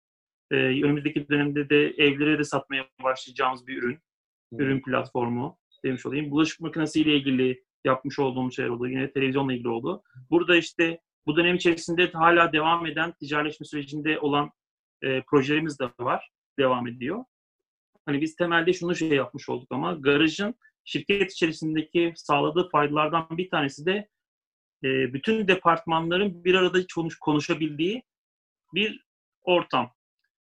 e, 0.52 0.56
önümüzdeki 0.56 1.30
dönemde 1.30 1.70
de 1.70 1.88
evlere 1.88 2.40
de 2.40 2.44
satmaya 2.44 2.88
başlayacağımız 3.04 3.68
bir 3.68 3.78
ürün. 3.78 4.00
Hmm. 4.52 4.60
Ürün 4.60 4.82
platformu 4.82 5.58
demiş 5.86 6.06
olayım. 6.06 6.32
Bulaşık 6.32 6.60
makinesiyle 6.60 7.16
ilgili 7.16 7.64
yapmış 7.86 8.20
olduğum 8.20 8.52
şey 8.52 8.70
oldu. 8.70 8.88
Yine 8.88 9.12
televizyonla 9.12 9.54
ilgili 9.54 9.70
oldu. 9.70 10.04
Burada 10.30 10.56
işte 10.56 11.00
bu 11.26 11.38
dönem 11.38 11.56
içerisinde 11.56 12.12
hala 12.12 12.54
devam 12.54 12.86
eden 12.86 13.14
ticaretleşme 13.20 13.66
sürecinde 13.66 14.20
olan 14.20 14.52
e, 15.04 15.22
projelerimiz 15.22 15.80
de 15.80 15.90
var. 16.00 16.30
Devam 16.60 16.88
ediyor. 16.88 17.24
Hani 18.06 18.22
biz 18.22 18.36
temelde 18.36 18.74
şunu 18.74 18.96
şey 18.96 19.10
yapmış 19.10 19.50
olduk 19.50 19.68
ama 19.72 19.94
garajın 19.94 20.56
şirket 20.86 21.32
içerisindeki 21.32 22.14
sağladığı 22.16 22.70
faydalardan 22.70 23.28
bir 23.32 23.50
tanesi 23.50 23.86
de 23.86 24.10
e, 24.84 25.14
bütün 25.14 25.48
departmanların 25.48 26.44
bir 26.44 26.56
arada 26.56 26.80
konuş, 26.96 27.20
konuşabildiği 27.20 28.04
bir 28.74 29.06
ortam. 29.44 29.92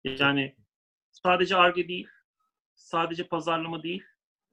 Yani 0.06 0.56
sadece 1.10 1.56
ARGE 1.56 1.88
değil, 1.88 2.08
sadece 2.74 3.28
pazarlama 3.28 3.82
değil, 3.82 4.02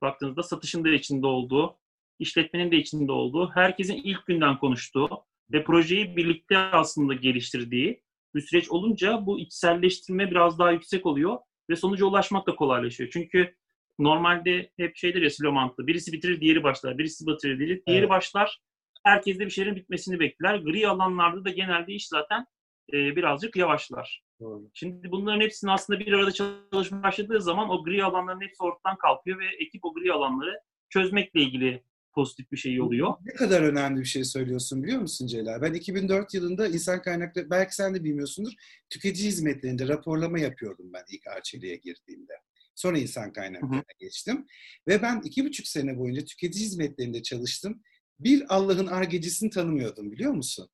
baktığınızda 0.01 0.43
satışın 0.43 0.83
da 0.83 0.89
içinde 0.89 1.27
olduğu, 1.27 1.79
işletmenin 2.19 2.71
de 2.71 2.77
içinde 2.77 3.11
olduğu, 3.11 3.51
herkesin 3.51 3.95
ilk 3.95 4.25
günden 4.25 4.57
konuştuğu 4.57 5.09
ve 5.51 5.63
projeyi 5.63 6.17
birlikte 6.17 6.57
aslında 6.57 7.13
geliştirdiği 7.13 8.03
bir 8.35 8.41
süreç 8.41 8.69
olunca 8.69 9.25
bu 9.25 9.39
içselleştirme 9.39 10.31
biraz 10.31 10.59
daha 10.59 10.71
yüksek 10.71 11.05
oluyor 11.05 11.37
ve 11.69 11.75
sonuca 11.75 12.05
ulaşmak 12.05 12.47
da 12.47 12.55
kolaylaşıyor. 12.55 13.09
Çünkü 13.13 13.55
normalde 13.99 14.71
hep 14.77 14.95
şeydir 14.95 15.21
ya 15.21 15.29
silo 15.29 15.51
mantığı. 15.51 15.87
Birisi 15.87 16.13
bitirir, 16.13 16.41
diğeri 16.41 16.63
başlar. 16.63 16.97
Birisi 16.97 17.27
bitirir, 17.27 17.59
diğeri, 17.59 17.83
diğeri 17.87 17.99
evet. 17.99 18.09
başlar. 18.09 18.59
Herkes 19.03 19.39
de 19.39 19.45
bir 19.45 19.51
şeylerin 19.51 19.75
bitmesini 19.75 20.19
bekler. 20.19 20.55
Gri 20.55 20.87
alanlarda 20.87 21.45
da 21.45 21.49
genelde 21.49 21.93
iş 21.93 22.07
zaten 22.07 22.45
e, 22.93 23.15
birazcık 23.15 23.55
yavaşlar. 23.55 24.23
Doğru. 24.39 24.69
Şimdi 24.73 25.11
bunların 25.11 25.41
hepsinin 25.41 25.71
aslında 25.71 25.99
bir 25.99 26.13
arada 26.13 26.31
çalışmaya 26.31 27.03
başladığı 27.03 27.41
zaman 27.41 27.69
o 27.69 27.83
gri 27.83 28.03
alanların 28.03 28.41
hepsi 28.41 28.63
ortadan 28.63 28.97
kalkıyor 28.97 29.39
ve 29.39 29.45
ekip 29.65 29.85
o 29.85 29.93
gri 29.93 30.13
alanları 30.13 30.59
çözmekle 30.89 31.41
ilgili 31.41 31.83
pozitif 32.13 32.51
bir 32.51 32.57
şey 32.57 32.81
oluyor. 32.81 33.13
Ne 33.25 33.33
kadar 33.33 33.61
önemli 33.61 33.99
bir 33.99 34.05
şey 34.05 34.23
söylüyorsun 34.23 34.83
biliyor 34.83 35.01
musun 35.01 35.27
Celal? 35.27 35.61
Ben 35.61 35.73
2004 35.73 36.33
yılında 36.33 36.67
insan 36.67 37.01
kaynakları, 37.01 37.49
belki 37.49 37.75
sen 37.75 37.95
de 37.95 38.03
bilmiyorsundur, 38.03 38.51
tüketici 38.89 39.27
hizmetlerinde 39.27 39.87
raporlama 39.87 40.39
yapıyordum 40.39 40.93
ben 40.93 41.03
ilk 41.09 41.27
Arçelik'e 41.27 41.75
girdiğimde. 41.75 42.33
Sonra 42.75 42.97
insan 42.97 43.33
kaynaklarına 43.33 43.75
hı 43.75 43.79
hı. 43.79 43.99
geçtim. 43.99 44.45
Ve 44.87 45.01
ben 45.01 45.21
iki 45.25 45.45
buçuk 45.45 45.67
sene 45.67 45.97
boyunca 45.97 46.25
tüketici 46.25 46.65
hizmetlerinde 46.65 47.23
çalıştım 47.23 47.81
bir 48.19 48.55
Allah'ın 48.55 48.87
argecisini 48.87 49.49
tanımıyordum 49.49 50.11
biliyor 50.11 50.31
musun? 50.31 50.69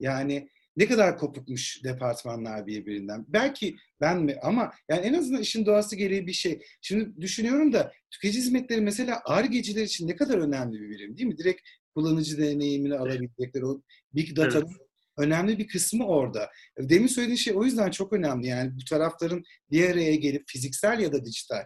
Yani 0.00 0.48
ne 0.76 0.86
kadar 0.86 1.18
kopukmuş 1.18 1.84
departmanlar 1.84 2.66
birbirinden. 2.66 3.24
Belki 3.28 3.76
ben 4.00 4.22
mi 4.22 4.36
ama 4.42 4.72
yani 4.88 5.06
en 5.06 5.14
azından 5.14 5.40
işin 5.40 5.66
doğası 5.66 5.96
gereği 5.96 6.26
bir 6.26 6.32
şey. 6.32 6.60
Şimdi 6.80 7.20
düşünüyorum 7.20 7.72
da 7.72 7.92
tüketici 8.10 8.42
hizmetleri 8.42 8.80
mesela 8.80 9.22
argeciler 9.24 9.82
için 9.82 10.08
ne 10.08 10.16
kadar 10.16 10.38
önemli 10.38 10.80
bir 10.80 10.88
birim 10.88 11.16
değil 11.16 11.28
mi? 11.28 11.38
Direkt 11.38 11.60
kullanıcı 11.94 12.38
deneyimini 12.38 12.94
alabilecekleri 12.94 13.66
o 13.66 13.82
big 14.14 14.36
data'nın 14.36 14.66
evet. 14.66 14.88
önemli 15.18 15.58
bir 15.58 15.66
kısmı 15.66 16.06
orada. 16.06 16.50
Demin 16.78 17.06
söylediğin 17.06 17.36
şey 17.36 17.54
o 17.56 17.64
yüzden 17.64 17.90
çok 17.90 18.12
önemli. 18.12 18.46
Yani 18.46 18.72
bu 18.76 18.84
tarafların 18.90 19.42
bir 19.70 19.90
araya 19.90 20.14
gelip 20.14 20.42
fiziksel 20.46 21.00
ya 21.00 21.12
da 21.12 21.24
dijital 21.24 21.64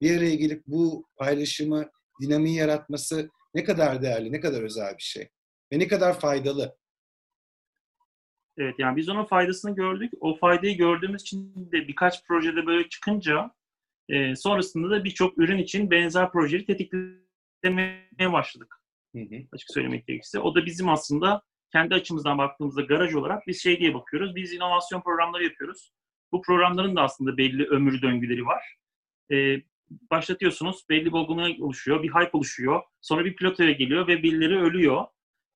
bir 0.00 0.18
araya 0.18 0.34
gelip 0.34 0.62
bu 0.66 1.08
paylaşımı, 1.16 1.90
dinamiği 2.20 2.56
yaratması 2.56 3.28
ne 3.54 3.64
kadar 3.64 4.02
değerli, 4.02 4.32
ne 4.32 4.40
kadar 4.40 4.62
özel 4.62 4.96
bir 4.98 5.02
şey 5.02 5.28
ve 5.72 5.78
ne 5.78 5.88
kadar 5.88 6.20
faydalı. 6.20 6.77
Evet 8.58 8.74
yani 8.78 8.96
biz 8.96 9.08
onun 9.08 9.24
faydasını 9.24 9.74
gördük. 9.74 10.12
O 10.20 10.36
faydayı 10.36 10.76
gördüğümüz 10.76 11.22
için 11.22 11.52
de 11.72 11.88
birkaç 11.88 12.24
projede 12.24 12.66
böyle 12.66 12.88
çıkınca 12.88 13.50
e, 14.08 14.36
sonrasında 14.36 14.90
da 14.90 15.04
birçok 15.04 15.38
ürün 15.38 15.58
için 15.58 15.90
benzer 15.90 16.32
projeleri 16.32 16.66
tetiklemeye 16.66 18.32
başladık. 18.32 18.74
Hı 19.16 19.22
hı. 19.22 19.34
Açık 19.52 19.70
söylemek 19.70 20.06
gerekirse. 20.06 20.38
O 20.38 20.54
da 20.54 20.66
bizim 20.66 20.88
aslında 20.88 21.42
kendi 21.72 21.94
açımızdan 21.94 22.38
baktığımızda 22.38 22.82
garaj 22.82 23.14
olarak 23.14 23.46
biz 23.46 23.62
şey 23.62 23.80
diye 23.80 23.94
bakıyoruz. 23.94 24.36
Biz 24.36 24.52
inovasyon 24.52 25.00
programları 25.00 25.44
yapıyoruz. 25.44 25.92
Bu 26.32 26.42
programların 26.42 26.96
da 26.96 27.02
aslında 27.02 27.36
belli 27.36 27.66
ömür 27.66 28.02
döngüleri 28.02 28.46
var. 28.46 28.62
E, 29.32 29.62
başlatıyorsunuz. 30.10 30.84
Belli 30.90 31.06
bir 31.06 31.12
olgunluğa 31.12 31.48
oluşuyor. 31.60 32.02
Bir 32.02 32.08
hype 32.08 32.30
oluşuyor. 32.32 32.82
Sonra 33.00 33.24
bir 33.24 33.36
pilotoya 33.36 33.70
geliyor 33.70 34.08
ve 34.08 34.22
birileri 34.22 34.58
ölüyor. 34.58 35.04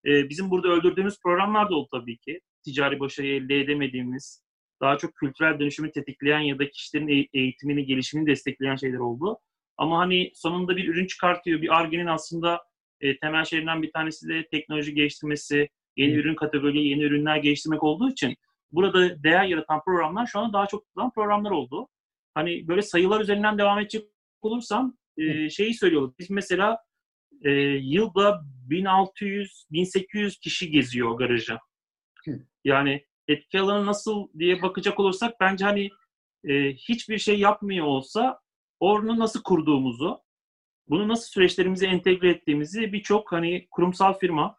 Ee, 0.07 0.29
bizim 0.29 0.51
burada 0.51 0.69
öldürdüğümüz 0.69 1.21
programlar 1.23 1.71
da 1.71 1.75
oldu 1.75 1.89
tabii 1.93 2.19
ki. 2.19 2.41
Ticari 2.65 3.01
başarıyı 3.01 3.35
elde 3.35 3.61
edemediğimiz, 3.61 4.43
daha 4.81 4.99
çok 4.99 5.15
kültürel 5.15 5.61
dönüşümü 5.61 5.93
tetikleyen 5.93 6.41
ya 6.41 6.59
da 6.59 6.71
kişilerin 6.71 7.29
eğitimini, 7.35 7.87
gelişimini 7.87 8.27
destekleyen 8.27 8.77
şeyler 8.77 8.99
oldu. 8.99 9.39
Ama 9.77 9.99
hani 9.99 10.33
sonunda 10.35 10.77
bir 10.77 10.89
ürün 10.89 11.07
çıkartıyor. 11.07 11.63
Bir 11.63 11.79
ARGE'nin 11.79 12.07
aslında 12.07 12.61
e, 13.01 13.19
temel 13.19 13.45
şeylerinden 13.45 13.83
bir 13.83 13.93
tanesi 13.93 14.29
de 14.29 14.49
teknoloji 14.51 14.95
geliştirmesi, 14.95 15.69
yeni 15.97 16.13
ürün 16.13 16.35
kategorileri, 16.35 16.89
yeni 16.89 17.03
ürünler 17.03 17.37
geliştirmek 17.37 17.83
olduğu 17.83 18.11
için 18.11 18.37
burada 18.73 19.23
değer 19.23 19.45
yaratan 19.45 19.81
programlar 19.85 20.27
şu 20.27 20.39
anda 20.39 20.53
daha 20.53 20.67
çok 20.67 20.87
kullanılan 20.87 21.13
programlar 21.13 21.51
oldu. 21.51 21.89
Hani 22.35 22.69
böyle 22.69 22.83
sayılar 22.83 23.21
üzerinden 23.21 23.59
devam 23.59 23.79
edecek 23.79 24.07
olursam 24.41 24.97
e, 25.17 25.51
şeyi 25.51 25.75
söylüyorlar. 25.75 26.15
Biz 26.19 26.31
mesela 26.31 26.79
e, 27.45 27.51
yılda 27.81 28.43
1600-1800 28.71 30.41
kişi 30.41 30.71
geziyor 30.71 31.19
garajı. 31.19 31.59
Yani 32.65 33.07
etki 33.29 33.61
alanı 33.61 33.87
nasıl 33.87 34.29
diye 34.39 34.63
bakacak 34.63 35.01
olursak 35.01 35.41
bence 35.41 35.65
hani 35.65 35.91
e, 36.45 36.73
hiçbir 36.73 37.19
şey 37.19 37.39
yapmıyor 37.39 37.87
olsa 37.87 38.41
onu 38.81 39.19
nasıl 39.19 39.43
kurduğumuzu, 39.43 40.21
bunu 40.89 41.09
nasıl 41.09 41.25
süreçlerimize 41.25 41.87
entegre 41.87 42.31
ettiğimizi 42.31 42.93
birçok 42.93 43.33
hani 43.33 43.67
kurumsal 43.71 44.19
firma, 44.19 44.57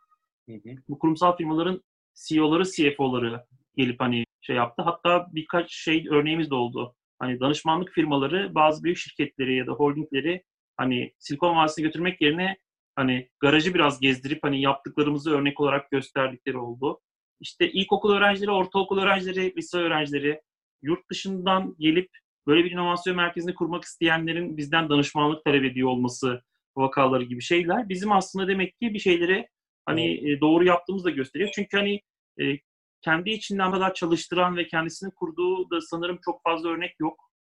hı 0.49 0.55
hı. 0.55 0.69
bu 0.89 0.99
kurumsal 0.99 1.37
firmaların 1.37 1.83
CEO'ları, 2.27 2.63
CFO'ları 2.63 3.45
gelip 3.75 3.99
hani 3.99 4.25
şey 4.41 4.55
yaptı. 4.55 4.83
Hatta 4.83 5.27
birkaç 5.31 5.73
şey 5.73 6.07
örneğimiz 6.09 6.49
de 6.49 6.55
oldu. 6.55 6.95
Hani 7.19 7.39
danışmanlık 7.39 7.91
firmaları 7.91 8.55
bazı 8.55 8.83
büyük 8.83 8.97
şirketleri 8.97 9.57
ya 9.57 9.67
da 9.67 9.71
holdingleri 9.71 10.43
hani 10.77 11.13
Silikon 11.19 11.55
Vadisi'ne 11.55 11.85
götürmek 11.85 12.21
yerine 12.21 12.57
hani 12.95 13.29
garajı 13.39 13.73
biraz 13.73 13.99
gezdirip 13.99 14.43
hani 14.43 14.61
yaptıklarımızı 14.61 15.31
örnek 15.31 15.59
olarak 15.59 15.91
gösterdikleri 15.91 16.57
oldu. 16.57 16.99
İşte 17.43 17.71
ilkokul 17.71 18.13
öğrencileri, 18.13 18.51
ortaokul 18.51 18.97
öğrencileri, 18.97 19.55
lise 19.57 19.77
öğrencileri 19.77 20.41
yurt 20.81 21.09
dışından 21.09 21.75
gelip 21.79 22.09
böyle 22.47 22.65
bir 22.65 22.71
inovasyon 22.71 23.15
merkezini 23.15 23.55
kurmak 23.55 23.83
isteyenlerin 23.83 24.57
bizden 24.57 24.89
danışmanlık 24.89 25.45
talep 25.45 25.63
ediyor 25.63 25.89
olması 25.89 26.41
vakaları 26.75 27.23
gibi 27.23 27.41
şeyler 27.41 27.89
bizim 27.89 28.11
aslında 28.11 28.47
demek 28.47 28.79
ki 28.79 28.93
bir 28.93 28.99
şeyleri 28.99 29.47
hani 29.85 30.31
e, 30.31 30.41
doğru 30.41 30.65
yaptığımızı 30.65 31.05
da 31.05 31.09
gösteriyor. 31.09 31.49
Çünkü 31.55 31.77
hani 31.77 32.01
e, 32.41 32.59
kendi 33.01 33.29
içinden 33.29 33.71
kadar 33.71 33.93
çalıştıran 33.93 34.57
ve 34.57 34.67
kendisini 34.67 35.11
kurduğu 35.11 35.69
da 35.69 35.81
sanırım 35.81 36.19
çok 36.25 36.43
fazla 36.43 36.69
örnek 36.69 36.95
yok. 36.99 37.31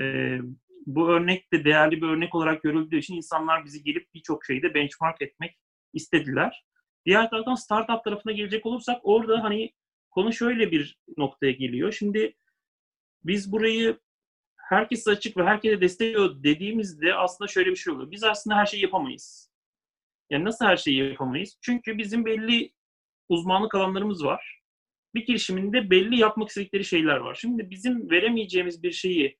E, 0.00 0.38
bu 0.86 1.08
örnek 1.08 1.52
de 1.52 1.64
değerli 1.64 2.02
bir 2.02 2.06
örnek 2.06 2.34
olarak 2.34 2.62
görüldüğü 2.62 2.98
için 2.98 3.16
insanlar 3.16 3.64
bizi 3.64 3.84
gelip 3.84 4.14
birçok 4.14 4.44
şeyde 4.44 4.74
benchmark 4.74 5.22
etmek 5.22 5.56
istediler. 5.92 6.64
Diğer 7.06 7.30
taraftan 7.30 7.54
startup 7.54 8.04
tarafına 8.04 8.32
gelecek 8.32 8.66
olursak 8.66 9.00
orada 9.02 9.44
hani 9.44 9.72
konu 10.10 10.32
şöyle 10.32 10.70
bir 10.70 10.98
noktaya 11.16 11.52
geliyor. 11.52 11.92
Şimdi 11.92 12.36
biz 13.24 13.52
burayı 13.52 13.98
herkes 14.56 15.08
açık 15.08 15.36
ve 15.36 15.44
herkese 15.44 15.80
destekliyor 15.80 16.42
dediğimizde 16.42 17.14
aslında 17.14 17.48
şöyle 17.48 17.70
bir 17.70 17.76
şey 17.76 17.92
oluyor. 17.92 18.10
Biz 18.10 18.24
aslında 18.24 18.56
her 18.56 18.66
şeyi 18.66 18.82
yapamayız. 18.82 19.52
Yani 20.30 20.44
nasıl 20.44 20.64
her 20.64 20.76
şeyi 20.76 21.10
yapamayız? 21.10 21.58
Çünkü 21.60 21.98
bizim 21.98 22.24
belli 22.24 22.72
uzmanlık 23.28 23.74
alanlarımız 23.74 24.24
var. 24.24 24.62
Bir 25.14 25.26
girişiminde 25.26 25.90
belli 25.90 26.18
yapmak 26.18 26.48
istedikleri 26.48 26.84
şeyler 26.84 27.16
var. 27.16 27.34
Şimdi 27.34 27.70
bizim 27.70 28.10
veremeyeceğimiz 28.10 28.82
bir 28.82 28.92
şeyi 28.92 29.38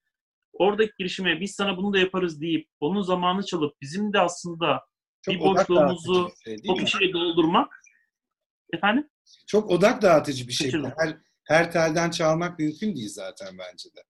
oradaki 0.53 0.93
girişime 0.99 1.41
biz 1.41 1.55
sana 1.55 1.77
bunu 1.77 1.93
da 1.93 1.99
yaparız 1.99 2.41
deyip 2.41 2.69
onun 2.81 3.03
zamanı 3.03 3.45
çalıp 3.45 3.81
bizim 3.81 4.13
de 4.13 4.21
aslında 4.21 4.87
Çok 5.23 5.35
bir 5.35 5.41
boşluğumuzu 5.41 6.31
şey, 6.45 6.57
o 6.69 6.75
kişiyle 6.75 7.13
doldurmak 7.13 7.83
efendim? 8.73 9.11
Çok 9.47 9.71
odak 9.71 10.03
dağıtıcı 10.03 10.49
bir 10.49 10.53
şey. 10.53 10.73
Her, 10.73 11.17
her 11.45 11.73
telden 11.73 12.11
çalmak 12.11 12.59
mümkün 12.59 12.97
değil 12.97 13.09
zaten 13.09 13.59
bence 13.59 13.89
de. 13.97 14.01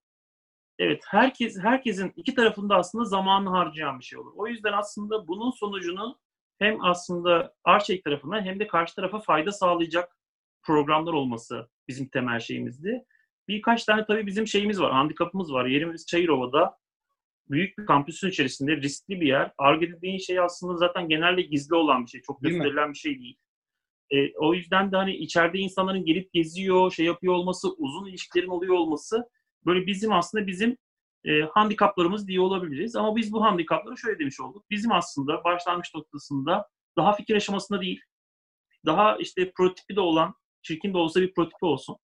Evet, 0.78 1.02
herkes 1.06 1.58
herkesin 1.58 2.12
iki 2.16 2.34
tarafında 2.34 2.76
aslında 2.76 3.04
zamanı 3.04 3.48
harcayan 3.48 3.98
bir 3.98 4.04
şey 4.04 4.18
olur. 4.18 4.32
O 4.36 4.46
yüzden 4.46 4.72
aslında 4.72 5.28
bunun 5.28 5.50
sonucunu 5.50 6.18
hem 6.58 6.84
aslında 6.84 7.54
Arçelik 7.64 8.04
tarafına 8.04 8.42
hem 8.42 8.60
de 8.60 8.66
karşı 8.66 8.94
tarafa 8.94 9.18
fayda 9.18 9.52
sağlayacak 9.52 10.16
programlar 10.62 11.12
olması 11.12 11.68
bizim 11.88 12.08
temel 12.08 12.40
şeyimizdi. 12.40 13.04
Birkaç 13.48 13.84
tane 13.84 14.04
tabii 14.06 14.26
bizim 14.26 14.46
şeyimiz 14.46 14.80
var, 14.80 14.92
handikapımız 14.92 15.52
var. 15.52 15.66
Yerimiz 15.66 16.06
Çayırova'da. 16.06 16.78
Büyük 17.50 17.78
bir 17.78 17.86
kampüsün 17.86 18.28
içerisinde 18.28 18.76
riskli 18.76 19.20
bir 19.20 19.26
yer. 19.26 19.52
Arge 19.58 19.92
dediğin 19.92 20.18
şey 20.18 20.40
aslında 20.40 20.76
zaten 20.76 21.08
genelde 21.08 21.42
gizli 21.42 21.74
olan 21.74 22.04
bir 22.04 22.10
şey. 22.10 22.22
Çok 22.22 22.42
gösterilen 22.42 22.92
bir 22.92 22.98
şey 22.98 23.18
değil. 23.18 23.36
E, 24.10 24.36
o 24.38 24.54
yüzden 24.54 24.92
de 24.92 24.96
hani 24.96 25.16
içeride 25.16 25.58
insanların 25.58 26.04
gelip 26.04 26.32
geziyor, 26.32 26.92
şey 26.92 27.06
yapıyor 27.06 27.34
olması, 27.34 27.72
uzun 27.72 28.06
ilişkilerin 28.06 28.48
oluyor 28.48 28.74
olması 28.74 29.28
böyle 29.66 29.86
bizim 29.86 30.12
aslında 30.12 30.46
bizim 30.46 30.76
e, 31.24 31.40
handikaplarımız 31.40 32.28
diye 32.28 32.40
olabiliriz. 32.40 32.96
Ama 32.96 33.16
biz 33.16 33.32
bu 33.32 33.42
handikapları 33.42 33.98
şöyle 33.98 34.18
demiş 34.18 34.40
olduk. 34.40 34.64
Bizim 34.70 34.92
aslında 34.92 35.44
başlangıç 35.44 35.94
noktasında 35.94 36.68
daha 36.96 37.12
fikir 37.12 37.36
aşamasında 37.36 37.80
değil, 37.80 38.00
daha 38.86 39.16
işte 39.16 39.52
prototipi 39.56 39.96
de 39.96 40.00
olan, 40.00 40.34
çirkin 40.62 40.94
de 40.94 40.98
olsa 40.98 41.20
bir 41.20 41.34
prototipi 41.34 41.64
olsun. 41.64 41.96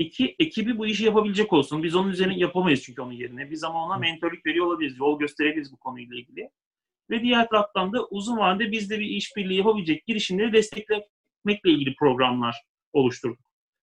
İki, 0.00 0.36
ekibi 0.38 0.78
bu 0.78 0.86
işi 0.86 1.04
yapabilecek 1.04 1.52
olsun. 1.52 1.82
Biz 1.82 1.96
onun 1.96 2.08
üzerine 2.08 2.38
yapamayız 2.38 2.82
çünkü 2.82 3.02
onun 3.02 3.12
yerine. 3.12 3.50
Biz 3.50 3.64
ama 3.64 3.84
ona 3.84 3.98
mentorluk 3.98 4.46
veriyor 4.46 4.66
olabiliriz, 4.66 4.98
yol 4.98 5.18
gösterebiliriz 5.18 5.72
bu 5.72 5.76
konuyla 5.76 6.16
ilgili. 6.16 6.50
Ve 7.10 7.22
diğer 7.22 7.48
taraftan 7.48 7.92
da 7.92 8.06
uzun 8.06 8.38
vadede 8.38 8.72
bizde 8.72 9.00
bir 9.00 9.06
işbirliği 9.06 9.58
yapabilecek 9.58 10.06
girişimleri 10.06 10.52
desteklemekle 10.52 11.70
ilgili 11.70 11.94
programlar 11.94 12.56
oluşturduk. 12.92 13.38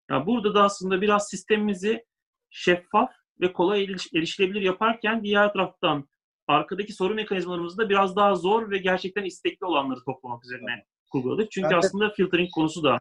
Yani 0.09 0.25
burada 0.25 0.53
da 0.53 0.63
aslında 0.63 1.01
biraz 1.01 1.29
sistemimizi 1.29 2.05
şeffaf 2.49 3.11
ve 3.41 3.53
kolay 3.53 3.83
eriş, 3.83 4.13
erişilebilir 4.13 4.61
yaparken 4.61 5.23
diğer 5.23 5.53
taraftan 5.53 6.09
arkadaki 6.47 6.93
soru 6.93 7.13
mekanizmalarımızı 7.13 7.77
da 7.77 7.89
biraz 7.89 8.15
daha 8.15 8.35
zor 8.35 8.71
ve 8.71 8.77
gerçekten 8.77 9.23
istekli 9.23 9.65
olanları 9.65 9.99
toplamak 10.05 10.45
üzerine 10.45 10.85
kurguladık. 11.11 11.51
Çünkü 11.51 11.69
ben 11.69 11.77
aslında 11.77 12.09
de, 12.09 12.13
filtering 12.13 12.49
konusu 12.51 12.83
da 12.83 12.99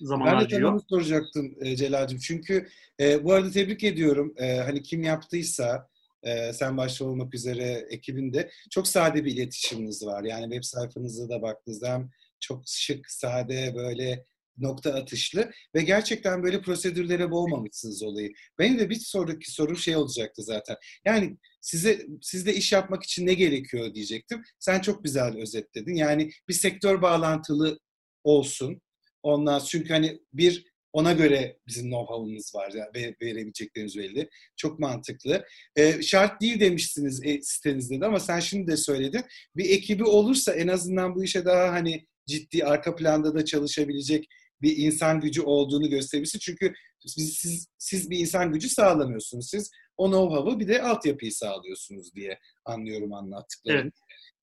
zaman 0.00 0.26
ben 0.26 0.34
harcıyor. 0.34 0.62
Ben 0.62 0.66
de 0.66 0.70
tam 0.70 0.88
soracaktım 0.88 1.54
e, 1.60 1.76
Celal'cim. 1.76 2.18
Çünkü 2.18 2.68
e, 3.00 3.24
bu 3.24 3.32
arada 3.32 3.50
tebrik 3.50 3.84
ediyorum. 3.84 4.34
E, 4.36 4.56
hani 4.56 4.82
kim 4.82 5.02
yaptıysa 5.02 5.88
e, 6.22 6.52
sen 6.52 6.76
başta 6.76 7.04
olmak 7.04 7.34
üzere 7.34 7.86
ekibinde 7.90 8.50
çok 8.70 8.88
sade 8.88 9.24
bir 9.24 9.32
iletişiminiz 9.32 10.06
var. 10.06 10.24
Yani 10.24 10.42
web 10.42 10.62
sayfanıza 10.62 11.28
da 11.28 11.42
baktığınızda 11.42 11.92
hem 11.92 12.10
çok 12.40 12.62
şık, 12.66 13.10
sade, 13.10 13.72
böyle 13.76 14.24
nokta 14.58 14.94
atışlı 14.94 15.50
ve 15.74 15.82
gerçekten 15.82 16.42
böyle 16.42 16.60
prosedürlere 16.60 17.30
boğmamışsınız 17.30 18.02
olayı. 18.02 18.32
Benim 18.58 18.78
de 18.78 18.90
bir 18.90 18.94
sonraki 18.94 19.52
sorum 19.52 19.76
şey 19.76 19.96
olacaktı 19.96 20.42
zaten. 20.42 20.76
Yani 21.04 21.36
size 21.60 22.06
sizde 22.22 22.54
iş 22.54 22.72
yapmak 22.72 23.02
için 23.02 23.26
ne 23.26 23.34
gerekiyor 23.34 23.94
diyecektim. 23.94 24.42
Sen 24.58 24.80
çok 24.80 25.04
güzel 25.04 25.36
özetledin. 25.36 25.94
Yani 25.94 26.30
bir 26.48 26.54
sektör 26.54 27.02
bağlantılı 27.02 27.78
olsun. 28.24 28.80
Ondan 29.26 29.58
çünkü 29.58 29.88
hani 29.88 30.18
bir 30.32 30.64
ona 30.92 31.12
göre 31.12 31.58
bizim 31.66 31.90
know-how'ımız 31.90 32.54
var 32.54 32.72
yani 32.74 32.88
ve 32.94 33.16
verebilecekleriniz 33.22 33.96
belli. 33.96 34.28
Çok 34.56 34.78
mantıklı. 34.78 35.44
E, 35.76 36.02
şart 36.02 36.40
değil 36.40 36.60
demiştiniz 36.60 37.20
e, 37.24 37.42
sitenizde 37.42 38.00
de 38.00 38.06
ama 38.06 38.20
sen 38.20 38.40
şimdi 38.40 38.70
de 38.70 38.76
söyledin. 38.76 39.22
Bir 39.56 39.70
ekibi 39.70 40.04
olursa 40.04 40.52
en 40.52 40.68
azından 40.68 41.14
bu 41.14 41.24
işe 41.24 41.44
daha 41.44 41.72
hani 41.72 42.06
ciddi 42.26 42.64
arka 42.64 42.94
planda 42.94 43.34
da 43.34 43.44
çalışabilecek 43.44 44.26
bir 44.62 44.76
insan 44.76 45.20
gücü 45.20 45.42
olduğunu 45.42 45.90
gösterisi. 45.90 46.38
Çünkü 46.38 46.74
siz, 47.06 47.34
siz, 47.34 47.66
siz 47.78 48.10
bir 48.10 48.18
insan 48.18 48.52
gücü 48.52 48.68
sağlamıyorsunuz. 48.68 49.50
Siz 49.50 49.70
o 49.96 50.06
know-how'ı 50.06 50.60
bir 50.60 50.68
de 50.68 50.82
altyapıyı 50.82 51.32
sağlıyorsunuz 51.32 52.14
diye 52.14 52.38
anlıyorum 52.64 53.12
anlattıklarını. 53.12 53.80
Evet. 53.82 53.92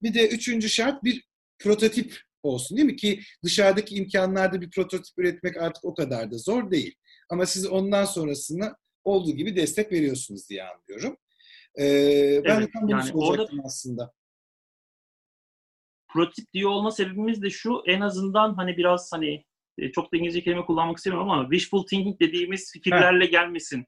Bir 0.02 0.14
de 0.14 0.28
üçüncü 0.28 0.68
şart 0.68 1.04
bir 1.04 1.24
prototip 1.58 2.20
olsun 2.44 2.76
değil 2.76 2.86
mi? 2.86 2.96
Ki 2.96 3.20
dışarıdaki 3.44 3.94
imkanlarda 3.94 4.60
bir 4.60 4.70
prototip 4.70 5.18
üretmek 5.18 5.56
artık 5.56 5.84
o 5.84 5.94
kadar 5.94 6.30
da 6.30 6.38
zor 6.38 6.70
değil. 6.70 6.94
Ama 7.30 7.46
siz 7.46 7.66
ondan 7.66 8.04
sonrasını 8.04 8.74
olduğu 9.04 9.30
gibi 9.30 9.56
destek 9.56 9.92
veriyorsunuz 9.92 10.50
diye 10.50 10.64
anlıyorum. 10.64 11.16
Ee, 11.78 12.40
ben 12.44 12.60
evet, 12.60 12.72
tam 12.72 12.82
bunu 12.82 12.90
yani 12.90 13.02
soracaktım 13.02 13.58
orada... 13.58 13.66
aslında 13.66 14.12
prototip 16.14 16.52
diye 16.52 16.66
olma 16.66 16.90
sebebimiz 16.90 17.42
de 17.42 17.50
şu 17.50 17.82
en 17.86 18.00
azından 18.00 18.54
hani 18.54 18.76
biraz 18.76 19.12
hani 19.12 19.44
e, 19.78 19.92
çok 19.92 20.12
da 20.12 20.16
İngilizce 20.16 20.42
kelime 20.42 20.64
kullanmak 20.64 20.96
istemiyorum 20.96 21.30
ama 21.30 21.42
wishful 21.50 21.86
thinking 21.86 22.20
dediğimiz 22.20 22.72
fikirlerle 22.72 23.26
gelmesin. 23.26 23.84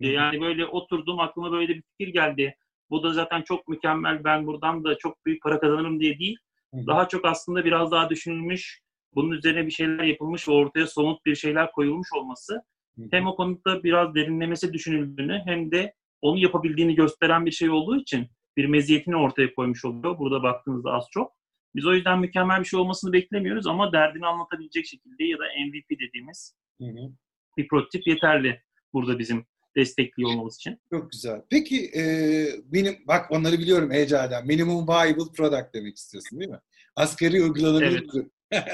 Yani 0.00 0.40
böyle 0.40 0.66
oturdum 0.66 1.20
aklıma 1.20 1.52
böyle 1.52 1.74
bir 1.74 1.82
fikir 1.82 2.12
geldi. 2.12 2.56
Bu 2.90 3.02
da 3.02 3.12
zaten 3.12 3.42
çok 3.42 3.68
mükemmel 3.68 4.24
ben 4.24 4.46
buradan 4.46 4.84
da 4.84 4.98
çok 4.98 5.26
büyük 5.26 5.42
para 5.42 5.60
kazanırım 5.60 6.00
diye 6.00 6.18
değil. 6.18 6.38
Daha 6.86 7.08
çok 7.08 7.24
aslında 7.24 7.64
biraz 7.64 7.90
daha 7.90 8.10
düşünülmüş, 8.10 8.80
bunun 9.14 9.30
üzerine 9.30 9.66
bir 9.66 9.70
şeyler 9.70 10.04
yapılmış 10.04 10.48
ve 10.48 10.52
ortaya 10.52 10.86
somut 10.86 11.26
bir 11.26 11.34
şeyler 11.34 11.72
koyulmuş 11.72 12.08
olması 12.16 12.62
hem 13.10 13.26
o 13.26 13.36
konuda 13.36 13.82
biraz 13.84 14.14
derinlemesi 14.14 14.72
düşünüldüğünü 14.72 15.42
hem 15.44 15.70
de 15.70 15.94
onu 16.22 16.38
yapabildiğini 16.38 16.94
gösteren 16.94 17.46
bir 17.46 17.50
şey 17.50 17.70
olduğu 17.70 17.96
için 17.96 18.26
bir 18.56 18.66
meziyetini 18.66 19.16
ortaya 19.16 19.54
koymuş 19.54 19.84
oluyor. 19.84 20.18
Burada 20.18 20.42
baktığınızda 20.42 20.92
az 20.92 21.06
çok. 21.10 21.32
Biz 21.74 21.86
o 21.86 21.94
yüzden 21.94 22.20
mükemmel 22.20 22.60
bir 22.60 22.64
şey 22.64 22.80
olmasını 22.80 23.12
beklemiyoruz 23.12 23.66
ama 23.66 23.92
derdini 23.92 24.26
anlatabilecek 24.26 24.86
şekilde 24.86 25.24
ya 25.24 25.38
da 25.38 25.44
MVP 25.44 26.00
dediğimiz 26.00 26.56
hı 26.80 26.86
hı. 26.86 27.12
bir 27.56 27.68
prototip 27.68 28.06
yeterli 28.06 28.62
burada 28.92 29.18
bizim 29.18 29.46
destekliyor 29.76 30.30
olmamız 30.30 30.56
için. 30.56 30.78
Çok 30.90 31.12
güzel. 31.12 31.42
Peki 31.50 31.90
e, 31.96 32.02
benim 32.64 32.96
bak 33.08 33.30
onları 33.30 33.58
biliyorum 33.58 33.92
Ece'den. 33.92 34.46
Minimum 34.46 34.88
viable 34.88 35.32
product 35.36 35.74
demek 35.74 35.96
istiyorsun 35.96 36.40
değil 36.40 36.50
mi? 36.50 36.60
Asgari 36.96 37.42
uygulanabilir 37.42 38.08
evet. 38.14 38.26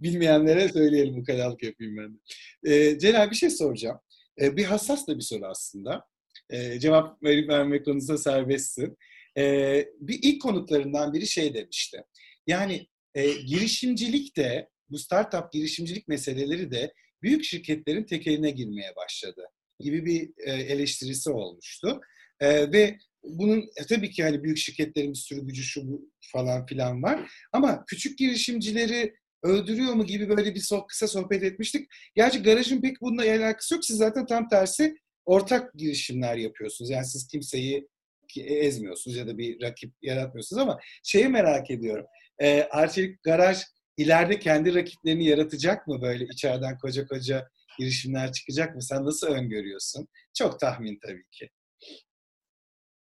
Bilmeyenlere 0.00 0.68
söyleyelim 0.68 1.16
bu 1.16 1.24
kadarlık 1.24 1.62
yapayım 1.62 1.96
ben 1.96 2.14
de. 2.14 2.74
E, 2.74 2.98
Celal 2.98 3.30
bir 3.30 3.36
şey 3.36 3.50
soracağım. 3.50 3.98
E, 4.40 4.56
bir 4.56 4.64
hassas 4.64 5.06
da 5.08 5.16
bir 5.16 5.22
soru 5.22 5.46
aslında. 5.46 6.04
E, 6.50 6.80
cevap 6.80 7.22
verip 7.22 7.48
vermek 7.48 7.84
konusunda 7.84 8.18
serbestsin. 8.18 8.96
E, 9.38 9.84
bir 10.00 10.18
ilk 10.22 10.42
konuklarından 10.42 11.12
biri 11.12 11.26
şey 11.26 11.54
demişti. 11.54 12.04
Yani 12.46 12.86
e, 13.14 13.32
girişimcilik 13.32 14.36
de 14.36 14.68
bu 14.90 14.98
startup 14.98 15.52
girişimcilik 15.52 16.08
meseleleri 16.08 16.70
de 16.70 16.94
büyük 17.22 17.44
şirketlerin 17.44 18.04
tekeline 18.04 18.50
girmeye 18.50 18.96
başladı 18.96 19.42
gibi 19.80 20.06
bir 20.06 20.30
e, 20.38 20.52
eleştirisi 20.52 21.30
olmuştu. 21.30 22.00
E, 22.40 22.72
ve 22.72 22.98
bunun 23.24 23.58
e, 23.60 23.86
tabii 23.88 24.10
ki 24.10 24.22
hani 24.22 24.42
büyük 24.42 24.58
şirketlerin 24.58 25.12
bir 25.12 25.18
sürü 25.18 25.46
gücü 25.46 25.62
şu 25.62 25.88
bu 25.88 26.10
falan 26.20 26.66
filan 26.66 27.02
var. 27.02 27.30
Ama 27.52 27.84
küçük 27.86 28.18
girişimcileri 28.18 29.14
öldürüyor 29.42 29.92
mu 29.92 30.06
gibi 30.06 30.28
böyle 30.28 30.54
bir 30.54 30.60
so 30.60 30.86
kısa 30.86 31.08
sohbet 31.08 31.42
etmiştik. 31.42 31.88
Gerçi 32.14 32.42
garajın 32.42 32.80
pek 32.80 33.00
bununla 33.00 33.22
alakası 33.22 33.74
yok. 33.74 33.84
Siz 33.84 33.96
zaten 33.96 34.26
tam 34.26 34.48
tersi 34.48 34.96
ortak 35.24 35.74
girişimler 35.74 36.36
yapıyorsunuz. 36.36 36.90
Yani 36.90 37.06
siz 37.06 37.26
kimseyi 37.26 37.88
ezmiyorsunuz 38.36 39.16
ya 39.16 39.26
da 39.26 39.38
bir 39.38 39.62
rakip 39.62 39.92
yaratmıyorsunuz 40.02 40.62
ama 40.62 40.78
şeyi 41.04 41.28
merak 41.28 41.70
ediyorum. 41.70 42.06
E, 42.42 42.62
Arçelik 42.62 43.22
Garaj 43.22 43.58
ileride 43.96 44.38
kendi 44.38 44.74
rakiplerini 44.74 45.24
yaratacak 45.24 45.86
mı 45.86 46.02
böyle 46.02 46.24
içeriden 46.24 46.78
koca 46.78 47.06
koca 47.06 47.48
girişimler 47.78 48.32
çıkacak 48.32 48.74
mı? 48.74 48.82
Sen 48.82 49.04
nasıl 49.04 49.26
öngörüyorsun? 49.26 50.08
Çok 50.34 50.60
tahmin 50.60 50.98
tabii 51.02 51.24
ki. 51.30 51.48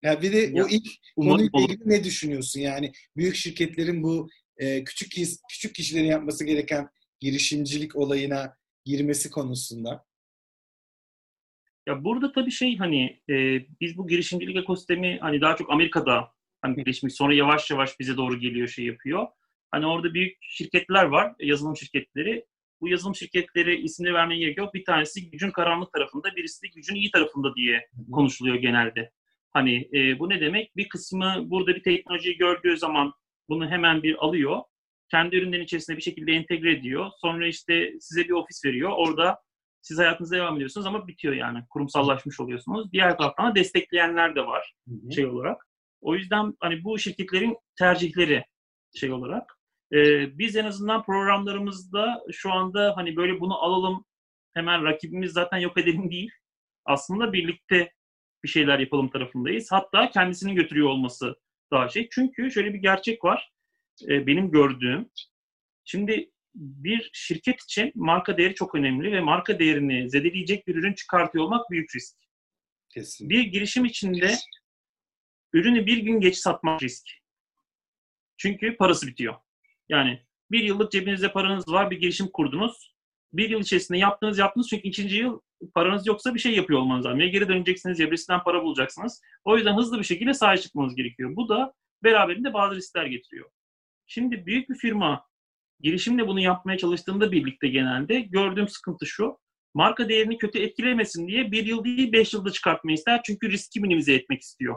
Ya 0.03 0.23
bir 0.23 0.33
de 0.33 0.39
ya, 0.39 0.64
o 0.64 0.69
ilk 0.69 0.87
konuyla 1.16 1.61
ilgili 1.61 1.89
ne 1.89 2.05
düşünüyorsun? 2.05 2.61
Yani 2.61 2.93
büyük 3.16 3.37
şirketlerin 3.37 4.03
bu 4.03 4.29
e, 4.57 4.85
küçük 4.85 5.12
küçük 5.51 5.75
kişilerin 5.75 6.07
yapması 6.07 6.45
gereken 6.45 6.89
girişimcilik 7.21 7.97
olayına 7.97 8.57
girmesi 8.85 9.31
konusunda. 9.31 10.05
Ya 11.87 12.05
burada 12.05 12.33
tabii 12.33 12.51
şey 12.51 12.77
hani 12.77 13.21
e, 13.31 13.35
biz 13.81 13.97
bu 13.97 14.09
girişimcilik 14.09 14.57
ekosistemi 14.57 15.19
hani 15.21 15.41
daha 15.41 15.57
çok 15.57 15.71
Amerika'da 15.73 16.33
hani 16.62 16.77
gelişmiş 16.77 17.14
sonra 17.14 17.35
yavaş 17.35 17.71
yavaş 17.71 18.01
bize 18.01 18.16
doğru 18.16 18.41
geliyor 18.41 18.69
şey 18.69 18.85
yapıyor. 18.85 19.27
Hani 19.71 19.87
orada 19.87 20.14
büyük 20.14 20.37
şirketler 20.41 21.05
var, 21.05 21.35
yazılım 21.41 21.77
şirketleri. 21.77 22.47
Bu 22.81 22.89
yazılım 22.89 23.14
şirketleri 23.14 23.81
isimleri 23.81 24.14
vermeye 24.14 24.39
gerek 24.39 24.59
yok. 24.59 24.74
Bir 24.74 24.85
tanesi 24.85 25.31
gücün 25.31 25.51
karanlık 25.51 25.93
tarafında, 25.93 26.37
birisi 26.37 26.62
de 26.62 26.68
gücün 26.74 26.95
iyi 26.95 27.11
tarafında 27.11 27.55
diye 27.55 27.89
konuşuluyor 28.12 28.57
genelde. 28.57 29.11
Hani 29.51 29.89
e, 29.95 30.18
bu 30.18 30.29
ne 30.29 30.41
demek? 30.41 30.76
Bir 30.76 30.89
kısmı 30.89 31.51
burada 31.51 31.74
bir 31.74 31.83
teknolojiyi 31.83 32.37
gördüğü 32.37 32.76
zaman 32.76 33.12
bunu 33.49 33.70
hemen 33.70 34.03
bir 34.03 34.16
alıyor. 34.24 34.61
Kendi 35.11 35.37
ürünlerin 35.37 35.64
içerisinde 35.64 35.97
bir 35.97 36.03
şekilde 36.03 36.33
entegre 36.33 36.72
ediyor. 36.72 37.11
Sonra 37.20 37.47
işte 37.47 37.93
size 38.01 38.24
bir 38.24 38.31
ofis 38.31 38.64
veriyor. 38.64 38.93
Orada 38.97 39.39
siz 39.83 39.99
hayatınıza 39.99 40.37
devam 40.37 40.57
ediyorsunuz 40.57 40.87
ama 40.87 41.09
bitiyor 41.09 41.35
yani. 41.35 41.59
Kurumsallaşmış 41.70 42.41
oluyorsunuz. 42.41 42.93
Diğer 42.93 43.18
taraftan 43.18 43.51
da 43.51 43.55
destekleyenler 43.55 44.37
de 44.37 44.47
var 44.47 44.74
hı 44.89 44.95
hı. 44.95 45.12
şey 45.12 45.26
olarak. 45.26 45.68
O 46.01 46.14
yüzden 46.14 46.55
hani 46.61 46.85
bu 46.85 46.99
şirketlerin 46.99 47.57
tercihleri 47.79 48.45
şey 48.95 49.12
olarak. 49.12 49.58
Ee, 49.93 50.39
biz 50.39 50.57
en 50.57 50.64
azından 50.64 51.05
programlarımızda 51.05 52.22
şu 52.32 52.53
anda 52.53 52.93
hani 52.97 53.16
böyle 53.16 53.41
bunu 53.41 53.59
alalım 53.59 54.05
hemen 54.55 54.84
rakibimiz 54.84 55.32
zaten 55.32 55.59
yok 55.59 55.78
edelim 55.78 56.11
değil. 56.11 56.30
Aslında 56.84 57.32
birlikte 57.32 57.93
bir 58.45 58.49
şeyler 58.49 58.78
yapalım 58.78 59.11
tarafındayız. 59.11 59.72
Hatta 59.72 60.11
kendisinin 60.11 60.55
götürüyor 60.55 60.89
olması 60.89 61.36
daha 61.72 61.89
şey. 61.89 62.09
Çünkü 62.12 62.51
şöyle 62.51 62.74
bir 62.74 62.78
gerçek 62.78 63.24
var. 63.24 63.53
E, 64.09 64.26
benim 64.26 64.51
gördüğüm. 64.51 65.11
Şimdi 65.84 66.30
bir 66.55 67.11
şirket 67.12 67.62
için 67.62 67.93
marka 67.95 68.39
değeri 68.39 68.55
çok 68.55 68.74
önemli 68.74 69.12
ve 69.12 69.20
marka 69.20 69.59
değerini 69.59 70.11
zedeleyecek 70.11 70.66
bir 70.66 70.74
ürün 70.74 70.93
çıkartıyor 70.93 71.45
olmak 71.45 71.70
büyük 71.70 71.97
risk. 71.97 72.16
Kesinlikle. 72.89 73.36
Bir 73.36 73.45
girişim 73.45 73.84
içinde 73.84 74.34
ürünü 75.53 75.86
bir 75.86 75.99
gün 75.99 76.20
geç 76.20 76.36
satmak 76.36 76.82
risk. 76.82 77.09
Çünkü 78.36 78.76
parası 78.76 79.07
bitiyor. 79.07 79.34
Yani 79.89 80.22
bir 80.51 80.62
yıllık 80.62 80.93
cebinizde 80.93 81.32
paranız 81.32 81.68
var, 81.68 81.91
bir 81.91 82.01
girişim 82.01 82.28
kurdunuz. 82.32 82.95
Bir 83.32 83.51
yıl 83.51 83.61
içerisinde 83.61 83.99
yaptınız 83.99 84.39
yaptınız 84.39 84.68
çünkü 84.68 84.89
ikinci 84.89 85.16
yıl 85.16 85.41
paranız 85.74 86.07
yoksa 86.07 86.34
bir 86.34 86.41
şey 86.41 86.55
yapıyor 86.55 86.80
olmanız 86.80 87.07
lazım. 87.07 87.20
Ya 87.20 87.28
geri 87.28 87.49
döneceksiniz 87.49 88.01
ya 88.01 88.11
birisinden 88.11 88.43
para 88.43 88.62
bulacaksınız. 88.62 89.20
O 89.45 89.57
yüzden 89.57 89.76
hızlı 89.76 89.99
bir 89.99 90.05
şekilde 90.05 90.34
sahip 90.34 90.62
çıkmanız 90.62 90.95
gerekiyor. 90.95 91.36
Bu 91.36 91.49
da 91.49 91.74
beraberinde 92.05 92.55
bazı 92.55 92.76
riskler 92.76 93.07
getiriyor. 93.07 93.51
Şimdi 94.07 94.47
büyük 94.47 94.70
bir 94.70 94.74
firma 94.74 95.24
girişimle 95.80 96.26
bunu 96.26 96.41
yapmaya 96.41 96.78
çalıştığında 96.78 97.32
birlikte 97.32 97.68
genelde 97.68 98.20
gördüğüm 98.20 98.68
sıkıntı 98.68 99.07
şu. 99.07 99.39
Marka 99.74 100.09
değerini 100.09 100.39
kötü 100.39 100.59
etkilemesin 100.59 101.28
diye 101.28 101.53
bir 101.53 101.66
yıl 101.66 101.84
değil 101.84 102.12
beş 102.12 102.34
yılda 102.34 102.51
çıkartmayı 102.51 102.95
ister. 102.95 103.20
Çünkü 103.24 103.51
riski 103.51 103.80
minimize 103.80 104.14
etmek 104.14 104.43
istiyor. 104.43 104.76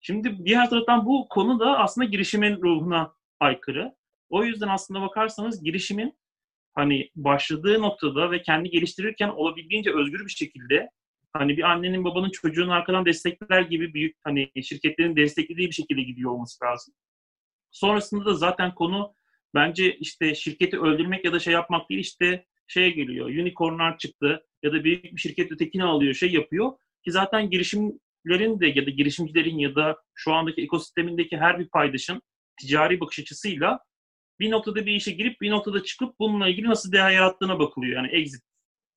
Şimdi 0.00 0.38
diğer 0.44 0.70
taraftan 0.70 1.06
bu 1.06 1.26
konu 1.30 1.60
da 1.60 1.78
aslında 1.78 2.04
girişimin 2.04 2.62
ruhuna 2.62 3.12
aykırı. 3.40 3.94
O 4.30 4.44
yüzden 4.44 4.68
aslında 4.68 5.00
bakarsanız 5.00 5.62
girişimin 5.62 6.18
hani 6.74 7.10
başladığı 7.16 7.82
noktada 7.82 8.30
ve 8.30 8.42
kendi 8.42 8.70
geliştirirken 8.70 9.28
olabildiğince 9.28 9.94
özgür 9.94 10.24
bir 10.24 10.30
şekilde 10.30 10.90
hani 11.32 11.56
bir 11.56 11.62
annenin 11.62 12.04
babanın 12.04 12.30
çocuğunu 12.30 12.72
arkadan 12.72 13.06
destekler 13.06 13.60
gibi 13.62 13.94
büyük 13.94 14.16
hani 14.24 14.50
şirketlerin 14.62 15.16
desteklediği 15.16 15.68
bir 15.68 15.74
şekilde 15.74 16.02
gidiyor 16.02 16.30
olması 16.30 16.64
lazım. 16.64 16.94
Sonrasında 17.70 18.24
da 18.24 18.34
zaten 18.34 18.74
konu 18.74 19.14
bence 19.54 19.96
işte 19.96 20.34
şirketi 20.34 20.80
öldürmek 20.80 21.24
ya 21.24 21.32
da 21.32 21.38
şey 21.38 21.52
yapmak 21.52 21.90
değil 21.90 22.00
işte 22.00 22.46
şeye 22.66 22.90
geliyor. 22.90 23.26
Unicornlar 23.26 23.98
çıktı 23.98 24.46
ya 24.62 24.72
da 24.72 24.84
büyük 24.84 25.04
bir 25.04 25.20
şirket 25.20 25.52
ötekini 25.52 25.84
alıyor 25.84 26.14
şey 26.14 26.32
yapıyor 26.32 26.72
ki 27.04 27.12
zaten 27.12 27.50
girişimlerin 27.50 28.60
de 28.60 28.66
ya 28.66 28.86
da 28.86 28.90
girişimcilerin 28.90 29.58
ya 29.58 29.74
da 29.74 29.96
şu 30.14 30.32
andaki 30.32 30.62
ekosistemindeki 30.62 31.36
her 31.36 31.58
bir 31.58 31.68
paydaşın 31.68 32.22
ticari 32.60 33.00
bakış 33.00 33.18
açısıyla 33.18 33.80
bir 34.40 34.50
noktada 34.50 34.86
bir 34.86 34.92
işe 34.92 35.12
girip 35.12 35.40
bir 35.40 35.50
noktada 35.50 35.82
çıkıp 35.82 36.18
bununla 36.18 36.48
ilgili 36.48 36.68
nasıl 36.68 36.92
değer 36.92 37.10
yarattığına 37.10 37.58
bakılıyor. 37.58 37.96
Yani 37.96 38.08
exit. 38.08 38.42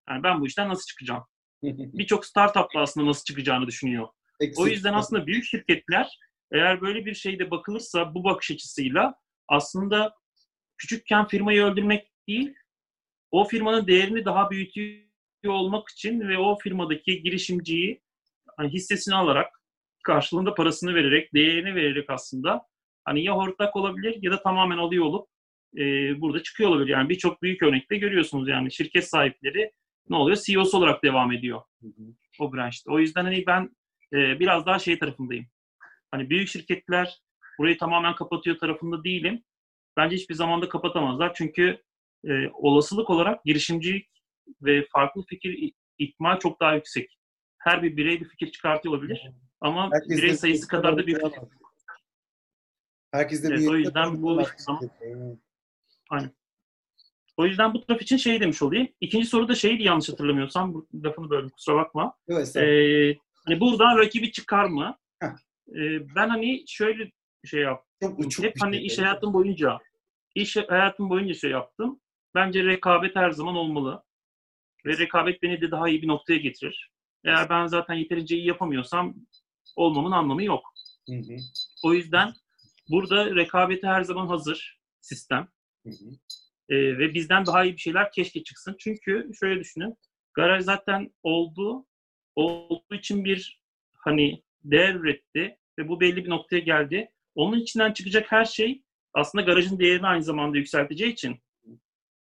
Yani 0.09 0.24
ben 0.24 0.41
bu 0.41 0.47
işten 0.47 0.70
nasıl 0.70 0.86
çıkacağım? 0.86 1.24
Birçok 1.64 2.26
startup 2.26 2.76
da 2.76 2.80
aslında 2.80 3.07
nasıl 3.07 3.24
çıkacağını 3.24 3.68
düşünüyor. 3.68 4.07
Exit. 4.39 4.59
O 4.59 4.68
yüzden 4.68 4.93
aslında 4.93 5.28
büyük 5.28 5.45
şirketler 5.45 6.20
eğer 6.51 6.82
böyle 6.82 7.05
bir 7.05 7.14
şeyde 7.14 7.51
bakılırsa 7.51 8.16
bu 8.16 8.24
bakış 8.24 8.51
açısıyla 8.51 9.16
aslında 9.47 10.16
küçükken 10.78 11.28
firmayı 11.28 11.64
öldürmek 11.64 12.12
değil, 12.28 12.53
o 13.32 13.45
firmanın 13.45 13.88
değerini 13.88 14.26
daha 14.26 14.51
büyütüyor 14.51 15.03
olmak 15.45 15.89
için 15.89 16.20
ve 16.20 16.38
o 16.38 16.57
firmadaki 16.57 17.24
girişimciyi 17.24 18.01
hani 18.57 18.70
hissesini 18.70 19.16
alarak 19.16 19.62
karşılığında 20.03 20.53
parasını 20.53 20.95
vererek, 20.95 21.34
değerini 21.34 21.76
vererek 21.76 22.09
aslında 22.09 22.62
hani 23.06 23.24
ya 23.24 23.36
ortak 23.36 23.76
olabilir 23.76 24.18
ya 24.22 24.32
da 24.32 24.41
tamamen 24.43 24.78
alıyor 24.78 25.06
olup 25.06 25.28
e, 25.78 25.82
burada 26.22 26.43
çıkıyor 26.43 26.70
olabilir. 26.70 26.89
Yani 26.89 27.10
birçok 27.10 27.41
büyük 27.41 27.64
örnekte 27.64 27.97
görüyorsunuz 27.97 28.47
yani 28.47 28.72
şirket 28.72 29.10
sahipleri 29.10 29.72
ne 30.10 30.16
oluyor? 30.16 30.38
CEO'su 30.45 30.78
olarak 30.78 31.04
devam 31.04 31.32
ediyor 31.32 31.62
o 32.39 32.54
branşta. 32.54 32.91
O 32.91 32.99
yüzden 32.99 33.24
hani 33.24 33.43
ben 33.47 33.76
e, 34.14 34.39
biraz 34.39 34.66
daha 34.66 34.80
şey 34.80 34.99
tarafındayım. 34.99 35.45
Hani 36.12 36.30
büyük 36.30 36.47
şirketler 36.47 37.22
burayı 37.60 37.78
tamamen 37.78 38.16
kapatıyor 38.16 38.58
tarafında 38.58 39.04
değilim. 39.04 39.43
Bence 39.97 40.16
hiçbir 40.16 40.36
zamanda 40.36 40.70
kapatamazlar. 40.70 41.34
Çünkü 41.34 41.82
e, 42.28 42.49
olasılık 42.54 43.10
olarak 43.10 43.45
girişimcilik 43.45 44.10
ve 44.62 44.86
farklı 44.91 45.26
fikir 45.26 45.72
ihtimal 45.97 46.39
çok 46.39 46.60
daha 46.60 46.76
yüksek. 46.76 47.18
Her 47.58 47.84
bir 47.84 47.97
birey 47.97 48.22
bir 48.22 48.26
fikir 48.26 48.52
çıkartıyor 48.52 48.95
olabilir. 48.95 49.30
Ama 49.62 49.89
Herkes 49.93 50.18
birey 50.18 50.34
sayısı 50.34 50.68
kadar 50.68 50.97
da 50.97 51.08
bir 51.08 51.16
fikir 51.16 51.32
Herkes 53.12 53.43
de 53.43 53.47
evet, 53.47 53.59
bir 53.59 53.68
o 53.68 53.76
yüzden 53.76 54.22
bu 54.22 54.43
zaman 54.57 54.89
Aynen. 56.09 56.32
O 57.38 57.45
yüzden 57.45 57.74
bu 57.74 57.86
taraf 57.86 58.01
için 58.01 58.18
şey 58.18 58.41
demiş 58.41 58.62
olayım. 58.62 58.88
İkinci 59.01 59.26
soru 59.26 59.47
da 59.47 59.55
şeydi 59.55 59.84
yanlış 59.84 60.09
hatırlamıyorsam. 60.09 60.74
Bu 60.74 60.88
lafını 61.03 61.30
böldüm 61.30 61.49
kusura 61.49 61.76
bakma. 61.76 62.18
Evet, 62.30 62.55
ee, 62.55 63.18
hani 63.45 63.59
buradan 63.59 63.97
rakibi 63.97 64.32
çıkar 64.32 64.66
mı? 64.66 64.97
Ee, 65.24 66.16
ben 66.16 66.30
hani 66.30 66.64
şöyle 66.68 67.12
şey 67.45 67.62
yaptım. 67.62 68.30
Çok 68.30 68.45
Hep 68.45 68.53
hani 68.59 68.76
şey 68.76 68.86
iş 68.86 68.99
hayatım 68.99 69.34
boyunca 69.34 69.80
iş 70.36 70.57
hayatım 70.57 71.09
boyunca 71.09 71.34
şey 71.34 71.51
yaptım. 71.51 71.99
Bence 72.36 72.64
rekabet 72.64 73.16
her 73.16 73.32
zaman 73.32 73.55
olmalı. 73.55 74.03
Ve 74.86 74.97
rekabet 74.97 75.43
beni 75.43 75.62
de 75.62 75.72
daha 75.72 75.89
iyi 75.89 76.01
bir 76.01 76.07
noktaya 76.07 76.38
getirir. 76.38 76.91
Eğer 77.26 77.49
ben 77.49 77.66
zaten 77.66 77.93
yeterince 77.93 78.36
iyi 78.36 78.47
yapamıyorsam 78.47 79.16
olmamın 79.76 80.12
anlamı 80.12 80.43
yok. 80.43 80.74
Hı 81.09 81.16
hı. 81.16 81.36
O 81.84 81.93
yüzden 81.93 82.34
Burada 82.90 83.36
rekabeti 83.36 83.88
her 83.88 84.04
zaman 84.04 84.28
hazır 84.28 84.80
sistem. 85.02 85.48
Hı 85.86 85.90
hı. 85.90 86.12
E, 86.70 86.98
ve 86.98 87.14
bizden 87.14 87.46
daha 87.46 87.64
iyi 87.64 87.74
bir 87.74 87.82
şeyler 87.82 88.12
keşke 88.12 88.44
çıksın. 88.44 88.76
Çünkü 88.80 89.30
şöyle 89.40 89.60
düşünün. 89.60 89.96
Garaj 90.34 90.64
zaten 90.64 91.12
oldu. 91.24 91.86
Olduğu 92.36 92.96
için 92.96 93.26
bir 93.26 93.62
hani 93.94 94.44
değer 94.64 94.96
üretti 94.96 95.58
ve 95.80 95.88
bu 95.88 96.00
belli 96.00 96.26
bir 96.26 96.30
noktaya 96.30 96.60
geldi. 96.60 97.10
Onun 97.36 97.60
içinden 97.60 97.94
çıkacak 97.94 98.32
her 98.32 98.46
şey 98.46 98.84
aslında 99.14 99.44
garajın 99.44 99.80
değerini 99.80 100.08
aynı 100.08 100.24
zamanda 100.24 100.58
yükselteceği 100.58 101.14
için 101.14 101.40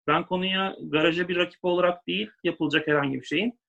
ben 0.07 0.25
konuya 0.25 0.77
garaja 0.81 1.27
bir 1.27 1.35
rakip 1.35 1.65
olarak 1.65 2.07
değil 2.07 2.29
yapılacak 2.43 2.87
herhangi 2.87 3.21
bir 3.21 3.25
şeyin 3.25 3.59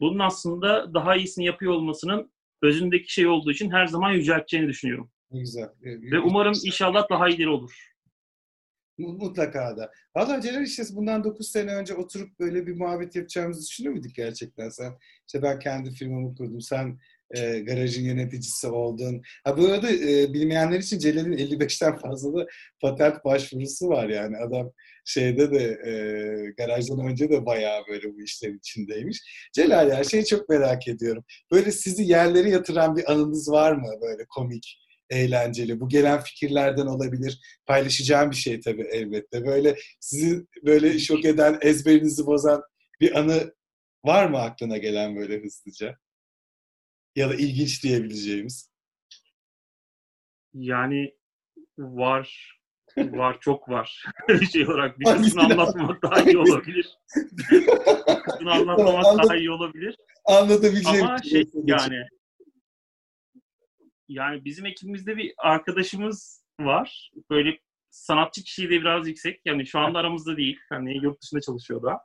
bunun 0.00 0.18
aslında 0.18 0.94
daha 0.94 1.16
iyisini 1.16 1.44
yapıyor 1.44 1.72
olmasının 1.72 2.32
özündeki 2.62 3.12
şey 3.12 3.26
olduğu 3.26 3.50
için 3.52 3.70
her 3.70 3.86
zaman 3.86 4.12
yücelteceğini 4.12 4.68
düşünüyorum. 4.68 5.11
Ne 5.32 5.40
güzel. 5.40 5.68
Ve 5.82 6.18
umarım 6.18 6.52
inşallah 6.64 7.10
daha 7.10 7.28
iyileri 7.28 7.48
olur. 7.48 7.92
Mutlaka 8.98 9.76
da. 9.76 9.90
Valla 10.16 10.40
Celal 10.40 10.62
işte 10.62 10.82
bundan 10.92 11.24
9 11.24 11.48
sene 11.50 11.74
önce 11.74 11.94
oturup 11.94 12.38
böyle 12.40 12.66
bir 12.66 12.76
muhabbet 12.76 13.16
yapacağımızı 13.16 13.68
düşünüyor 13.70 13.94
muyduk 13.94 14.14
gerçekten 14.14 14.68
sen? 14.68 14.92
İşte 15.26 15.42
ben 15.42 15.58
kendi 15.58 15.90
firmamı 15.90 16.34
kurdum, 16.34 16.60
sen 16.60 16.98
e, 17.30 17.60
garajın 17.60 18.04
yöneticisi 18.04 18.66
oldun. 18.66 19.22
Ha 19.44 19.58
bu 19.58 19.66
arada 19.66 19.90
e, 19.90 20.32
bilmeyenler 20.32 20.78
için 20.78 20.98
Celal'in 20.98 21.32
55'ten 21.32 21.96
fazla 21.98 22.40
da 22.40 22.46
patent 22.80 23.24
başvurusu 23.24 23.88
var 23.88 24.08
yani. 24.08 24.36
Adam 24.36 24.72
şeyde 25.04 25.50
de 25.50 25.64
e, 25.64 25.92
garajdan 26.50 27.06
önce 27.06 27.30
de 27.30 27.46
bayağı 27.46 27.82
böyle 27.88 28.14
bu 28.14 28.22
işlerin 28.22 28.58
içindeymiş. 28.58 29.48
Celal 29.52 29.88
ya 29.88 30.04
şeyi 30.04 30.24
çok 30.24 30.48
merak 30.48 30.88
ediyorum. 30.88 31.24
Böyle 31.52 31.72
sizi 31.72 32.02
yerlere 32.02 32.50
yatıran 32.50 32.96
bir 32.96 33.12
anınız 33.12 33.50
var 33.50 33.72
mı 33.72 33.88
böyle 34.02 34.24
komik? 34.28 34.78
Eğlenceli. 35.12 35.80
Bu 35.80 35.88
gelen 35.88 36.20
fikirlerden 36.20 36.86
olabilir. 36.86 37.40
Paylaşacağım 37.66 38.30
bir 38.30 38.36
şey 38.36 38.60
tabii 38.60 38.88
elbette. 38.92 39.46
Böyle 39.46 39.76
sizi 40.00 40.46
böyle 40.66 40.98
şok 40.98 41.24
eden, 41.24 41.58
ezberinizi 41.60 42.26
bozan 42.26 42.62
bir 43.00 43.18
anı 43.18 43.54
var 44.04 44.26
mı 44.26 44.38
aklına 44.38 44.78
gelen 44.78 45.16
böyle 45.16 45.42
hızlıca? 45.42 45.98
Ya 47.16 47.30
da 47.30 47.34
ilginç 47.34 47.84
diyebileceğimiz. 47.84 48.72
Yani 50.54 51.14
var. 51.78 52.58
Var, 52.96 53.38
çok 53.40 53.68
var. 53.68 54.04
şey 54.52 54.68
olarak 54.68 55.00
bir 55.00 55.04
kısmını 55.04 55.44
anlatmamak 55.44 56.02
daha 56.02 56.22
iyi 56.22 56.38
olabilir. 56.38 56.98
kısmını 58.24 58.52
anlatmamak 58.52 59.28
daha 59.28 59.36
iyi 59.36 59.50
olabilir. 59.50 59.96
Anlatabileceğim. 60.24 61.06
Ama 61.06 61.18
şey 61.22 61.44
yani 61.54 62.06
yani 64.12 64.44
bizim 64.44 64.66
ekibimizde 64.66 65.16
bir 65.16 65.34
arkadaşımız 65.38 66.44
var. 66.60 67.10
Böyle 67.30 67.58
sanatçı 67.90 68.42
kişiliği 68.44 68.70
de 68.70 68.80
biraz 68.80 69.08
yüksek. 69.08 69.40
Yani 69.44 69.66
şu 69.66 69.78
anda 69.78 69.98
aramızda 69.98 70.36
değil. 70.36 70.58
Hani 70.68 70.96
yurt 71.04 71.22
dışında 71.22 71.40
çalışıyor 71.40 71.82
da. 71.82 72.00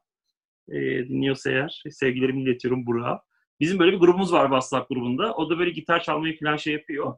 E, 0.69 0.79
dinliyorsa 1.09 1.51
eğer 1.51 1.83
sevgilerimi 1.89 2.43
iletiyorum 2.43 2.85
Burak'a. 2.85 3.21
Bizim 3.59 3.79
böyle 3.79 3.91
bir 3.91 3.97
grubumuz 3.97 4.33
var 4.33 4.43
WhatsApp 4.43 4.89
grubunda. 4.89 5.33
O 5.33 5.49
da 5.49 5.59
böyle 5.59 5.71
gitar 5.71 6.03
çalmayı 6.03 6.39
falan 6.39 6.57
şey 6.57 6.73
yapıyor. 6.73 7.15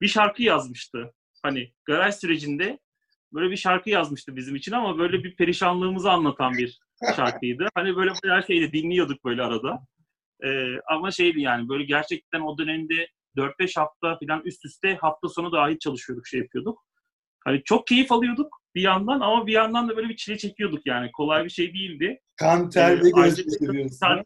Bir 0.00 0.08
şarkı 0.08 0.42
yazmıştı. 0.42 1.14
Hani 1.42 1.72
garaj 1.84 2.14
sürecinde 2.14 2.78
böyle 3.32 3.50
bir 3.50 3.56
şarkı 3.56 3.90
yazmıştı 3.90 4.36
bizim 4.36 4.56
için 4.56 4.72
ama 4.72 4.98
böyle 4.98 5.24
bir 5.24 5.36
perişanlığımızı 5.36 6.10
anlatan 6.10 6.52
bir 6.52 6.80
şarkıydı. 7.16 7.68
Hani 7.74 7.96
böyle 7.96 8.12
her 8.24 8.42
şeyi 8.42 8.72
dinliyorduk 8.72 9.24
böyle 9.24 9.42
arada. 9.42 9.86
Ee, 10.44 10.80
ama 10.86 11.10
şeydi 11.10 11.40
yani 11.40 11.68
böyle 11.68 11.84
gerçekten 11.84 12.40
o 12.40 12.58
dönemde 12.58 13.08
4-5 13.36 13.80
hafta 13.80 14.18
falan 14.18 14.42
üst 14.44 14.64
üste 14.64 14.96
hafta 14.96 15.28
sonu 15.28 15.52
dahil 15.52 15.78
çalışıyorduk, 15.78 16.26
şey 16.26 16.40
yapıyorduk. 16.40 16.84
Hani 17.44 17.62
çok 17.64 17.86
keyif 17.86 18.12
alıyorduk 18.12 18.60
bir 18.74 18.82
yandan 18.82 19.20
ama 19.20 19.46
bir 19.46 19.52
yandan 19.52 19.88
da 19.88 19.96
böyle 19.96 20.08
bir 20.08 20.16
çile 20.16 20.38
çekiyorduk 20.38 20.86
yani. 20.86 21.12
Kolay 21.12 21.44
bir 21.44 21.50
şey 21.50 21.74
değildi. 21.74 22.20
Kan 22.36 22.70
ter 22.70 23.04
ve 23.04 23.10
göz. 23.10 23.46
Pekkan- 23.46 24.24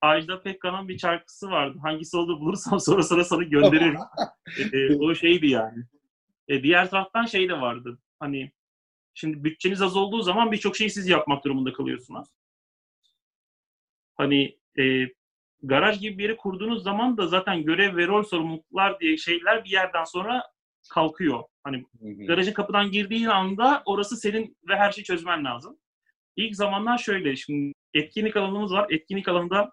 Ajda 0.00 0.42
Pekkan'ın 0.42 0.88
bir 0.88 0.98
şarkısı 0.98 1.50
vardı. 1.50 1.78
Hangisi 1.82 2.16
olduğunu 2.16 2.40
bulursam 2.40 2.80
sonra 2.80 3.02
sana 3.02 3.24
sana 3.24 3.42
gönderirim. 3.42 3.96
Ee, 4.72 4.94
o 4.96 5.14
şeydi 5.14 5.46
yani. 5.46 5.84
Ee, 6.48 6.62
diğer 6.62 6.90
taraftan 6.90 7.26
şey 7.26 7.48
de 7.48 7.60
vardı. 7.60 7.98
Hani 8.20 8.52
şimdi 9.14 9.44
bütçeniz 9.44 9.82
az 9.82 9.96
olduğu 9.96 10.22
zaman 10.22 10.52
birçok 10.52 10.76
şeyi 10.76 10.90
siz 10.90 11.08
yapmak 11.08 11.44
durumunda 11.44 11.72
kalıyorsunuz. 11.72 12.28
Hani 14.16 14.58
e, 14.78 15.06
garaj 15.62 16.00
gibi 16.00 16.18
bir 16.18 16.22
yeri 16.22 16.36
kurduğunuz 16.36 16.82
zaman 16.82 17.16
da 17.16 17.26
zaten 17.26 17.62
görev 17.62 17.96
ve 17.96 18.06
rol 18.06 18.22
sorumluluklar 18.22 19.00
diye 19.00 19.16
şeyler 19.16 19.64
bir 19.64 19.70
yerden 19.70 20.04
sonra 20.04 20.42
kalkıyor. 20.90 21.42
Hani 21.64 21.84
garajın 22.26 22.52
kapıdan 22.52 22.90
girdiğin 22.90 23.26
anda 23.26 23.82
orası 23.86 24.16
senin 24.16 24.56
ve 24.68 24.76
her 24.76 24.92
şeyi 24.92 25.04
çözmen 25.04 25.44
lazım. 25.44 25.78
İlk 26.36 26.56
zamanlar 26.56 26.98
şöyle, 26.98 27.36
şimdi 27.36 27.72
etkinlik 27.94 28.36
alanımız 28.36 28.72
var. 28.72 28.86
Etkinlik 28.90 29.28
alanında 29.28 29.72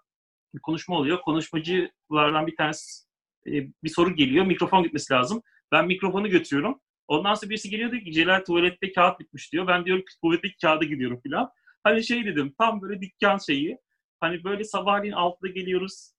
bir 0.54 0.60
konuşma 0.60 0.96
oluyor. 0.96 1.20
Konuşmacılardan 1.20 2.46
bir 2.46 2.56
tanesi 2.56 3.04
e, 3.46 3.52
bir 3.84 3.88
soru 3.88 4.14
geliyor. 4.14 4.44
Mikrofon 4.44 4.82
gitmesi 4.82 5.12
lazım. 5.12 5.42
Ben 5.72 5.86
mikrofonu 5.86 6.28
götürüyorum. 6.28 6.80
Ondan 7.08 7.34
sonra 7.34 7.50
birisi 7.50 7.70
geliyor 7.70 7.92
diyor 7.92 8.04
ki 8.04 8.12
Celal 8.12 8.44
tuvalette 8.44 8.92
kağıt 8.92 9.20
bitmiş 9.20 9.52
diyor. 9.52 9.66
Ben 9.66 9.84
diyorum 9.84 10.04
ki 10.04 10.20
tuvaletteki 10.22 10.56
kağıda 10.62 10.84
gidiyorum 10.84 11.20
falan. 11.28 11.50
Hani 11.84 12.04
şey 12.04 12.24
dedim 12.24 12.54
tam 12.58 12.82
böyle 12.82 13.00
dükkan 13.00 13.38
şeyi. 13.38 13.78
Hani 14.20 14.44
böyle 14.44 14.64
sabahleyin 14.64 15.14
6'da 15.14 15.48
geliyoruz. 15.48 16.12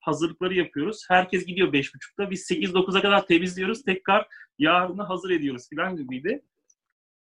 Hazırlıkları 0.00 0.54
yapıyoruz. 0.54 1.04
Herkes 1.08 1.46
gidiyor 1.46 1.72
5.30'da. 1.72 2.30
Biz 2.30 2.50
8-9'a 2.50 3.02
kadar 3.02 3.26
temizliyoruz. 3.26 3.82
Tekrar 3.84 4.26
yarını 4.58 5.02
hazır 5.02 5.30
ediyoruz 5.30 5.68
falan 5.74 5.96
gibiydi. 5.96 6.42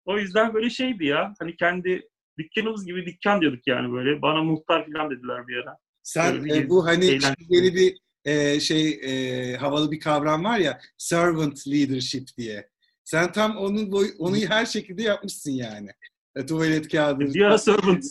O 0.05 0.17
yüzden 0.17 0.53
böyle 0.53 0.69
şeydi 0.69 1.05
ya. 1.05 1.33
Hani 1.39 1.55
kendi 1.55 2.09
dükkanımız 2.37 2.85
gibi 2.85 3.05
dükkan 3.05 3.41
diyorduk 3.41 3.67
yani 3.67 3.93
böyle. 3.93 4.21
Bana 4.21 4.43
muhtar 4.43 4.85
falan 4.85 5.11
dediler 5.11 5.47
bir 5.47 5.55
ara. 5.55 5.77
Sen 6.03 6.45
e, 6.49 6.69
bu 6.69 6.85
hani 6.85 7.19
yeni 7.49 7.75
bir 7.75 7.97
e, 8.25 8.59
şey 8.59 8.99
e, 9.03 9.55
havalı 9.57 9.91
bir 9.91 9.99
kavram 9.99 10.43
var 10.43 10.59
ya 10.59 10.79
servant 10.97 11.67
leadership 11.67 12.27
diye. 12.37 12.69
Sen 13.03 13.31
tam 13.31 13.57
onun 13.57 13.91
boy, 13.91 14.07
onu 14.17 14.35
her 14.35 14.65
şekilde 14.65 15.03
yapmışsın 15.03 15.51
yani. 15.51 15.89
E, 16.35 16.45
tuvalet 16.45 16.87
kağıdı. 16.91 17.45
Ara 17.45 17.57
servant. 17.57 18.05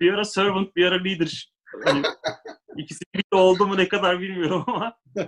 Bir 0.00 0.12
ara 0.12 0.24
servant, 0.24 0.76
bir 0.76 0.84
ara 0.84 1.04
leader. 1.04 1.52
Hani 1.84 2.02
ikisi 2.76 3.00
birlikte 3.14 3.36
oldu 3.36 3.66
mu 3.66 3.76
ne 3.76 3.88
kadar 3.88 4.20
bilmiyorum 4.20 4.64
ama 4.66 4.98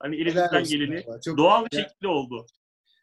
hani 0.00 0.16
elimizden 0.16 0.64
geleni. 0.64 1.04
Çok 1.24 1.38
doğal 1.38 1.64
bir 1.64 1.76
şekilde 1.76 2.08
oldu. 2.08 2.46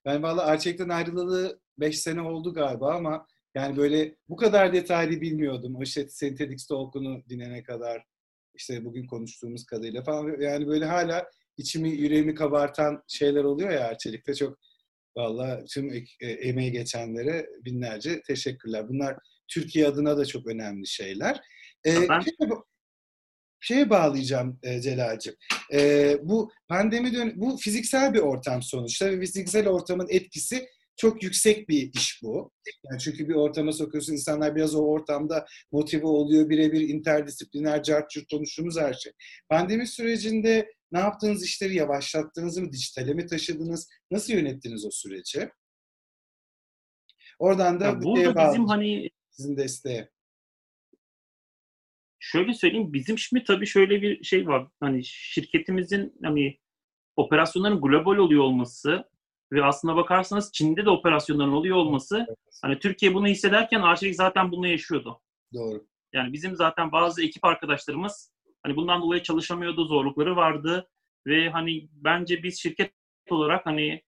Ben 0.06 0.24
valla 0.24 0.46
Arçelik'ten 0.46 0.90
ayrılalı 0.90 1.60
5 1.78 2.00
sene 2.00 2.22
oldu 2.22 2.54
galiba 2.54 2.96
ama 2.96 3.28
yani 3.56 3.78
böyle 3.78 4.16
bu 4.30 4.36
kadar 4.36 4.74
detaylı 4.74 5.22
bilmiyordum. 5.22 5.76
O 5.76 5.84
işte 5.84 6.08
Synthetic 6.10 6.66
Talk'unu 6.70 7.24
dinlene 7.30 7.64
kadar 7.64 8.04
işte 8.56 8.86
bugün 8.86 9.08
konuştuğumuz 9.08 9.66
kadarıyla 9.66 10.04
falan 10.04 10.42
yani 10.42 10.68
böyle 10.68 10.86
hala 10.86 11.26
içimi 11.58 11.90
yüreğimi 11.90 12.36
kabartan 12.36 13.04
şeyler 13.08 13.44
oluyor 13.44 13.70
ya 13.70 13.88
Arçelik'te 13.88 14.36
çok 14.36 14.60
valla 15.18 15.66
tüm 15.66 15.94
e, 16.20 16.28
emeği 16.28 16.72
geçenlere 16.72 17.50
binlerce 17.66 18.22
teşekkürler. 18.22 18.90
Bunlar 18.90 19.18
Türkiye 19.54 19.88
adına 19.88 20.18
da 20.18 20.26
çok 20.26 20.48
önemli 20.48 20.88
şeyler. 20.88 21.42
Ee, 21.86 22.10
Ben- 22.10 22.22
şeye, 22.22 22.50
şeye 23.60 23.90
bağlayacağım 23.90 24.60
e, 24.64 24.82
Celal'cim. 24.82 25.36
Ee, 25.74 26.18
bu 26.24 26.52
pandemi 26.68 27.14
dön 27.14 27.34
bu 27.36 27.58
fiziksel 27.58 28.14
bir 28.14 28.20
ortam 28.20 28.62
sonuçta 28.62 29.12
ve 29.12 29.20
fiziksel 29.20 29.68
ortamın 29.68 30.08
etkisi 30.10 30.68
çok 30.98 31.24
yüksek 31.24 31.70
bir 31.70 31.94
iş 31.94 32.20
bu. 32.24 32.52
Yani 32.92 33.00
çünkü 33.00 33.30
bir 33.30 33.34
ortama 33.36 33.72
sokuyorsun 33.72 34.14
insanlar 34.14 34.56
biraz 34.56 34.76
o 34.76 34.80
ortamda 34.80 35.46
motive 35.72 36.08
oluyor 36.08 36.50
birebir 36.50 36.82
interdisipliner 36.82 37.84
cart 37.84 38.10
curt 38.10 38.30
konuştuğumuz 38.32 38.80
her 38.80 38.94
şey. 38.94 39.12
Pandemi 39.50 39.88
sürecinde 39.88 40.74
ne 40.92 41.00
yaptığınız 41.00 41.44
işleri 41.44 41.76
yavaşlattınız 41.76 42.58
mı? 42.58 42.72
Dijitale 42.74 43.14
mi 43.14 43.26
taşıdınız? 43.26 43.90
Nasıl 44.12 44.34
yönettiniz 44.34 44.86
o 44.86 44.92
süreci? 44.92 45.50
Oradan 47.40 47.80
da 47.80 47.86
Ya 47.86 48.02
bu 48.02 48.04
burada 48.04 48.50
bizim 48.50 48.68
hani 48.68 49.10
sizin 49.34 49.58
desteğe. 49.58 50.10
şöyle 52.20 52.54
söyleyeyim 52.54 52.94
bizim 52.94 53.18
şimdi 53.18 53.44
tabii 53.44 53.68
şöyle 53.68 54.02
bir 54.02 54.24
şey 54.24 54.48
var. 54.48 54.68
Hani 54.80 55.04
şirketimizin 55.06 56.18
hani 56.24 56.60
operasyonların 57.16 57.82
global 57.82 58.18
oluyor 58.18 58.44
olması 58.44 59.10
ve 59.52 59.64
aslına 59.66 59.96
bakarsanız 59.96 60.52
Çin'de 60.54 60.86
de 60.86 60.90
operasyonların 60.90 61.52
oluyor 61.52 61.78
olması 61.78 62.26
hani 62.62 62.80
Türkiye 62.80 63.14
bunu 63.14 63.28
hissederken 63.28 63.82
Arçelik 63.82 64.16
zaten 64.16 64.52
bunu 64.52 64.68
yaşıyordu. 64.68 65.22
Doğru. 65.54 65.88
Yani 66.14 66.34
bizim 66.34 66.56
zaten 66.56 66.92
bazı 66.92 67.24
ekip 67.24 67.46
arkadaşlarımız 67.46 68.34
hani 68.64 68.76
bundan 68.76 69.02
dolayı 69.02 69.24
çalışamıyordu, 69.24 69.86
zorlukları 69.86 70.36
vardı 70.36 70.90
ve 71.28 71.50
hani 71.50 71.90
bence 71.92 72.44
biz 72.44 72.60
şirket 72.60 72.94
olarak 73.30 73.66
hani 73.66 74.04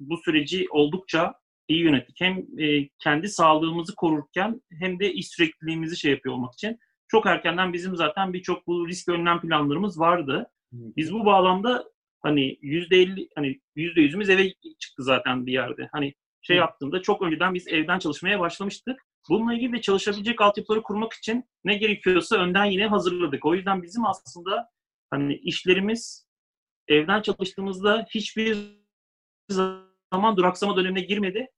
bu 0.00 0.16
süreci 0.16 0.66
oldukça 0.70 1.34
iyi 1.70 1.82
yönettik. 1.82 2.20
Hem 2.20 2.46
e, 2.58 2.88
kendi 2.98 3.28
sağlığımızı 3.28 3.94
korurken 3.94 4.60
hem 4.80 5.00
de 5.00 5.12
iş 5.12 5.28
sürekliliğimizi 5.28 5.96
şey 5.96 6.10
yapıyor 6.10 6.34
olmak 6.34 6.54
için. 6.54 6.78
Çok 7.08 7.26
erkenden 7.26 7.72
bizim 7.72 7.96
zaten 7.96 8.32
birçok 8.32 8.66
bu 8.66 8.88
risk 8.88 9.08
önlem 9.08 9.40
planlarımız 9.40 10.00
vardı. 10.00 10.50
Biz 10.72 11.12
bu 11.12 11.24
bağlamda 11.24 11.84
hani 12.20 12.58
yüzde 12.62 12.96
elli 12.96 13.28
hani 13.34 13.60
yüzde 13.76 14.00
yüzümüz 14.00 14.30
eve 14.30 14.52
çıktı 14.78 15.02
zaten 15.02 15.46
bir 15.46 15.52
yerde. 15.52 15.88
Hani 15.92 16.14
şey 16.42 16.56
yaptığında 16.56 17.02
çok 17.02 17.22
önceden 17.22 17.54
biz 17.54 17.68
evden 17.68 17.98
çalışmaya 17.98 18.40
başlamıştık. 18.40 19.06
Bununla 19.28 19.54
ilgili 19.54 19.72
de 19.72 19.80
çalışabilecek 19.80 20.40
altyapıları 20.40 20.82
kurmak 20.82 21.12
için 21.12 21.44
ne 21.64 21.74
gerekiyorsa 21.74 22.36
önden 22.36 22.64
yine 22.64 22.86
hazırladık. 22.86 23.44
O 23.44 23.54
yüzden 23.54 23.82
bizim 23.82 24.06
aslında 24.06 24.68
hani 25.10 25.34
işlerimiz 25.34 26.26
evden 26.88 27.22
çalıştığımızda 27.22 28.06
hiçbir 28.14 28.58
zaman 29.50 30.36
duraksama 30.36 30.76
dönemine 30.76 31.00
girmedi. 31.00 31.48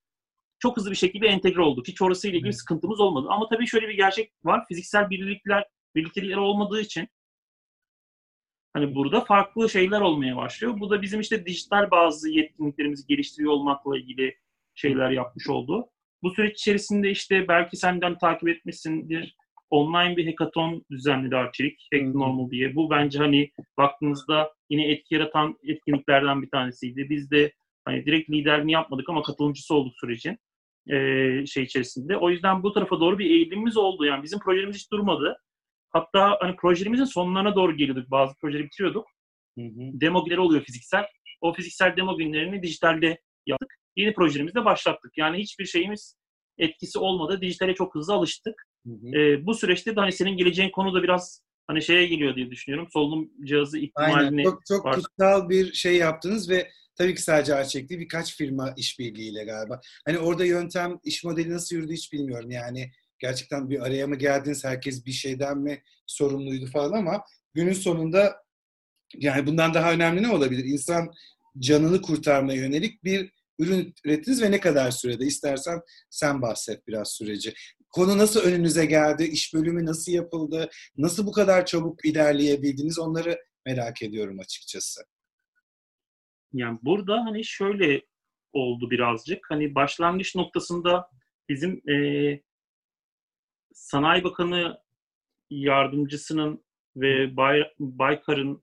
Çok 0.63 0.77
hızlı 0.77 0.91
bir 0.91 0.97
şekilde 0.97 1.27
entegre 1.27 1.61
olduk. 1.61 1.89
Hiç 1.89 2.03
orasıyla 2.03 2.39
ilgili 2.39 2.53
sıkıntımız 2.53 3.01
olmadı. 3.01 3.27
Ama 3.31 3.49
tabii 3.49 3.67
şöyle 3.67 3.89
bir 3.89 3.95
gerçek 3.95 4.33
var. 4.45 4.65
Fiziksel 4.69 5.11
birlikler, 5.11 5.65
birliktelikler 5.95 6.37
olmadığı 6.37 6.81
için 6.81 7.09
hani 8.75 8.95
burada 8.95 9.21
farklı 9.21 9.71
şeyler 9.71 10.01
olmaya 10.01 10.37
başlıyor. 10.37 10.81
Bu 10.81 10.91
da 10.91 11.03
bizim 11.03 11.21
işte 11.21 11.47
dijital 11.47 11.91
bazı 11.91 12.31
yetkinliklerimizi 12.31 13.07
geliştiriyor 13.07 13.53
olmakla 13.53 13.99
ilgili 13.99 14.37
şeyler 14.75 15.11
yapmış 15.11 15.49
oldu. 15.49 15.89
Bu 16.23 16.31
süreç 16.31 16.61
içerisinde 16.61 17.11
işte 17.11 17.49
belki 17.49 17.77
senden 17.77 18.19
takip 18.19 18.49
etmişsindir. 18.49 19.37
Online 19.71 20.17
bir 20.17 20.27
hackathon 20.27 20.85
düzenledi 20.91 21.37
Arçelik. 21.37 21.89
Hack 21.93 22.15
Normal 22.15 22.51
diye. 22.51 22.75
Bu 22.75 22.91
bence 22.91 23.19
hani 23.19 23.51
baktığınızda 23.79 24.53
yine 24.71 24.91
etki 24.91 25.15
yaratan 25.15 25.59
etkinliklerden 25.63 26.43
bir 26.43 26.51
tanesiydi. 26.51 27.11
Biz 27.11 27.31
de 27.31 27.53
hani 27.85 28.07
direkt 28.07 28.31
liderliğini 28.31 28.73
yapmadık 28.73 29.09
ama 29.09 29.23
katılımcısı 29.23 29.75
olduk 29.75 29.95
sürecin 30.01 30.39
ee, 30.91 31.47
şey 31.47 31.63
içerisinde. 31.63 32.17
O 32.17 32.31
yüzden 32.31 32.63
bu 32.63 32.73
tarafa 32.73 33.01
doğru 33.01 33.19
bir 33.19 33.31
eğilimimiz 33.31 33.77
oldu. 33.77 34.05
Yani 34.05 34.23
bizim 34.23 34.39
projemiz 34.39 34.77
hiç 34.77 34.93
durmadı. 34.93 35.37
Hatta 35.91 36.37
hani 36.41 36.57
projelerimizin 36.57 37.05
sonlarına 37.05 37.55
doğru 37.55 37.77
geliyorduk. 37.77 38.11
Bazı 38.11 38.35
projeleri 38.41 38.65
bitiriyorduk. 38.65 39.07
Hı 39.59 39.65
hı. 39.65 39.71
Demo 39.77 40.25
günleri 40.25 40.41
oluyor 40.41 40.63
fiziksel. 40.63 41.05
O 41.41 41.53
fiziksel 41.53 41.97
demo 41.97 42.17
günlerini 42.17 42.63
dijitalde 42.63 43.21
yaptık. 43.47 43.75
Yeni 43.97 44.15
projelerimizde 44.15 44.65
başlattık. 44.65 45.19
Yani 45.19 45.39
hiçbir 45.39 45.65
şeyimiz 45.65 46.17
etkisi 46.59 46.99
olmadı. 46.99 47.41
Dijitale 47.41 47.75
çok 47.75 47.95
hızlı 47.95 48.15
alıştık. 48.15 48.55
Hı 48.87 48.93
hı. 48.93 49.19
E, 49.19 49.47
bu 49.47 49.55
süreçte 49.55 49.97
de 49.97 50.01
hani 50.01 50.13
senin 50.13 50.37
geleceğin 50.37 50.71
konu 50.71 50.95
da 50.95 51.03
biraz 51.03 51.43
hani 51.67 51.83
şeye 51.83 52.07
geliyor 52.07 52.37
diye 52.37 52.51
düşünüyorum. 52.51 52.89
Solunum 52.93 53.31
cihazı 53.45 53.79
ihtimalini 53.79 54.41
Aynen. 54.41 54.43
Çok, 54.43 54.67
çok 54.67 54.85
var. 54.85 54.95
kutsal 54.95 55.49
bir 55.49 55.73
şey 55.73 55.97
yaptınız 55.97 56.51
ve 56.51 56.69
tabii 57.03 57.15
ki 57.15 57.23
sadece 57.23 57.55
Arçelik 57.55 57.91
birkaç 57.91 58.37
firma 58.37 58.75
işbirliğiyle 58.77 59.45
galiba. 59.45 59.81
Hani 60.05 60.19
orada 60.19 60.45
yöntem, 60.45 60.99
iş 61.05 61.25
modeli 61.25 61.51
nasıl 61.51 61.77
yürüdü 61.77 61.93
hiç 61.93 62.13
bilmiyorum. 62.13 62.51
Yani 62.51 62.91
gerçekten 63.19 63.71
bir 63.71 63.87
araya 63.87 64.07
mı 64.07 64.17
geldiniz, 64.17 64.65
herkes 64.65 65.07
bir 65.07 65.13
şeyden 65.13 65.59
mi 65.59 65.83
sorumluydu 66.07 66.67
falan 66.67 66.99
ama 66.99 67.25
günün 67.55 67.73
sonunda 67.73 68.37
yani 69.15 69.47
bundan 69.47 69.75
daha 69.75 69.93
önemli 69.93 70.23
ne 70.23 70.31
olabilir? 70.31 70.65
İnsan 70.65 71.11
canını 71.59 72.03
kurtarmaya 72.03 72.59
yönelik 72.59 73.05
bir 73.05 73.33
ürün 73.59 73.95
ürettiniz 74.05 74.43
ve 74.43 74.51
ne 74.51 74.61
kadar 74.61 74.91
sürede? 74.91 75.25
İstersen 75.25 75.81
sen 76.11 76.43
bahset 76.43 76.87
biraz 76.87 77.13
süreci. 77.13 77.55
Konu 77.91 78.19
nasıl 78.19 78.41
önünüze 78.41 78.87
geldi? 78.87 79.25
İş 79.25 79.55
bölümü 79.55 79.87
nasıl 79.87 80.13
yapıldı? 80.13 80.71
Nasıl 80.97 81.27
bu 81.27 81.33
kadar 81.33 81.67
çabuk 81.67 82.05
ilerleyebildiniz? 82.05 82.99
Onları 82.99 83.39
merak 83.67 84.03
ediyorum 84.03 84.39
açıkçası. 84.41 85.03
Yani 86.53 86.79
burada 86.83 87.25
hani 87.25 87.45
şöyle 87.45 88.03
oldu 88.53 88.91
birazcık. 88.91 89.51
Hani 89.51 89.75
başlangıç 89.75 90.37
noktasında 90.37 91.09
bizim 91.49 91.91
e, 91.91 92.41
Sanayi 93.73 94.25
Bakanı 94.25 94.79
yardımcısının 95.51 96.65
ve 96.97 97.37
Bay, 97.37 97.63
Baykar'ın 97.79 98.63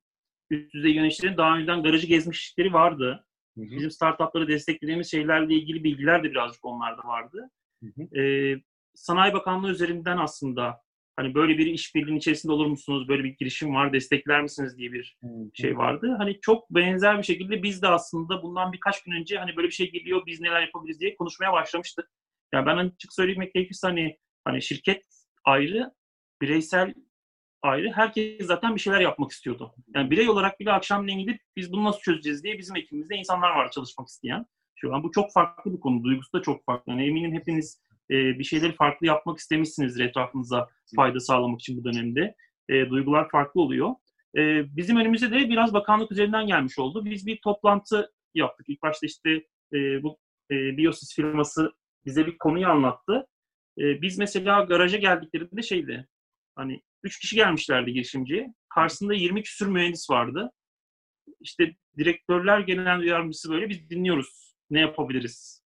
üst 0.50 0.74
düzey 0.74 0.92
yöneticilerin 0.92 1.38
daha 1.38 1.58
önceden 1.58 1.84
garajı 1.84 2.08
gezmişlikleri 2.08 2.74
vardı. 2.74 3.26
Hı 3.58 3.62
hı. 3.62 3.72
Bizim 3.72 3.92
startupları 3.92 4.48
desteklediğimiz 4.48 5.12
şeylerle 5.12 5.54
ilgili 5.54 5.84
bilgiler 5.84 6.24
de 6.24 6.32
birazcık 6.32 6.66
onlarda 6.66 7.08
vardı. 7.08 7.50
Hı 7.84 7.86
hı. 7.96 8.20
Ee, 8.20 8.62
Sanayi 8.94 9.34
Bakanlığı 9.34 9.72
üzerinden 9.72 10.18
aslında 10.18 10.82
hani 11.20 11.36
böyle 11.36 11.58
bir 11.58 11.66
işbirliğinin 11.66 12.18
içerisinde 12.18 12.54
olur 12.54 12.66
musunuz? 12.66 13.08
Böyle 13.08 13.24
bir 13.24 13.30
girişim 13.30 13.76
var, 13.76 13.94
destekler 13.94 14.42
misiniz 14.42 14.78
diye 14.78 14.92
bir 14.92 15.18
hı. 15.22 15.28
şey 15.54 15.78
vardı. 15.78 16.16
Hani 16.18 16.40
çok 16.42 16.70
benzer 16.70 17.18
bir 17.18 17.24
şekilde 17.24 17.64
biz 17.64 17.82
de 17.82 17.88
aslında 17.88 18.44
bundan 18.44 18.74
birkaç 18.74 19.04
gün 19.04 19.12
önce 19.12 19.38
hani 19.38 19.56
böyle 19.56 19.68
bir 19.68 19.74
şey 19.74 19.92
geliyor, 19.92 20.26
biz 20.26 20.42
neler 20.42 20.62
yapabiliriz 20.62 21.00
diye 21.00 21.16
konuşmaya 21.16 21.54
başlamıştık. 21.54 22.10
Yani 22.54 22.66
ben 22.66 22.78
açık 22.78 23.14
söylemek 23.14 23.54
gerekirse 23.54 23.88
hani 23.88 24.18
hani 24.46 24.62
şirket 24.62 25.04
ayrı, 25.46 25.92
bireysel 26.42 26.94
ayrı. 27.62 27.92
Herkes 27.92 28.46
zaten 28.46 28.76
bir 28.76 28.82
şeyler 28.82 29.00
yapmak 29.00 29.32
istiyordu. 29.32 29.76
Yani 29.96 30.12
birey 30.12 30.30
olarak 30.30 30.60
bile 30.60 30.72
akşamleyin 30.72 31.20
gidip 31.20 31.42
biz 31.56 31.72
bunu 31.72 31.84
nasıl 31.84 32.00
çözeceğiz 32.00 32.44
diye 32.44 32.58
bizim 32.58 32.76
ekibimizde 32.76 33.16
insanlar 33.16 33.50
var 33.56 33.72
çalışmak 33.72 34.08
isteyen. 34.08 34.46
Şu 34.76 34.96
an 34.96 35.04
bu 35.04 35.12
çok 35.12 35.34
farklı 35.34 35.74
bir 35.74 35.80
konu. 35.80 36.04
Duygusu 36.04 36.34
da 36.34 36.42
çok 36.42 36.66
farklı. 36.66 36.92
Yani 36.92 37.08
eminim 37.08 37.34
hepiniz 37.34 37.82
e, 38.12 38.40
bir 38.40 38.44
şeyleri 38.44 38.76
farklı 38.76 39.08
yapmak 39.08 39.40
istemişsinizdir 39.40 40.06
etrafınıza 40.06 40.68
fayda 40.96 41.20
sağlamak 41.20 41.62
için 41.62 41.78
bu 41.78 41.84
dönemde. 41.84 42.36
E, 42.70 42.90
duygular 42.90 43.30
farklı 43.30 43.62
oluyor. 43.62 43.90
E, 44.38 44.76
bizim 44.76 44.98
önümüze 44.98 45.32
de 45.32 45.50
biraz 45.50 45.74
bakanlık 45.74 46.12
üzerinden 46.12 46.48
gelmiş 46.48 46.80
oldu. 46.80 47.06
Biz 47.06 47.26
bir 47.26 47.40
toplantı 47.44 48.12
yaptık. 48.34 48.70
İlk 48.70 48.82
başta 48.82 49.06
işte 49.06 49.30
e, 49.74 50.04
bu 50.04 50.18
e, 50.52 50.78
Biosis 50.78 51.16
firması 51.16 51.72
bize 52.06 52.28
bir 52.28 52.38
konuyu 52.38 52.68
anlattı. 52.68 53.28
E, 53.78 54.02
biz 54.02 54.18
mesela 54.18 54.64
garaja 54.64 54.98
geldiklerinde 54.98 55.62
şeydi, 55.62 56.08
hani 56.56 56.82
üç 57.04 57.20
kişi 57.20 57.36
gelmişlerdi 57.36 57.94
girişimciye. 57.94 58.54
Karşısında 58.70 59.14
20 59.14 59.44
küsür 59.44 59.68
mühendis 59.68 60.10
vardı. 60.10 60.52
İşte 61.40 61.76
direktörler 61.98 62.60
genel 62.60 63.04
yardımcısı 63.04 63.50
böyle 63.50 63.70
biz 63.70 63.90
dinliyoruz. 63.90 64.56
Ne 64.70 64.80
yapabiliriz? 64.80 65.64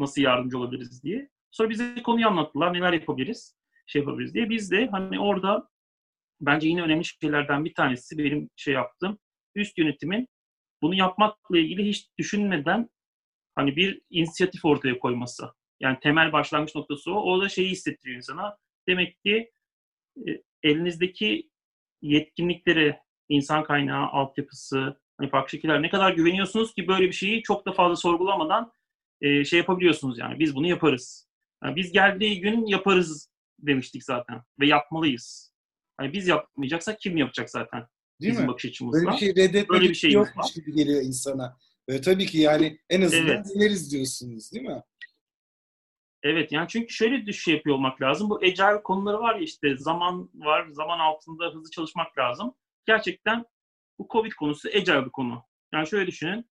Nasıl 0.00 0.22
yardımcı 0.22 0.58
olabiliriz 0.58 1.02
diye. 1.02 1.28
Sonra 1.56 1.70
bize 1.70 2.02
konuyu 2.02 2.26
anlattılar. 2.28 2.74
Neler 2.74 2.92
yapabiliriz? 2.92 3.56
Şey 3.86 4.00
yapabiliriz 4.00 4.34
diye. 4.34 4.50
Biz 4.50 4.70
de 4.70 4.86
hani 4.86 5.20
orada 5.20 5.68
bence 6.40 6.68
yine 6.68 6.82
önemli 6.82 7.04
şeylerden 7.04 7.64
bir 7.64 7.74
tanesi 7.74 8.18
benim 8.18 8.50
şey 8.56 8.74
yaptım. 8.74 9.18
Üst 9.54 9.78
yönetimin 9.78 10.28
bunu 10.82 10.94
yapmakla 10.94 11.58
ilgili 11.58 11.88
hiç 11.88 12.08
düşünmeden 12.18 12.90
hani 13.54 13.76
bir 13.76 14.00
inisiyatif 14.10 14.64
ortaya 14.64 14.98
koyması. 14.98 15.46
Yani 15.80 15.98
temel 16.00 16.32
başlangıç 16.32 16.74
noktası 16.74 17.12
o. 17.12 17.22
O 17.22 17.42
da 17.42 17.48
şeyi 17.48 17.70
hissettiriyor 17.70 18.16
insana. 18.16 18.56
Demek 18.88 19.22
ki 19.24 19.50
e, 20.28 20.42
elinizdeki 20.62 21.50
yetkinliklere, 22.02 23.00
insan 23.28 23.64
kaynağı, 23.64 24.06
altyapısı, 24.06 25.00
hani 25.18 25.30
farklı 25.30 25.50
şekiller 25.50 25.82
ne 25.82 25.90
kadar 25.90 26.12
güveniyorsunuz 26.12 26.74
ki 26.74 26.88
böyle 26.88 27.06
bir 27.06 27.12
şeyi 27.12 27.42
çok 27.42 27.66
da 27.66 27.72
fazla 27.72 27.96
sorgulamadan 27.96 28.72
e, 29.20 29.44
şey 29.44 29.58
yapabiliyorsunuz 29.58 30.18
yani. 30.18 30.38
Biz 30.38 30.54
bunu 30.54 30.66
yaparız. 30.66 31.25
Yani 31.66 31.76
biz 31.76 31.92
geldiği 31.92 32.40
gün 32.40 32.66
yaparız 32.66 33.30
demiştik 33.58 34.04
zaten 34.04 34.42
ve 34.60 34.66
yapmalıyız. 34.66 35.52
Yani 36.00 36.12
biz 36.12 36.28
yapmayacaksak 36.28 37.00
kim 37.00 37.16
yapacak 37.16 37.50
zaten? 37.50 37.86
Değil 38.20 38.32
Bizim 38.32 38.44
mi? 38.44 38.48
bakış 38.48 38.64
açımızla. 38.64 38.98
Böyle 38.98 39.10
bir 39.10 39.16
şey 39.16 39.30
reddetmek 39.30 39.70
Böyle 39.70 39.88
bir 39.88 39.94
şey 39.94 40.12
yokmuş 40.12 40.52
gibi 40.54 40.72
geliyor 40.72 41.02
insana. 41.02 41.56
Ve 41.88 42.00
tabii 42.00 42.26
ki 42.26 42.38
yani 42.38 42.78
en 42.90 43.02
azından 43.02 43.26
evet. 43.26 43.46
deneriz 43.54 43.92
diyorsunuz 43.92 44.52
değil 44.52 44.64
mi? 44.66 44.82
Evet 46.22 46.52
yani 46.52 46.68
çünkü 46.68 46.94
şöyle 46.94 47.26
bir 47.26 47.32
şey 47.32 47.54
yapıyor 47.54 47.76
olmak 47.76 48.02
lazım. 48.02 48.30
Bu 48.30 48.36
agile 48.36 48.82
konuları 48.82 49.18
var 49.18 49.34
ya 49.34 49.42
işte 49.42 49.76
zaman 49.76 50.30
var, 50.34 50.68
zaman 50.70 50.98
altında 50.98 51.54
hızlı 51.54 51.70
çalışmak 51.70 52.18
lazım. 52.18 52.54
Gerçekten 52.86 53.44
bu 53.98 54.08
Covid 54.10 54.32
konusu 54.32 54.68
agile 54.68 55.04
bir 55.04 55.10
konu. 55.10 55.44
Yani 55.74 55.86
şöyle 55.86 56.06
düşünün. 56.06 56.50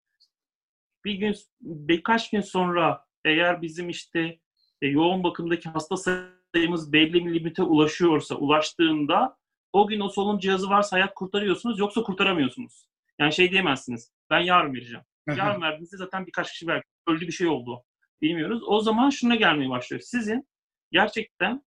Bir 1.05 1.15
gün, 1.15 1.35
birkaç 1.61 2.31
gün 2.31 2.41
sonra 2.41 3.05
eğer 3.25 3.63
bizim 3.63 3.89
işte 3.89 4.39
e, 4.83 4.87
yoğun 4.87 5.25
bakımdaki 5.25 5.69
hasta 5.69 5.97
sayımız 5.97 6.93
belli 6.93 7.13
bir 7.15 7.35
limite 7.35 7.63
ulaşıyorsa, 7.63 8.35
ulaştığında 8.35 9.37
o 9.73 9.87
gün 9.87 10.01
o 10.01 10.09
solunum 10.09 10.39
cihazı 10.39 10.69
varsa 10.69 10.97
hayat 10.97 11.15
kurtarıyorsunuz 11.15 11.79
yoksa 11.79 12.03
kurtaramıyorsunuz. 12.03 12.87
Yani 13.19 13.33
şey 13.33 13.51
diyemezsiniz. 13.51 14.13
Ben 14.31 14.41
yarın 14.41 14.75
vereceğim. 14.75 15.05
Yarın 15.27 15.63
verdiğinizde 15.63 15.97
zaten 15.97 16.27
birkaç 16.27 16.53
kişi 16.53 16.67
belki 16.67 16.87
öldü 17.07 17.27
bir 17.27 17.33
şey 17.33 17.47
oldu 17.47 17.85
bilmiyoruz. 18.23 18.63
O 18.67 18.81
zaman 18.81 19.11
şuna 19.11 19.35
gelmeye 19.35 19.71
başlıyor. 19.71 20.01
Sizin 20.01 20.49
gerçekten 20.93 21.63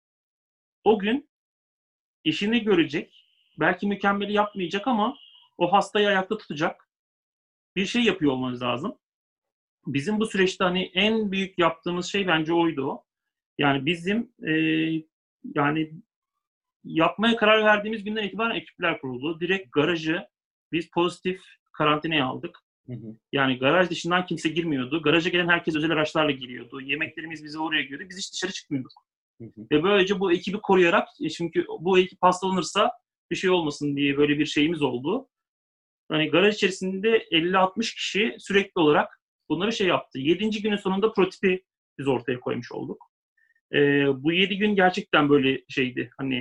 o 0.85 0.99
gün 0.99 1.31
işini 2.25 2.63
görecek, 2.63 3.27
belki 3.61 3.87
mükemmeli 3.87 4.33
yapmayacak 4.33 4.89
ama 4.89 5.17
o 5.59 5.73
hastayı 5.73 6.09
ayakta 6.09 6.39
tutacak 6.39 6.89
bir 7.77 7.87
şey 7.87 8.03
yapıyor 8.03 8.33
olmanız 8.33 8.63
lazım. 8.63 8.99
Bizim 9.87 10.21
bu 10.21 10.27
süreçte 10.27 10.65
hani 10.65 10.83
en 10.95 11.33
büyük 11.33 11.59
yaptığımız 11.59 12.07
şey 12.07 12.27
bence 12.27 12.53
oydu. 12.53 13.03
Yani 13.59 13.87
bizim 13.87 14.33
e, 14.47 14.53
yani 15.55 15.93
yapmaya 16.85 17.37
karar 17.37 17.65
verdiğimiz 17.65 18.05
günden 18.05 18.23
itibaren 18.23 18.55
ekipler 18.55 19.01
kuruldu. 19.01 19.41
Direkt 19.41 19.73
garajı 19.73 20.27
biz 20.73 20.91
pozitif 20.91 21.41
karantinaya 21.73 22.27
aldık. 22.27 22.59
Yani 23.33 23.59
garaj 23.59 23.91
dışından 23.91 24.27
kimse 24.27 24.49
girmiyordu. 24.49 25.03
Garaja 25.03 25.31
gelen 25.31 25.49
herkes 25.49 25.77
özel 25.77 25.91
araçlarla 25.91 26.31
giriyordu. 26.31 26.81
Yemeklerimiz 26.81 27.45
bizi 27.45 27.59
oraya 27.59 27.83
giriyordu. 27.83 28.05
Biz 28.09 28.19
hiç 28.19 28.33
dışarı 28.33 28.53
çıkmıyorduk. 28.53 28.93
Ve 29.41 29.83
böylece 29.83 30.21
bu 30.21 30.33
ekibi 30.33 30.61
koruyarak 30.61 31.09
e, 31.21 31.29
çünkü 31.29 31.67
bu 31.81 31.99
ekip 31.99 32.19
hastalanırsa 32.23 32.91
bir 33.31 33.37
şey 33.37 33.51
olmasın 33.51 33.97
diye 33.97 34.17
böyle 34.17 34.39
bir 34.39 34.47
şeyimiz 34.47 34.83
oldu. 34.83 35.29
Hani 36.09 36.31
garaj 36.31 36.55
içerisinde 36.55 37.19
50-60 37.19 37.95
kişi 37.95 38.37
sürekli 38.39 38.81
olarak 38.81 39.22
bunları 39.53 39.73
şey 39.73 39.87
yaptı. 39.87 40.19
7. 40.19 40.63
günün 40.63 40.77
sonunda 40.77 41.13
prototipi 41.13 41.65
biz 41.99 42.09
ortaya 42.09 42.41
koymuş 42.41 42.73
olduk. 42.73 43.11
E, 43.75 43.79
bu 44.23 44.33
7 44.33 44.59
gün 44.59 44.75
gerçekten 44.75 45.29
böyle 45.29 45.63
şeydi. 45.69 46.11
Hani 46.19 46.37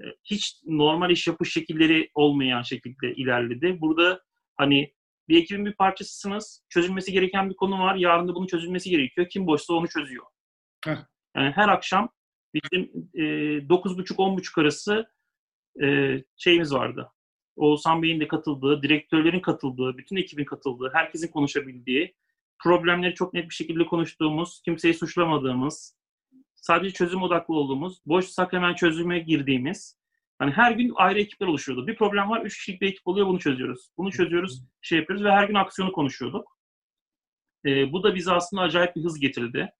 e, 0.00 0.04
hiç 0.24 0.54
normal 0.66 1.10
iş 1.10 1.26
yapış 1.26 1.52
şekilleri 1.52 2.10
olmayan 2.14 2.62
şekilde 2.62 3.14
ilerledi. 3.14 3.80
Burada 3.80 4.20
hani 4.56 4.94
bir 5.28 5.42
ekibin 5.42 5.66
bir 5.66 5.74
parçasısınız. 5.74 6.64
Çözülmesi 6.68 7.12
gereken 7.12 7.50
bir 7.50 7.56
konu 7.56 7.78
var. 7.78 7.94
Yarın 7.94 8.28
da 8.28 8.34
bunun 8.34 8.46
çözülmesi 8.46 8.90
gerekiyor. 8.90 9.28
Kim 9.30 9.46
boşsa 9.46 9.74
onu 9.74 9.88
çözüyor. 9.88 10.24
Heh. 10.84 10.96
Yani 11.36 11.50
her 11.50 11.68
akşam 11.68 12.08
bizim 12.54 12.82
e, 13.14 13.22
9.30-10.30 13.58 14.60
arası 14.60 15.06
e, 15.82 16.16
şeyimiz 16.36 16.74
vardı. 16.74 17.10
Oğuzhan 17.56 18.02
Bey'in 18.02 18.20
de 18.20 18.28
katıldığı, 18.28 18.82
direktörlerin 18.82 19.40
katıldığı, 19.40 19.98
bütün 19.98 20.16
ekibin 20.16 20.44
katıldığı, 20.44 20.90
herkesin 20.92 21.28
konuşabildiği, 21.28 22.14
problemleri 22.58 23.14
çok 23.14 23.34
net 23.34 23.48
bir 23.48 23.54
şekilde 23.54 23.86
konuştuğumuz, 23.86 24.62
kimseyi 24.64 24.94
suçlamadığımız, 24.94 25.96
sadece 26.54 26.94
çözüm 26.94 27.22
odaklı 27.22 27.54
olduğumuz, 27.54 28.00
boşsak 28.06 28.52
hemen 28.52 28.74
çözüme 28.74 29.18
girdiğimiz, 29.18 29.98
hani 30.38 30.50
her 30.50 30.72
gün 30.72 30.92
ayrı 30.96 31.20
ekipler 31.20 31.46
oluşuyordu. 31.46 31.86
Bir 31.86 31.96
problem 31.96 32.30
var, 32.30 32.42
üç 32.44 32.58
kişilik 32.58 32.80
bir 32.80 32.88
ekip 32.88 33.06
oluyor, 33.06 33.26
bunu 33.26 33.38
çözüyoruz. 33.38 33.90
Bunu 33.96 34.10
çözüyoruz, 34.12 34.64
şey 34.80 34.98
yapıyoruz 34.98 35.24
ve 35.24 35.30
her 35.30 35.48
gün 35.48 35.54
aksiyonu 35.54 35.92
konuşuyorduk. 35.92 36.58
E, 37.66 37.92
bu 37.92 38.02
da 38.02 38.14
bize 38.14 38.32
aslında 38.32 38.62
acayip 38.62 38.96
bir 38.96 39.04
hız 39.04 39.20
getirdi 39.20 39.70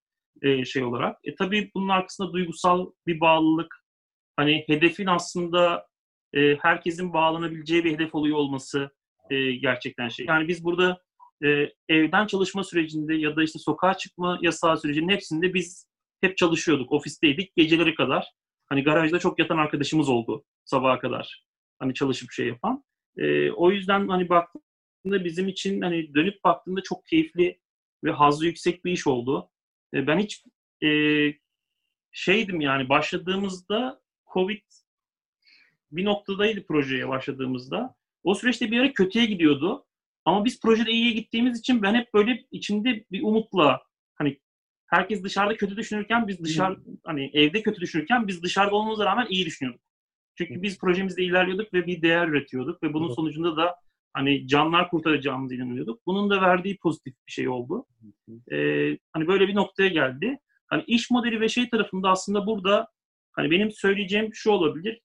e, 0.43 0.65
şey 0.65 0.85
olarak. 0.85 1.19
E, 1.25 1.35
tabii 1.35 1.71
bunun 1.75 1.89
arkasında 1.89 2.33
duygusal 2.33 2.91
bir 3.07 3.21
bağlılık, 3.21 3.85
hani 4.37 4.65
hedefin 4.67 5.07
aslında 5.07 5.87
e, 6.35 6.57
herkesin 6.57 7.13
bağlanabileceği 7.13 7.85
bir 7.85 7.93
hedef 7.93 8.15
oluyor 8.15 8.37
olması 8.37 8.91
e, 9.31 9.53
gerçekten 9.53 10.09
şey. 10.09 10.27
Yani 10.27 10.49
biz 10.49 10.65
burada 10.65 11.03
e, 11.45 11.73
evden 11.89 12.27
çalışma 12.27 12.65
sürecinde 12.65 13.15
ya 13.15 13.37
da 13.37 13.43
işte 13.43 13.59
sokağa 13.59 13.95
çıkma 13.95 14.39
yasağı 14.43 14.79
sürecinin 14.79 15.09
hepsinde 15.09 15.55
biz 15.55 15.87
hep 16.21 16.37
çalışıyorduk, 16.37 16.93
ofisteydik 16.93 17.57
geceleri 17.57 17.95
kadar. 17.95 18.33
Hani 18.67 18.83
garajda 18.83 19.19
çok 19.19 19.39
yatan 19.39 19.59
arkadaşımız 19.59 20.09
oldu 20.09 20.45
sabaha 20.65 20.99
kadar. 20.99 21.45
Hani 21.79 21.95
çalışıp 21.95 22.33
şey 22.33 22.47
yapan. 22.47 22.85
E, 23.19 23.51
o 23.51 23.71
yüzden 23.71 24.09
hani 24.09 24.29
baktığında 24.29 25.25
bizim 25.25 25.49
için 25.49 25.81
hani 25.81 26.15
dönüp 26.15 26.45
baktığında 26.45 26.83
çok 26.83 27.07
keyifli 27.07 27.61
ve 28.05 28.11
hazzı 28.11 28.47
yüksek 28.47 28.85
bir 28.85 28.93
iş 28.93 29.07
oldu. 29.07 29.51
E, 29.95 30.07
ben 30.07 30.19
hiç 30.19 30.45
e, 30.85 30.91
şeydim 32.13 32.61
yani 32.61 32.89
başladığımızda 32.89 34.01
Covid 34.33 34.63
bir 35.93 36.05
noktadaydı 36.05 36.67
projeye 36.67 37.09
başladığımızda. 37.09 37.97
O 38.25 38.35
süreçte 38.35 38.71
bir 38.71 38.81
ara 38.81 38.93
kötüye 38.93 39.27
gidiyordu. 39.27 39.87
Ama 40.27 40.45
biz 40.45 40.61
projede 40.61 40.91
iyiye 40.91 41.13
gittiğimiz 41.13 41.59
için 41.59 41.83
ben 41.83 41.95
hep 41.95 42.15
böyle 42.15 42.45
içinde 42.51 43.05
bir 43.13 43.23
umutla 43.23 43.83
hani 44.15 44.41
herkes 44.87 45.25
dışarıda 45.25 45.57
kötü 45.57 45.77
düşünürken 45.77 46.29
biz 46.29 46.45
dışarı 46.45 46.77
hani 47.05 47.31
evde 47.35 47.63
kötü 47.63 47.81
düşünürken 47.81 48.29
biz 48.29 48.43
dışarıda 48.43 48.75
olmamıza 48.75 49.05
rağmen 49.05 49.27
iyi 49.31 49.47
düşünüyorduk. 49.47 49.83
Çünkü 50.39 50.63
biz 50.63 50.79
projemizde 50.79 51.25
ilerliyorduk 51.25 51.75
ve 51.75 51.87
bir 51.87 52.03
değer 52.03 52.29
üretiyorduk 52.29 52.83
ve 52.83 52.93
bunun 52.93 53.15
sonucunda 53.15 53.57
da 53.57 53.77
hani 54.13 54.49
canlar 54.49 54.91
kurtaracağımızı 54.91 55.55
inanıyorduk. 55.55 56.07
Bunun 56.07 56.31
da 56.31 56.41
verdiği 56.41 56.77
pozitif 56.77 57.15
bir 57.27 57.33
şey 57.33 57.49
oldu. 57.49 57.87
Ee, 58.53 58.99
hani 59.13 59.27
böyle 59.27 59.49
bir 59.49 59.55
noktaya 59.55 59.89
geldi. 59.89 60.39
Hani 60.67 60.85
iş 60.87 61.11
modeli 61.11 61.41
ve 61.41 61.49
şey 61.49 61.69
tarafında 61.69 62.11
aslında 62.11 62.47
burada 62.47 62.89
hani 63.33 63.51
benim 63.51 63.71
söyleyeceğim 63.71 64.31
şu 64.35 64.51
olabilir. 64.51 65.01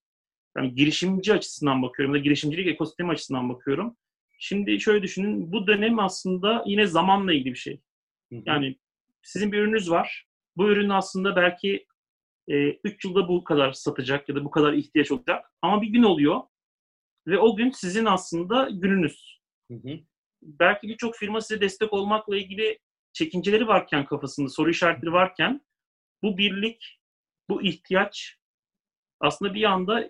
Yani 0.58 0.76
girişimci 0.76 1.34
açısından 1.34 1.82
bakıyorum 1.82 2.16
da 2.16 2.18
girişimcilik 2.18 2.68
ekosistemi 2.68 3.12
açısından 3.12 3.50
bakıyorum. 3.50 3.98
Şimdi 4.44 4.80
şöyle 4.80 5.04
düşünün, 5.04 5.52
bu 5.52 5.68
dönem 5.68 6.00
aslında 6.00 6.64
yine 6.66 6.86
zamanla 6.88 7.34
ilgili 7.34 7.54
bir 7.54 7.60
şey. 7.60 7.82
Yani 8.32 8.76
sizin 9.22 9.52
bir 9.52 9.58
ürününüz 9.58 9.92
var. 9.92 10.28
Bu 10.58 10.70
ürün 10.70 10.90
aslında 10.90 11.36
belki 11.36 11.86
3 12.48 13.06
e, 13.06 13.08
yılda 13.08 13.28
bu 13.28 13.44
kadar 13.44 13.72
satacak 13.74 14.30
ya 14.30 14.36
da 14.36 14.46
bu 14.46 14.52
kadar 14.52 14.74
ihtiyaç 14.74 15.12
olacak. 15.12 15.46
Ama 15.62 15.82
bir 15.82 15.88
gün 15.88 16.04
oluyor 16.04 16.42
ve 17.28 17.40
o 17.40 17.56
gün 17.56 17.72
sizin 17.72 18.06
aslında 18.06 18.70
gününüz. 18.72 19.42
Hı 19.72 19.78
hı. 19.78 20.00
Belki 20.42 20.88
birçok 20.88 21.16
firma 21.16 21.42
size 21.42 21.62
destek 21.62 21.94
olmakla 21.94 22.38
ilgili 22.38 22.80
çekinceleri 23.14 23.68
varken 23.68 24.06
kafasında, 24.06 24.50
soru 24.50 24.70
işaretleri 24.70 25.12
varken 25.12 25.62
bu 26.24 26.38
birlik, 26.38 27.00
bu 27.50 27.64
ihtiyaç 27.64 28.38
aslında 29.20 29.54
bir 29.54 29.64
anda 29.64 30.10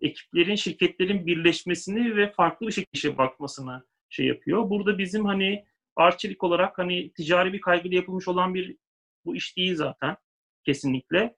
ekiplerin, 0.00 0.54
şirketlerin 0.54 1.26
birleşmesini 1.26 2.16
ve 2.16 2.32
farklı 2.32 2.66
bir 2.66 2.72
şekilde 2.72 2.90
işe 2.92 3.18
bakmasını 3.18 3.84
şey 4.08 4.26
yapıyor. 4.26 4.70
Burada 4.70 4.98
bizim 4.98 5.24
hani 5.24 5.64
Arçelik 5.96 6.44
olarak 6.44 6.78
hani 6.78 7.12
ticari 7.12 7.52
bir 7.52 7.60
kaygıyla 7.60 7.96
yapılmış 7.96 8.28
olan 8.28 8.54
bir 8.54 8.76
bu 9.24 9.36
iş 9.36 9.56
değil 9.56 9.74
zaten 9.76 10.16
kesinlikle. 10.64 11.36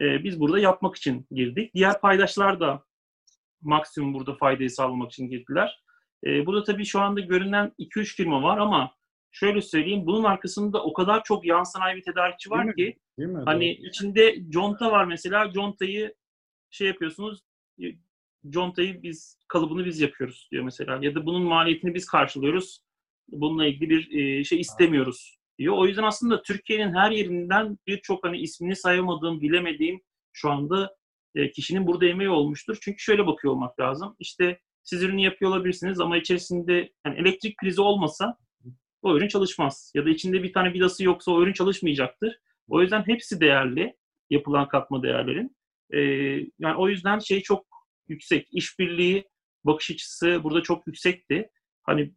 Ee, 0.00 0.24
biz 0.24 0.40
burada 0.40 0.58
yapmak 0.58 0.96
için 0.96 1.26
girdik. 1.30 1.74
Diğer 1.74 2.00
paydaşlar 2.00 2.60
da 2.60 2.84
maksimum 3.62 4.14
burada 4.14 4.34
faydayı 4.34 4.70
sağlamak 4.70 5.12
için 5.12 5.30
girdiler. 5.30 5.82
Ee, 6.26 6.46
burada 6.46 6.64
tabii 6.64 6.84
şu 6.84 7.00
anda 7.00 7.20
görünen 7.20 7.72
2-3 7.78 8.04
firma 8.16 8.42
var 8.42 8.58
ama 8.58 8.92
şöyle 9.30 9.62
söyleyeyim 9.62 10.06
bunun 10.06 10.24
arkasında 10.24 10.84
o 10.84 10.92
kadar 10.92 11.24
çok 11.24 11.46
yan 11.46 11.62
sanayi 11.62 11.96
bir 11.96 12.02
tedarikçi 12.02 12.50
var 12.50 12.64
Değil 12.64 12.76
ki 12.76 12.98
mi? 12.98 13.18
Değil 13.18 13.36
mi? 13.38 13.42
hani 13.46 13.78
Doğru. 13.78 13.86
içinde 13.86 14.50
conta 14.50 14.92
var 14.92 15.04
mesela 15.04 15.52
contayı 15.52 16.14
şey 16.70 16.88
yapıyorsunuz 16.88 17.40
contayı 18.50 19.02
biz 19.02 19.38
kalıbını 19.48 19.84
biz 19.84 20.00
yapıyoruz 20.00 20.48
diyor 20.52 20.64
mesela 20.64 20.98
ya 21.02 21.14
da 21.14 21.26
bunun 21.26 21.42
maliyetini 21.42 21.94
biz 21.94 22.06
karşılıyoruz. 22.06 22.82
Bununla 23.28 23.66
ilgili 23.66 23.90
bir 23.90 24.10
e, 24.10 24.44
şey 24.44 24.60
istemiyoruz 24.60 25.38
diyor. 25.58 25.74
O 25.76 25.86
yüzden 25.86 26.02
aslında 26.02 26.42
Türkiye'nin 26.42 26.94
her 26.94 27.10
yerinden 27.10 27.78
birçok 27.86 28.24
hani 28.24 28.38
ismini 28.38 28.76
sayamadığım, 28.76 29.40
bilemediğim 29.40 30.00
şu 30.32 30.50
anda 30.50 30.96
e, 31.34 31.50
kişinin 31.50 31.86
burada 31.86 32.06
emeği 32.06 32.30
olmuştur. 32.30 32.78
Çünkü 32.80 32.98
şöyle 32.98 33.26
bakıyor 33.26 33.54
olmak 33.54 33.80
lazım. 33.80 34.16
İşte 34.18 34.60
siz 34.82 35.02
ürünü 35.02 35.20
yapıyor 35.20 35.50
olabilirsiniz 35.50 36.00
ama 36.00 36.16
içerisinde 36.16 36.92
yani 37.06 37.18
elektrik 37.18 37.56
krizi 37.56 37.80
olmasa 37.80 38.36
o 39.02 39.16
ürün 39.16 39.28
çalışmaz. 39.28 39.92
Ya 39.94 40.04
da 40.04 40.10
içinde 40.10 40.42
bir 40.42 40.52
tane 40.52 40.72
vidası 40.72 41.04
yoksa 41.04 41.32
o 41.32 41.42
ürün 41.42 41.52
çalışmayacaktır. 41.52 42.38
O 42.68 42.82
yüzden 42.82 43.02
hepsi 43.06 43.40
değerli 43.40 43.96
yapılan 44.30 44.68
katma 44.68 45.02
değerlerin. 45.02 45.56
E, 45.90 45.98
yani 46.58 46.76
o 46.76 46.88
yüzden 46.88 47.18
şey 47.18 47.42
çok 47.42 47.67
yüksek. 48.10 48.48
İşbirliği 48.52 49.28
bakış 49.64 49.90
açısı 49.90 50.40
burada 50.44 50.62
çok 50.62 50.86
yüksekti. 50.86 51.50
Hani 51.82 52.14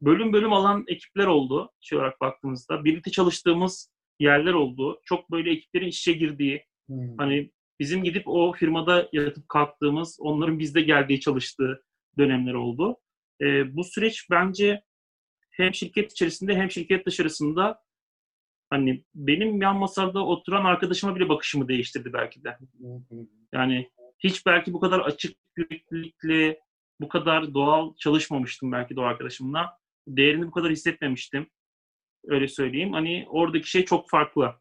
bölüm 0.00 0.32
bölüm 0.32 0.52
alan 0.52 0.84
ekipler 0.88 1.26
oldu 1.26 1.70
şey 1.80 1.98
olarak 1.98 2.20
baktığımızda. 2.20 2.84
Birlikte 2.84 3.10
çalıştığımız 3.10 3.92
yerler 4.20 4.52
oldu. 4.52 5.00
Çok 5.04 5.30
böyle 5.30 5.50
ekiplerin 5.50 5.88
işe 5.88 6.12
girdiği, 6.12 6.64
hmm. 6.86 7.16
hani 7.18 7.50
bizim 7.80 8.04
gidip 8.04 8.22
o 8.26 8.52
firmada 8.52 9.08
yatıp 9.12 9.48
kalktığımız, 9.48 10.18
onların 10.20 10.58
bizde 10.58 10.80
geldiği 10.80 11.20
çalıştığı 11.20 11.84
dönemler 12.18 12.54
oldu. 12.54 12.96
E, 13.40 13.76
bu 13.76 13.84
süreç 13.84 14.26
bence 14.30 14.82
hem 15.50 15.74
şirket 15.74 16.12
içerisinde 16.12 16.54
hem 16.54 16.70
şirket 16.70 17.06
dışarısında 17.06 17.82
hani 18.70 19.04
benim 19.14 19.62
yan 19.62 19.76
masada 19.76 20.26
oturan 20.26 20.64
arkadaşıma 20.64 21.16
bile 21.16 21.28
bakışımı 21.28 21.68
değiştirdi 21.68 22.12
belki 22.12 22.44
de. 22.44 22.58
Yani 23.52 23.90
hiç 24.24 24.46
belki 24.46 24.72
bu 24.72 24.80
kadar 24.80 25.00
açık 25.00 25.36
yüreklilikle, 25.56 26.60
bu 27.00 27.08
kadar 27.08 27.54
doğal 27.54 27.94
çalışmamıştım 27.96 28.72
belki 28.72 28.96
de 28.96 29.00
o 29.00 29.04
arkadaşımla. 29.04 29.78
Değerini 30.08 30.46
bu 30.46 30.50
kadar 30.50 30.70
hissetmemiştim. 30.70 31.50
Öyle 32.26 32.48
söyleyeyim. 32.48 32.92
Hani 32.92 33.26
oradaki 33.28 33.70
şey 33.70 33.84
çok 33.84 34.10
farklı. 34.10 34.54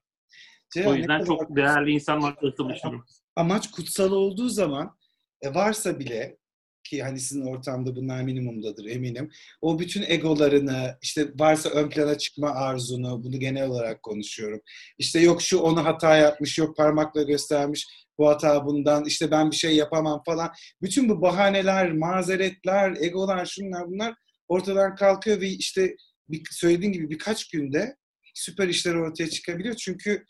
Şey, 0.73 0.87
o 0.87 0.95
yüzden 0.95 1.23
çok 1.23 1.55
değerli 1.55 1.91
insanlar 1.91 2.35
arasında 2.41 2.69
buluşuyorum. 2.69 3.05
Amaç 3.35 3.71
kutsal 3.71 4.11
olduğu 4.11 4.49
zaman 4.49 4.97
e, 5.41 5.53
varsa 5.53 5.99
bile 5.99 6.37
ki 6.83 7.03
hani 7.03 7.19
sizin 7.19 7.45
ortamda 7.45 7.95
bunlar 7.95 8.21
minimumdadır 8.21 8.85
eminim. 8.85 9.31
O 9.61 9.79
bütün 9.79 10.03
egolarını, 10.07 10.97
işte 11.01 11.31
varsa 11.39 11.69
ön 11.69 11.89
plana 11.89 12.17
çıkma 12.17 12.49
arzunu, 12.49 13.23
bunu 13.23 13.39
genel 13.39 13.67
olarak 13.69 14.03
konuşuyorum. 14.03 14.61
İşte 14.97 15.19
yok 15.19 15.41
şu 15.41 15.59
onu 15.59 15.85
hata 15.85 16.17
yapmış, 16.17 16.57
yok 16.57 16.77
parmakla 16.77 17.23
göstermiş, 17.23 17.87
bu 18.17 18.27
hata 18.27 18.65
bundan, 18.65 19.05
işte 19.05 19.31
ben 19.31 19.51
bir 19.51 19.55
şey 19.55 19.75
yapamam 19.75 20.21
falan. 20.25 20.51
Bütün 20.81 21.09
bu 21.09 21.21
bahaneler, 21.21 21.91
mazeretler, 21.91 22.95
egolar, 22.99 23.45
şunlar 23.45 23.87
bunlar 23.87 24.13
ortadan 24.47 24.95
kalkıyor 24.95 25.41
ve 25.41 25.47
işte 25.47 25.95
bir, 26.29 26.41
söylediğin 26.51 26.93
gibi 26.93 27.09
birkaç 27.09 27.49
günde 27.49 27.95
süper 28.33 28.67
işler 28.67 28.95
ortaya 28.95 29.29
çıkabiliyor. 29.29 29.75
Çünkü 29.75 30.25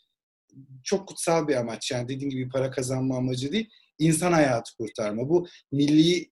çok 0.84 1.08
kutsal 1.08 1.48
bir 1.48 1.56
amaç. 1.56 1.90
Yani 1.90 2.08
dediğim 2.08 2.30
gibi 2.30 2.48
para 2.48 2.70
kazanma 2.70 3.16
amacı 3.16 3.52
değil 3.52 3.70
insan 3.98 4.32
hayatı 4.32 4.76
kurtarma. 4.76 5.28
Bu 5.28 5.48
milli 5.72 6.31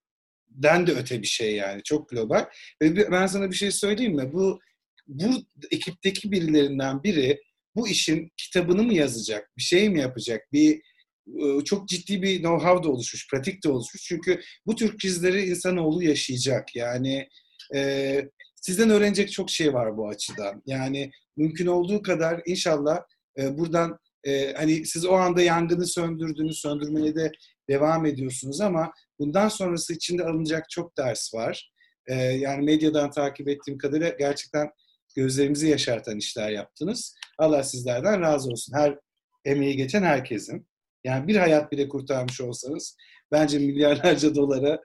den 0.63 0.87
de 0.87 0.93
öte 0.93 1.23
bir 1.23 1.27
şey 1.27 1.55
yani. 1.55 1.83
Çok 1.83 2.09
global. 2.09 2.45
Ve 2.83 3.11
ben 3.11 3.27
sana 3.27 3.51
bir 3.51 3.57
şey 3.57 3.71
söyleyeyim 3.71 4.17
mi? 4.17 4.33
Bu 4.33 4.61
bu 5.09 5.31
ekipteki 5.71 6.33
birilerinden 6.33 7.03
biri 7.03 7.41
bu 7.77 7.89
işin 7.89 8.33
kitabını 8.37 8.83
mı 8.83 8.95
yazacak? 8.95 9.51
Bir 9.57 9.63
şey 9.63 9.89
mi 9.91 10.01
yapacak? 10.01 10.53
Bir 10.53 10.81
e, 11.27 11.65
çok 11.65 11.89
ciddi 11.89 12.23
bir 12.23 12.43
know-how 12.43 12.85
da 12.85 12.89
oluşmuş, 12.89 13.29
pratik 13.31 13.65
de 13.65 13.69
oluşmuş. 13.69 14.03
Çünkü 14.03 14.41
bu 14.67 14.77
tür 14.77 14.99
krizleri 14.99 15.45
insanoğlu 15.47 16.03
yaşayacak. 16.05 16.77
Yani 16.77 17.29
E, 17.75 18.25
sizden 18.57 18.91
öğrenecek 18.91 19.33
çok 19.33 19.51
şey 19.51 19.75
var 19.75 19.97
bu 19.97 20.09
açıdan. 20.09 20.63
Yani 20.67 21.11
mümkün 21.37 21.67
olduğu 21.67 22.03
kadar 22.03 22.43
inşallah 22.47 23.01
e, 23.39 23.59
buradan 23.59 23.99
e, 24.25 24.53
hani 24.53 24.87
siz 24.87 25.07
o 25.07 25.13
anda 25.13 25.43
yangını 25.43 25.87
söndürdünüz, 25.87 26.59
söndürmeye 26.59 27.15
de 27.15 27.33
devam 27.71 28.07
ediyorsunuz 28.07 28.61
ama 28.61 28.93
bundan 29.19 29.49
sonrası 29.49 29.95
için 29.95 30.19
de 30.19 30.25
alınacak 30.25 30.71
çok 30.71 30.97
ders 30.97 31.35
var. 31.35 31.73
E, 32.07 32.15
yani 32.15 32.65
medyadan 32.65 33.11
takip 33.11 33.49
ettiğim 33.49 33.79
kadarıyla 33.79 34.09
gerçekten 34.09 34.71
gözlerimizi 35.17 35.69
yaşartan 35.69 36.19
işler 36.19 36.51
yaptınız. 36.51 37.15
Allah 37.39 37.63
sizlerden 37.63 38.21
razı 38.21 38.51
olsun. 38.51 38.75
Her 38.77 38.99
emeği 39.45 39.77
geçen 39.77 40.03
herkesin. 40.03 40.67
Yani 41.05 41.29
bir 41.29 41.37
hayat 41.37 41.73
bile 41.73 41.89
kurtarmış 41.89 42.41
olsanız 42.41 42.97
bence 43.33 43.59
milyarlarca 43.59 44.35
dolara 44.35 44.81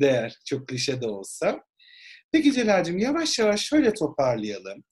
değer. 0.00 0.38
Çok 0.44 0.68
klişe 0.68 1.00
de 1.00 1.06
olsa. 1.06 1.64
Peki 2.32 2.52
Celal'cim 2.52 2.98
yavaş 2.98 3.38
yavaş 3.38 3.60
şöyle 3.60 3.94
toparlayalım. 3.94 4.84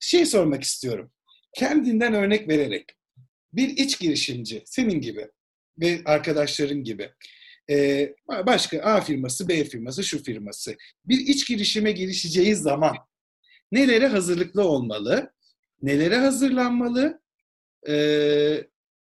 Şey 0.00 0.26
sormak 0.26 0.62
istiyorum. 0.62 1.12
Kendinden 1.56 2.14
örnek 2.14 2.48
vererek 2.48 2.99
bir 3.52 3.68
iç 3.68 4.00
girişimci 4.00 4.62
senin 4.66 5.00
gibi 5.00 5.28
ve 5.78 6.00
arkadaşların 6.04 6.84
gibi 6.84 7.10
e, 7.70 8.08
başka 8.28 8.82
A 8.82 9.00
firması, 9.00 9.48
B 9.48 9.64
firması, 9.64 10.04
şu 10.04 10.22
firması 10.22 10.76
bir 11.04 11.18
iç 11.18 11.48
girişime 11.48 11.92
girişeceği 11.92 12.54
zaman 12.54 12.96
nelere 13.72 14.06
hazırlıklı 14.06 14.64
olmalı, 14.64 15.32
nelere 15.82 16.16
hazırlanmalı, 16.16 17.20
e, 17.88 17.94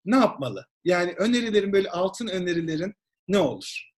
ne 0.04 0.16
yapmalı? 0.16 0.66
Yani 0.84 1.12
önerilerin 1.12 1.72
böyle 1.72 1.90
altın 1.90 2.26
önerilerin 2.26 2.94
ne 3.28 3.38
olur? 3.38 3.90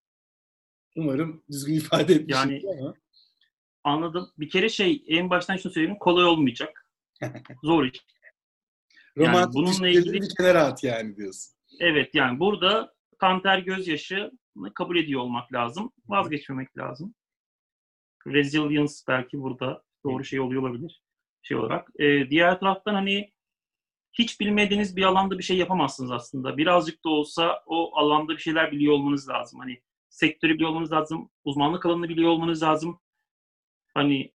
Umarım 0.95 1.43
düzgün 1.51 1.73
ifade 1.77 2.13
etmişim 2.13 2.51
yani, 2.51 2.61
ama. 2.79 2.93
Anladım. 3.83 4.31
Bir 4.37 4.49
kere 4.49 4.69
şey 4.69 5.03
en 5.07 5.29
baştan 5.29 5.57
şunu 5.57 5.73
söyleyeyim 5.73 5.97
kolay 5.99 6.25
olmayacak. 6.25 6.87
Zor 7.63 7.85
iş. 7.85 8.05
Romantik 9.17 9.55
yani 9.55 9.67
bununla 9.67 9.87
ilgili 9.87 10.21
bir 10.21 10.35
kenara 10.37 10.63
at 10.63 10.83
yani 10.83 11.15
diyorsun. 11.15 11.53
Evet 11.79 12.15
yani 12.15 12.39
burada 12.39 12.93
kan 13.17 13.41
ter 13.41 13.59
gözyaşı 13.59 14.31
kabul 14.75 14.97
ediyor 14.97 15.21
olmak 15.21 15.53
lazım. 15.53 15.91
Vazgeçmemek 16.07 16.77
lazım. 16.77 17.15
Resilience 18.27 18.93
belki 19.07 19.41
burada 19.41 19.83
doğru 20.05 20.23
şey 20.23 20.39
oluyor 20.39 20.61
olabilir 20.61 21.03
şey 21.43 21.57
olarak. 21.57 21.89
Ee, 21.99 22.29
diğer 22.29 22.59
taraftan 22.59 22.93
hani 22.93 23.33
hiç 24.13 24.39
bilmediğiniz 24.39 24.95
bir 24.95 25.03
alanda 25.03 25.37
bir 25.37 25.43
şey 25.43 25.57
yapamazsınız 25.57 26.11
aslında. 26.11 26.57
Birazcık 26.57 27.05
da 27.05 27.09
olsa 27.09 27.63
o 27.65 27.97
alanda 27.97 28.33
bir 28.33 28.41
şeyler 28.41 28.71
biliyor 28.71 28.93
olmanız 28.93 29.29
lazım. 29.29 29.59
Hani 29.59 29.81
sektörü 30.09 30.53
biliyor 30.53 30.69
olmanız 30.69 30.91
lazım, 30.91 31.29
uzmanlık 31.43 31.85
alanını 31.85 32.09
biliyor 32.09 32.29
olmanız 32.29 32.63
lazım. 32.63 32.99
Hani 33.93 34.33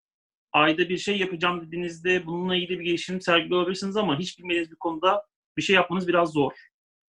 ayda 0.56 0.90
bir 0.90 0.98
şey 0.98 1.18
yapacağım 1.18 1.68
dediğinizde 1.68 2.26
bununla 2.26 2.56
ilgili 2.56 2.80
bir 2.80 2.86
gelişim 2.86 3.22
sergileyebilirsiniz 3.22 3.98
ama 3.98 4.20
hiç 4.20 4.40
bilmediğiniz 4.40 4.72
bir 4.72 4.76
konuda 4.76 5.26
bir 5.58 5.62
şey 5.62 5.76
yapmanız 5.76 6.08
biraz 6.08 6.32
zor. 6.32 6.52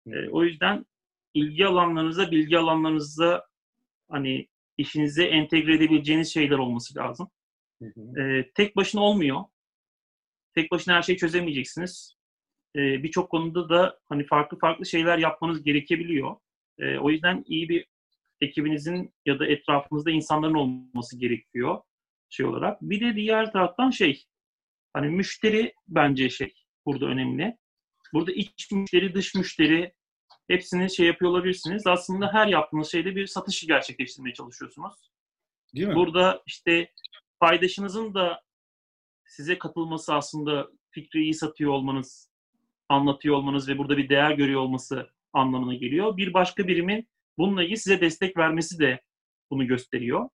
E, 0.06 0.28
o 0.28 0.44
yüzden 0.44 0.86
ilgi 1.34 1.66
alanlarınıza, 1.66 2.30
bilgi 2.30 2.58
alanlarınıza 2.58 3.46
hani 4.10 4.48
işinize 4.78 5.24
entegre 5.24 5.74
edebileceğiniz 5.74 6.32
şeyler 6.32 6.58
olması 6.58 6.98
lazım. 6.98 7.30
E, 8.18 8.50
tek 8.54 8.76
başına 8.76 9.00
olmuyor. 9.00 9.44
Tek 10.54 10.70
başına 10.70 10.94
her 10.94 11.02
şeyi 11.02 11.18
çözemeyeceksiniz. 11.18 12.16
E, 12.76 13.02
Birçok 13.02 13.30
konuda 13.30 13.68
da 13.68 13.98
hani 14.08 14.26
farklı 14.26 14.58
farklı 14.58 14.86
şeyler 14.86 15.18
yapmanız 15.18 15.62
gerekebiliyor. 15.62 16.36
E, 16.78 16.98
o 16.98 17.10
yüzden 17.10 17.44
iyi 17.46 17.68
bir 17.68 17.86
ekibinizin 18.40 19.14
ya 19.26 19.38
da 19.38 19.46
etrafınızda 19.46 20.10
insanların 20.10 20.54
olması 20.54 21.18
gerekiyor 21.18 21.80
şey 22.32 22.46
olarak. 22.46 22.82
Bir 22.82 23.00
de 23.00 23.16
diğer 23.16 23.52
taraftan 23.52 23.90
şey 23.90 24.24
hani 24.92 25.08
müşteri 25.08 25.74
bence 25.88 26.30
şey 26.30 26.54
burada 26.86 27.06
önemli. 27.06 27.56
Burada 28.14 28.32
iç 28.32 28.70
müşteri, 28.72 29.14
dış 29.14 29.34
müşteri 29.34 29.92
hepsini 30.48 30.90
şey 30.90 31.06
yapıyor 31.06 31.30
olabilirsiniz. 31.30 31.86
Aslında 31.86 32.32
her 32.32 32.46
yaptığınız 32.46 32.90
şeyde 32.90 33.16
bir 33.16 33.26
satışı 33.26 33.66
gerçekleştirmeye 33.66 34.34
çalışıyorsunuz. 34.34 34.94
Değil 35.74 35.88
mi? 35.88 35.94
Burada 35.94 36.42
işte 36.46 36.92
paydaşınızın 37.40 38.14
da 38.14 38.42
size 39.26 39.58
katılması 39.58 40.14
aslında 40.14 40.68
fikri 40.90 41.22
iyi 41.22 41.34
satıyor 41.34 41.72
olmanız, 41.72 42.30
anlatıyor 42.88 43.36
olmanız 43.36 43.68
ve 43.68 43.78
burada 43.78 43.96
bir 43.96 44.08
değer 44.08 44.30
görüyor 44.30 44.60
olması 44.60 45.10
anlamına 45.32 45.74
geliyor. 45.74 46.16
Bir 46.16 46.34
başka 46.34 46.68
birimin 46.68 47.08
bununla 47.38 47.62
ilgili 47.62 47.76
size 47.76 48.00
destek 48.00 48.36
vermesi 48.36 48.78
de 48.78 49.00
bunu 49.50 49.66
gösteriyor. 49.66 50.28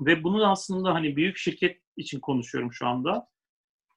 Ve 0.00 0.24
bunu 0.24 0.50
aslında 0.50 0.94
hani 0.94 1.16
büyük 1.16 1.36
şirket 1.36 1.80
için 1.96 2.20
konuşuyorum 2.20 2.72
şu 2.72 2.86
anda. 2.86 3.28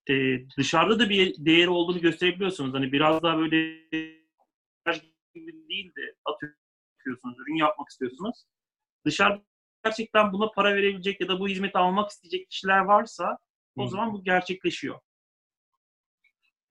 Ee, 0.09 0.39
dışarıda 0.57 0.99
da 0.99 1.09
bir 1.09 1.45
değeri 1.45 1.69
olduğunu 1.69 2.01
gösterebiliyorsunuz. 2.01 2.73
Hani 2.73 2.91
biraz 2.91 3.23
daha 3.23 3.37
böyle 3.37 3.87
gibi 5.35 5.69
değil 5.69 5.91
de 5.95 6.15
atıyorsunuz, 6.25 7.39
ürün 7.39 7.55
yapmak 7.55 7.89
istiyorsunuz. 7.89 8.45
Dışarıda 9.05 9.43
gerçekten 9.83 10.33
buna 10.33 10.51
para 10.51 10.75
verebilecek 10.75 11.21
ya 11.21 11.27
da 11.27 11.39
bu 11.39 11.47
hizmeti 11.47 11.77
almak 11.77 12.09
isteyecek 12.09 12.49
kişiler 12.49 12.79
varsa 12.79 13.37
o 13.75 13.83
hmm. 13.83 13.89
zaman 13.89 14.13
bu 14.13 14.23
gerçekleşiyor. 14.23 14.99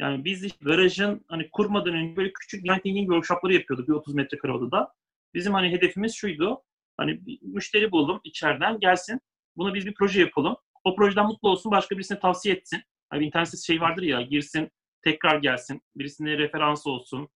Yani 0.00 0.24
biz 0.24 0.58
garajın 0.60 1.24
hani 1.28 1.50
kurmadan 1.50 1.94
önce 1.94 2.16
böyle 2.16 2.32
küçük 2.32 2.64
thinking 2.66 3.06
workshopları 3.06 3.54
yapıyorduk 3.54 3.88
bir 3.88 3.92
30 3.92 4.14
metrekare 4.14 4.52
odada. 4.52 4.94
Bizim 5.34 5.54
hani 5.54 5.72
hedefimiz 5.72 6.14
şuydu. 6.14 6.62
Hani 6.96 7.26
bir 7.26 7.38
müşteri 7.42 7.92
bulalım 7.92 8.20
içeriden 8.24 8.80
gelsin. 8.80 9.20
Buna 9.56 9.74
biz 9.74 9.86
bir 9.86 9.94
proje 9.94 10.20
yapalım. 10.20 10.56
O 10.84 10.96
projeden 10.96 11.26
mutlu 11.26 11.48
olsun, 11.48 11.72
başka 11.72 11.96
birisine 11.96 12.18
tavsiye 12.18 12.54
etsin. 12.54 12.82
Hani 13.10 13.26
internet 13.26 13.58
şey 13.58 13.80
vardır 13.80 14.02
ya, 14.02 14.22
girsin, 14.22 14.70
tekrar 15.02 15.38
gelsin, 15.38 15.82
birisine 15.96 16.38
referans 16.38 16.86
olsun, 16.86 17.28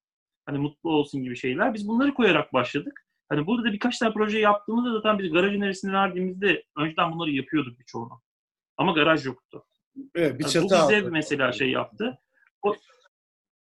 hani 0.46 0.58
mutlu 0.58 0.90
olsun 0.90 1.22
gibi 1.22 1.36
şeyler. 1.36 1.74
Biz 1.74 1.88
bunları 1.88 2.14
koyarak 2.14 2.52
başladık. 2.52 3.06
Hani 3.28 3.46
burada 3.46 3.68
da 3.68 3.72
birkaç 3.72 3.98
tane 3.98 4.14
proje 4.14 4.38
yaptığımızda 4.38 4.92
zaten 4.92 5.18
biz 5.18 5.32
garaj 5.32 5.54
önerisini 5.54 5.92
verdiğimizde 5.92 6.64
önceden 6.76 7.12
bunları 7.12 7.30
yapıyorduk 7.30 7.78
birçoğunu. 7.78 8.22
Ama 8.76 8.92
garaj 8.92 9.26
yoktu. 9.26 9.64
Evet, 10.14 10.38
bir 10.38 10.44
çatı 10.44 10.56
yani 10.56 10.64
bu 10.64 10.88
bize 10.88 11.00
mesela 11.00 11.52
şey 11.52 11.70
yaptı. 11.70 12.18
O, 12.62 12.76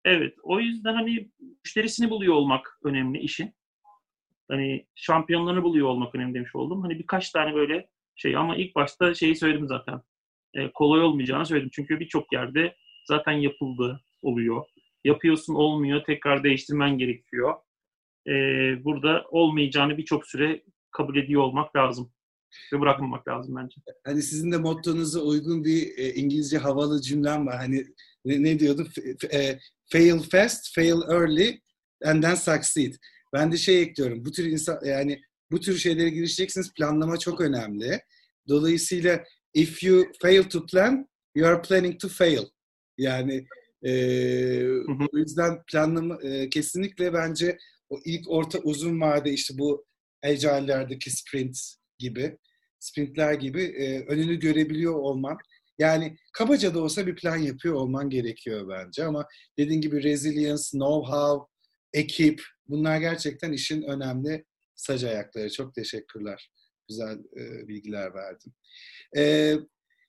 evet, 0.05 0.35
o 0.43 0.59
yüzden 0.59 0.93
hani 0.93 1.31
müşterisini 1.63 2.09
buluyor 2.09 2.33
olmak 2.33 2.79
önemli 2.83 3.19
işin 3.19 3.53
hani 4.51 4.85
şampiyonlarını 4.95 5.63
buluyor 5.63 5.87
olmak 5.87 6.15
önemli 6.15 6.33
demiş 6.33 6.55
oldum. 6.55 6.81
Hani 6.81 6.99
birkaç 6.99 7.31
tane 7.31 7.55
böyle 7.55 7.89
şey 8.15 8.35
ama 8.35 8.55
ilk 8.55 8.75
başta 8.75 9.13
şeyi 9.13 9.35
söyledim 9.35 9.67
zaten. 9.67 10.01
E, 10.53 10.71
kolay 10.71 11.01
olmayacağını 11.01 11.45
söyledim. 11.45 11.69
Çünkü 11.73 11.99
birçok 11.99 12.33
yerde 12.33 12.75
zaten 13.07 13.31
yapıldı 13.31 14.01
oluyor. 14.21 14.65
Yapıyorsun 15.03 15.55
olmuyor. 15.55 16.03
Tekrar 16.03 16.43
değiştirmen 16.43 16.97
gerekiyor. 16.97 17.53
E, 18.27 18.33
burada 18.83 19.25
olmayacağını 19.29 19.97
birçok 19.97 20.27
süre 20.27 20.63
kabul 20.91 21.17
ediyor 21.17 21.41
olmak 21.41 21.75
lazım. 21.75 22.11
Ve 22.73 22.79
bırakmamak 22.79 23.27
lazım 23.27 23.55
bence. 23.55 23.75
Hani 24.05 24.21
sizin 24.21 24.51
de 24.51 24.57
mottonuza 24.57 25.19
uygun 25.19 25.63
bir 25.63 25.97
e, 25.97 26.13
İngilizce 26.13 26.57
havalı 26.57 27.01
cümlem 27.01 27.47
var. 27.47 27.55
Hani 27.57 27.85
ne, 28.25 28.43
ne 28.43 28.59
diyordu? 28.59 28.87
F- 29.19 29.37
e, 29.37 29.59
fail 29.91 30.19
fast, 30.19 30.75
fail 30.75 31.01
early 31.09 31.59
and 32.05 32.23
then 32.23 32.35
succeed. 32.35 32.93
Ben 33.33 33.51
de 33.51 33.57
şey 33.57 33.81
ekliyorum. 33.81 34.25
Bu 34.25 34.31
tür 34.31 34.45
insan 34.45 34.79
yani 34.85 35.21
bu 35.51 35.59
tür 35.59 35.77
şeylere 35.77 36.09
girişeceksiniz. 36.09 36.73
Planlama 36.73 37.17
çok 37.17 37.41
önemli. 37.41 38.01
Dolayısıyla 38.47 39.23
if 39.53 39.83
you 39.83 40.05
fail 40.21 40.43
to 40.43 40.65
plan, 40.65 41.09
you 41.35 41.47
are 41.47 41.61
planning 41.61 41.99
to 41.99 42.07
fail. 42.07 42.45
Yani 42.97 43.45
e, 43.83 43.91
o 45.13 45.17
yüzden 45.17 45.63
planlama 45.71 46.19
e, 46.23 46.49
kesinlikle 46.49 47.13
bence 47.13 47.57
o 47.89 47.99
ilk 48.05 48.29
orta 48.29 48.59
uzun 48.59 49.01
vade 49.01 49.31
işte 49.31 49.57
bu 49.57 49.85
agile'lerdeki 50.23 51.11
sprint 51.11 51.57
gibi 51.99 52.37
sprintler 52.79 53.33
gibi 53.33 53.63
e, 53.63 54.05
önünü 54.05 54.39
görebiliyor 54.39 54.93
olman 54.93 55.37
yani 55.79 56.17
kabaca 56.33 56.73
da 56.73 56.79
olsa 56.79 57.07
bir 57.07 57.15
plan 57.15 57.37
yapıyor 57.37 57.75
olman 57.75 58.09
gerekiyor 58.09 58.69
bence 58.69 59.05
ama 59.05 59.27
dediğin 59.57 59.81
gibi 59.81 60.03
resilience, 60.03 60.63
know-how, 60.63 61.47
ekip 61.93 62.41
bunlar 62.67 62.97
gerçekten 62.97 63.51
işin 63.51 63.81
önemli 63.81 64.45
sac 64.75 65.03
ayakları. 65.03 65.51
Çok 65.51 65.73
teşekkürler. 65.73 66.51
Güzel 66.89 67.17
e, 67.37 67.67
bilgiler 67.67 68.13
verdim. 68.13 68.53
E, 69.17 69.55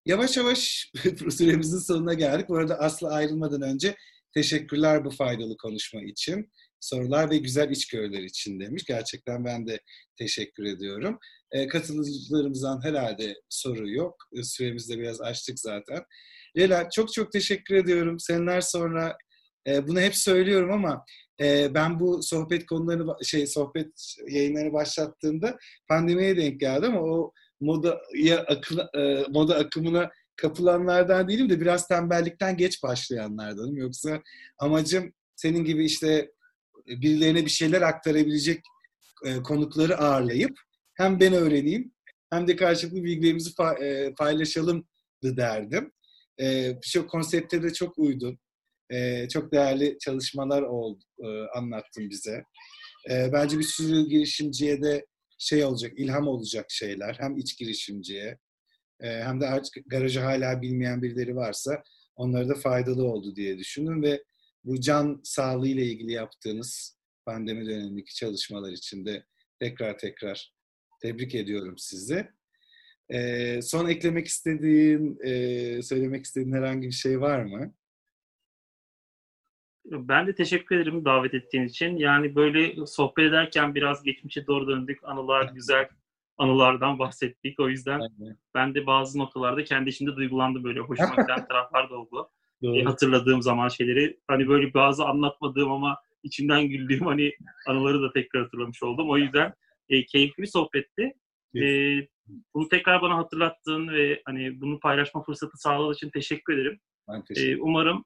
yavaş 0.06 0.36
yavaş 0.36 0.90
süremizin 1.30 1.78
sonuna 1.78 2.14
geldik. 2.14 2.48
Bu 2.48 2.56
arada 2.56 2.78
Aslı 2.78 3.09
ayrılmadan 3.09 3.62
önce 3.62 3.96
teşekkürler 4.34 5.04
bu 5.04 5.10
faydalı 5.10 5.56
konuşma 5.56 6.02
için. 6.02 6.50
Sorular 6.80 7.30
ve 7.30 7.36
güzel 7.36 7.70
içgörüler 7.70 8.22
için 8.22 8.60
demiş. 8.60 8.84
Gerçekten 8.84 9.44
ben 9.44 9.66
de 9.66 9.80
teşekkür 10.18 10.64
ediyorum. 10.64 11.18
E, 11.50 11.68
katılımcılarımızdan 11.68 12.84
herhalde 12.84 13.34
soru 13.48 13.90
yok. 13.90 14.16
E, 14.36 14.42
süremizi 14.42 14.94
de 14.94 14.98
biraz 14.98 15.20
açtık 15.20 15.60
zaten. 15.60 16.02
Leyla 16.59 16.90
çok 16.90 17.12
çok 17.12 17.32
teşekkür 17.32 17.74
ediyorum. 17.74 18.20
Seneler 18.20 18.60
sonra 18.60 19.16
e, 19.66 19.86
bunu 19.86 20.00
hep 20.00 20.16
söylüyorum 20.16 20.72
ama 20.72 21.04
e, 21.40 21.74
ben 21.74 22.00
bu 22.00 22.22
sohbet 22.22 22.66
konularını 22.66 23.24
şey 23.24 23.46
sohbet 23.46 24.14
yayınlarını 24.28 24.72
başlattığımda 24.72 25.59
pandemiye 25.88 26.36
denk 26.36 26.60
geldi 26.60 26.86
ama 26.86 27.00
o 27.00 27.32
modaya 27.60 28.40
akı, 28.48 28.88
e, 28.98 29.24
moda 29.30 29.56
akımına 29.56 30.10
kapılanlardan 30.36 31.28
değilim 31.28 31.50
de 31.50 31.60
biraz 31.60 31.88
tembellikten 31.88 32.56
geç 32.56 32.82
başlayanlardanım. 32.82 33.76
Yoksa 33.76 34.22
amacım 34.59 35.12
senin 35.36 35.64
gibi 35.64 35.84
işte 35.84 36.30
birilerine 36.86 37.44
bir 37.44 37.50
şeyler 37.50 37.82
aktarabilecek 37.82 38.60
e, 39.24 39.42
konukları 39.42 39.98
ağırlayıp 39.98 40.52
hem 40.94 41.20
ben 41.20 41.32
öğreneyim 41.32 41.92
hem 42.30 42.48
de 42.48 42.56
karşılıklı 42.56 43.04
bilgilerimizi 43.04 43.50
fa- 43.50 43.84
e, 43.84 44.14
paylaşalım 44.14 44.86
derdim. 45.22 45.92
E, 46.40 46.76
Birçok 46.82 47.10
konsepte 47.10 47.62
de 47.62 47.72
çok 47.72 47.98
uydun. 47.98 48.38
E, 48.93 49.28
çok 49.28 49.52
değerli 49.52 49.98
çalışmalar 50.01 50.62
oldu, 50.62 51.05
e, 51.19 51.28
anlattın 51.59 52.10
bize. 52.10 52.44
E, 53.10 53.32
bence 53.32 53.59
bir 53.59 53.64
sürü 53.64 54.09
girişimciye 54.09 54.82
de 54.82 55.06
şey 55.39 55.64
olacak, 55.64 55.93
ilham 55.97 56.28
olacak 56.28 56.66
şeyler. 56.69 57.16
Hem 57.20 57.36
iç 57.36 57.59
girişimciye 57.59 58.39
e, 59.01 59.09
hem 59.09 59.40
de 59.40 59.47
artık 59.47 59.74
garajı 59.86 60.20
hala 60.20 60.62
bilmeyen 60.62 61.02
birileri 61.02 61.36
varsa 61.36 61.82
onlara 62.16 62.48
da 62.48 62.55
faydalı 62.55 63.05
oldu 63.05 63.36
diye 63.36 63.59
düşündüm 63.59 64.02
ve 64.02 64.23
bu 64.64 64.81
can 64.81 65.20
sağlığı 65.24 65.69
ile 65.69 65.86
ilgili 65.86 66.12
yaptığınız 66.12 66.98
pandemi 67.27 67.66
dönemindeki 67.66 68.14
çalışmalar 68.14 68.73
için 68.73 69.06
de 69.06 69.24
tekrar 69.60 69.98
tekrar 69.98 70.52
tebrik 71.01 71.35
ediyorum 71.35 71.74
sizi. 71.78 72.28
E, 73.09 73.60
son 73.62 73.89
eklemek 73.89 74.27
istediğin, 74.27 75.19
e, 75.24 75.82
söylemek 75.82 76.24
istediğin 76.24 76.55
herhangi 76.55 76.86
bir 76.86 76.93
şey 76.93 77.20
var 77.20 77.43
mı? 77.43 77.74
Ben 79.84 80.26
de 80.26 80.34
teşekkür 80.34 80.76
ederim 80.76 81.04
davet 81.04 81.34
ettiğin 81.34 81.64
için. 81.64 81.96
Yani 81.96 82.34
böyle 82.34 82.86
sohbet 82.86 83.24
ederken 83.24 83.74
biraz 83.74 84.02
geçmişe 84.02 84.46
doğru 84.46 84.68
döndük. 84.68 84.98
Anılar, 85.02 85.52
güzel 85.54 85.88
anılardan 86.38 86.98
bahsettik. 86.98 87.60
O 87.60 87.68
yüzden 87.68 88.00
Aynen. 88.00 88.36
ben 88.54 88.74
de 88.74 88.86
bazı 88.86 89.18
noktalarda 89.18 89.64
kendi 89.64 89.90
içimde 89.90 90.16
duygulandım 90.16 90.64
böyle. 90.64 90.80
Hoşuma 90.80 91.09
giden 91.22 91.48
taraflar 91.48 91.90
da 91.90 91.94
oldu. 91.94 92.30
E, 92.62 92.82
hatırladığım 92.82 93.42
zaman 93.42 93.68
şeyleri. 93.68 94.20
Hani 94.28 94.48
böyle 94.48 94.74
bazı 94.74 95.04
anlatmadığım 95.04 95.72
ama 95.72 95.98
içimden 96.22 96.68
güldüğüm 96.68 97.06
hani 97.06 97.32
anıları 97.66 98.02
da 98.02 98.12
tekrar 98.12 98.42
hatırlamış 98.42 98.82
oldum. 98.82 99.10
O 99.10 99.18
yüzden 99.18 99.54
e, 99.88 100.04
keyifli 100.04 100.42
bir 100.42 100.46
sohbetti. 100.46 101.12
E, 101.56 101.62
bunu 102.54 102.68
tekrar 102.68 103.02
bana 103.02 103.16
hatırlattığın 103.16 103.88
ve 103.88 104.22
hani 104.24 104.60
bunu 104.60 104.80
paylaşma 104.80 105.22
fırsatı 105.22 105.59
sağladığın 105.59 105.94
için 105.94 106.10
teşekkür 106.10 106.59
ederim. 106.59 106.80
Ben 107.09 107.24
teşekkür 107.24 107.48
ederim. 107.48 107.59
E, 107.59 107.62
umarım 107.62 108.04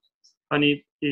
hani 0.48 0.84
e, 1.04 1.08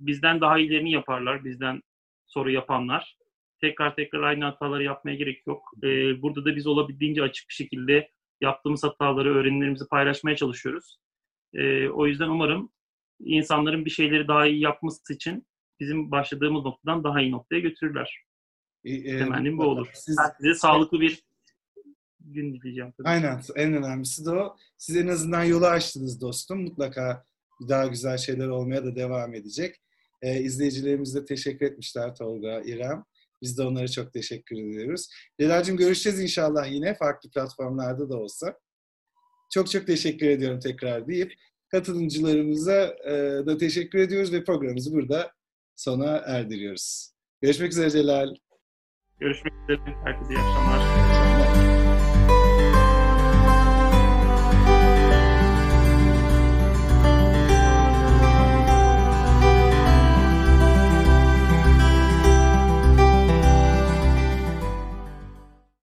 bizden 0.00 0.40
daha 0.40 0.58
iyilerini 0.58 0.92
yaparlar, 0.92 1.44
bizden 1.44 1.82
soru 2.26 2.50
yapanlar. 2.50 3.16
Tekrar 3.60 3.96
tekrar 3.96 4.22
aynı 4.22 4.44
hataları 4.44 4.84
yapmaya 4.84 5.16
gerek 5.16 5.46
yok. 5.46 5.70
Ee, 5.82 6.22
burada 6.22 6.44
da 6.44 6.56
biz 6.56 6.66
olabildiğince 6.66 7.22
açık 7.22 7.48
bir 7.48 7.54
şekilde 7.54 8.10
yaptığımız 8.40 8.84
hataları, 8.84 9.34
öğrenilerimizi 9.34 9.88
paylaşmaya 9.88 10.36
çalışıyoruz. 10.36 10.98
Ee, 11.54 11.88
o 11.88 12.06
yüzden 12.06 12.28
umarım 12.28 12.70
insanların 13.20 13.84
bir 13.84 13.90
şeyleri 13.90 14.28
daha 14.28 14.46
iyi 14.46 14.60
yapması 14.60 15.14
için 15.14 15.46
bizim 15.80 16.10
başladığımız 16.10 16.64
noktadan 16.64 17.04
daha 17.04 17.20
iyi 17.20 17.32
noktaya 17.32 17.60
götürürler. 17.60 18.24
E, 18.84 19.18
Temennim 19.18 19.58
bu 19.58 19.62
olur. 19.62 19.90
Siz... 19.94 20.16
Size 20.40 20.54
sağlıklı 20.54 21.00
bir 21.00 21.22
gün 22.20 22.54
dileyeceğim. 22.54 22.92
Tabii. 22.92 23.08
Aynen. 23.08 23.40
En 23.56 23.74
önemlisi 23.74 24.26
de 24.26 24.30
o. 24.30 24.56
Siz 24.78 24.96
en 24.96 25.08
azından 25.08 25.44
yolu 25.44 25.66
açtınız 25.66 26.20
dostum. 26.20 26.62
Mutlaka 26.62 27.24
daha 27.68 27.86
güzel 27.86 28.18
şeyler 28.18 28.48
olmaya 28.48 28.84
da 28.84 28.96
devam 28.96 29.34
edecek. 29.34 29.76
E, 30.22 30.40
izleyicilerimiz 30.40 31.14
de 31.14 31.24
teşekkür 31.24 31.66
etmişler 31.66 32.14
Tolga, 32.14 32.60
İrem. 32.60 33.04
Biz 33.42 33.58
de 33.58 33.62
onlara 33.62 33.88
çok 33.88 34.12
teşekkür 34.12 34.56
ediyoruz. 34.56 35.08
Celal'cim 35.40 35.76
görüşeceğiz 35.76 36.20
inşallah 36.20 36.72
yine 36.72 36.94
farklı 36.94 37.30
platformlarda 37.30 38.10
da 38.10 38.16
olsa. 38.16 38.58
Çok 39.52 39.70
çok 39.70 39.86
teşekkür 39.86 40.26
ediyorum 40.26 40.60
tekrar 40.60 41.08
deyip 41.08 41.32
katılımcılarımıza 41.68 42.96
e, 43.06 43.12
da 43.46 43.58
teşekkür 43.58 43.98
ediyoruz 43.98 44.32
ve 44.32 44.44
programımızı 44.44 44.92
burada 44.92 45.32
sona 45.76 46.16
erdiriyoruz. 46.16 47.12
Görüşmek 47.42 47.72
üzere 47.72 47.90
Celal. 47.90 48.34
Görüşmek 49.20 49.52
üzere. 49.52 49.94
Herkese 50.04 50.32
iyi 50.32 50.38
akşamlar. 50.38 50.78
İyi 50.78 51.42
akşamlar. 51.42 51.67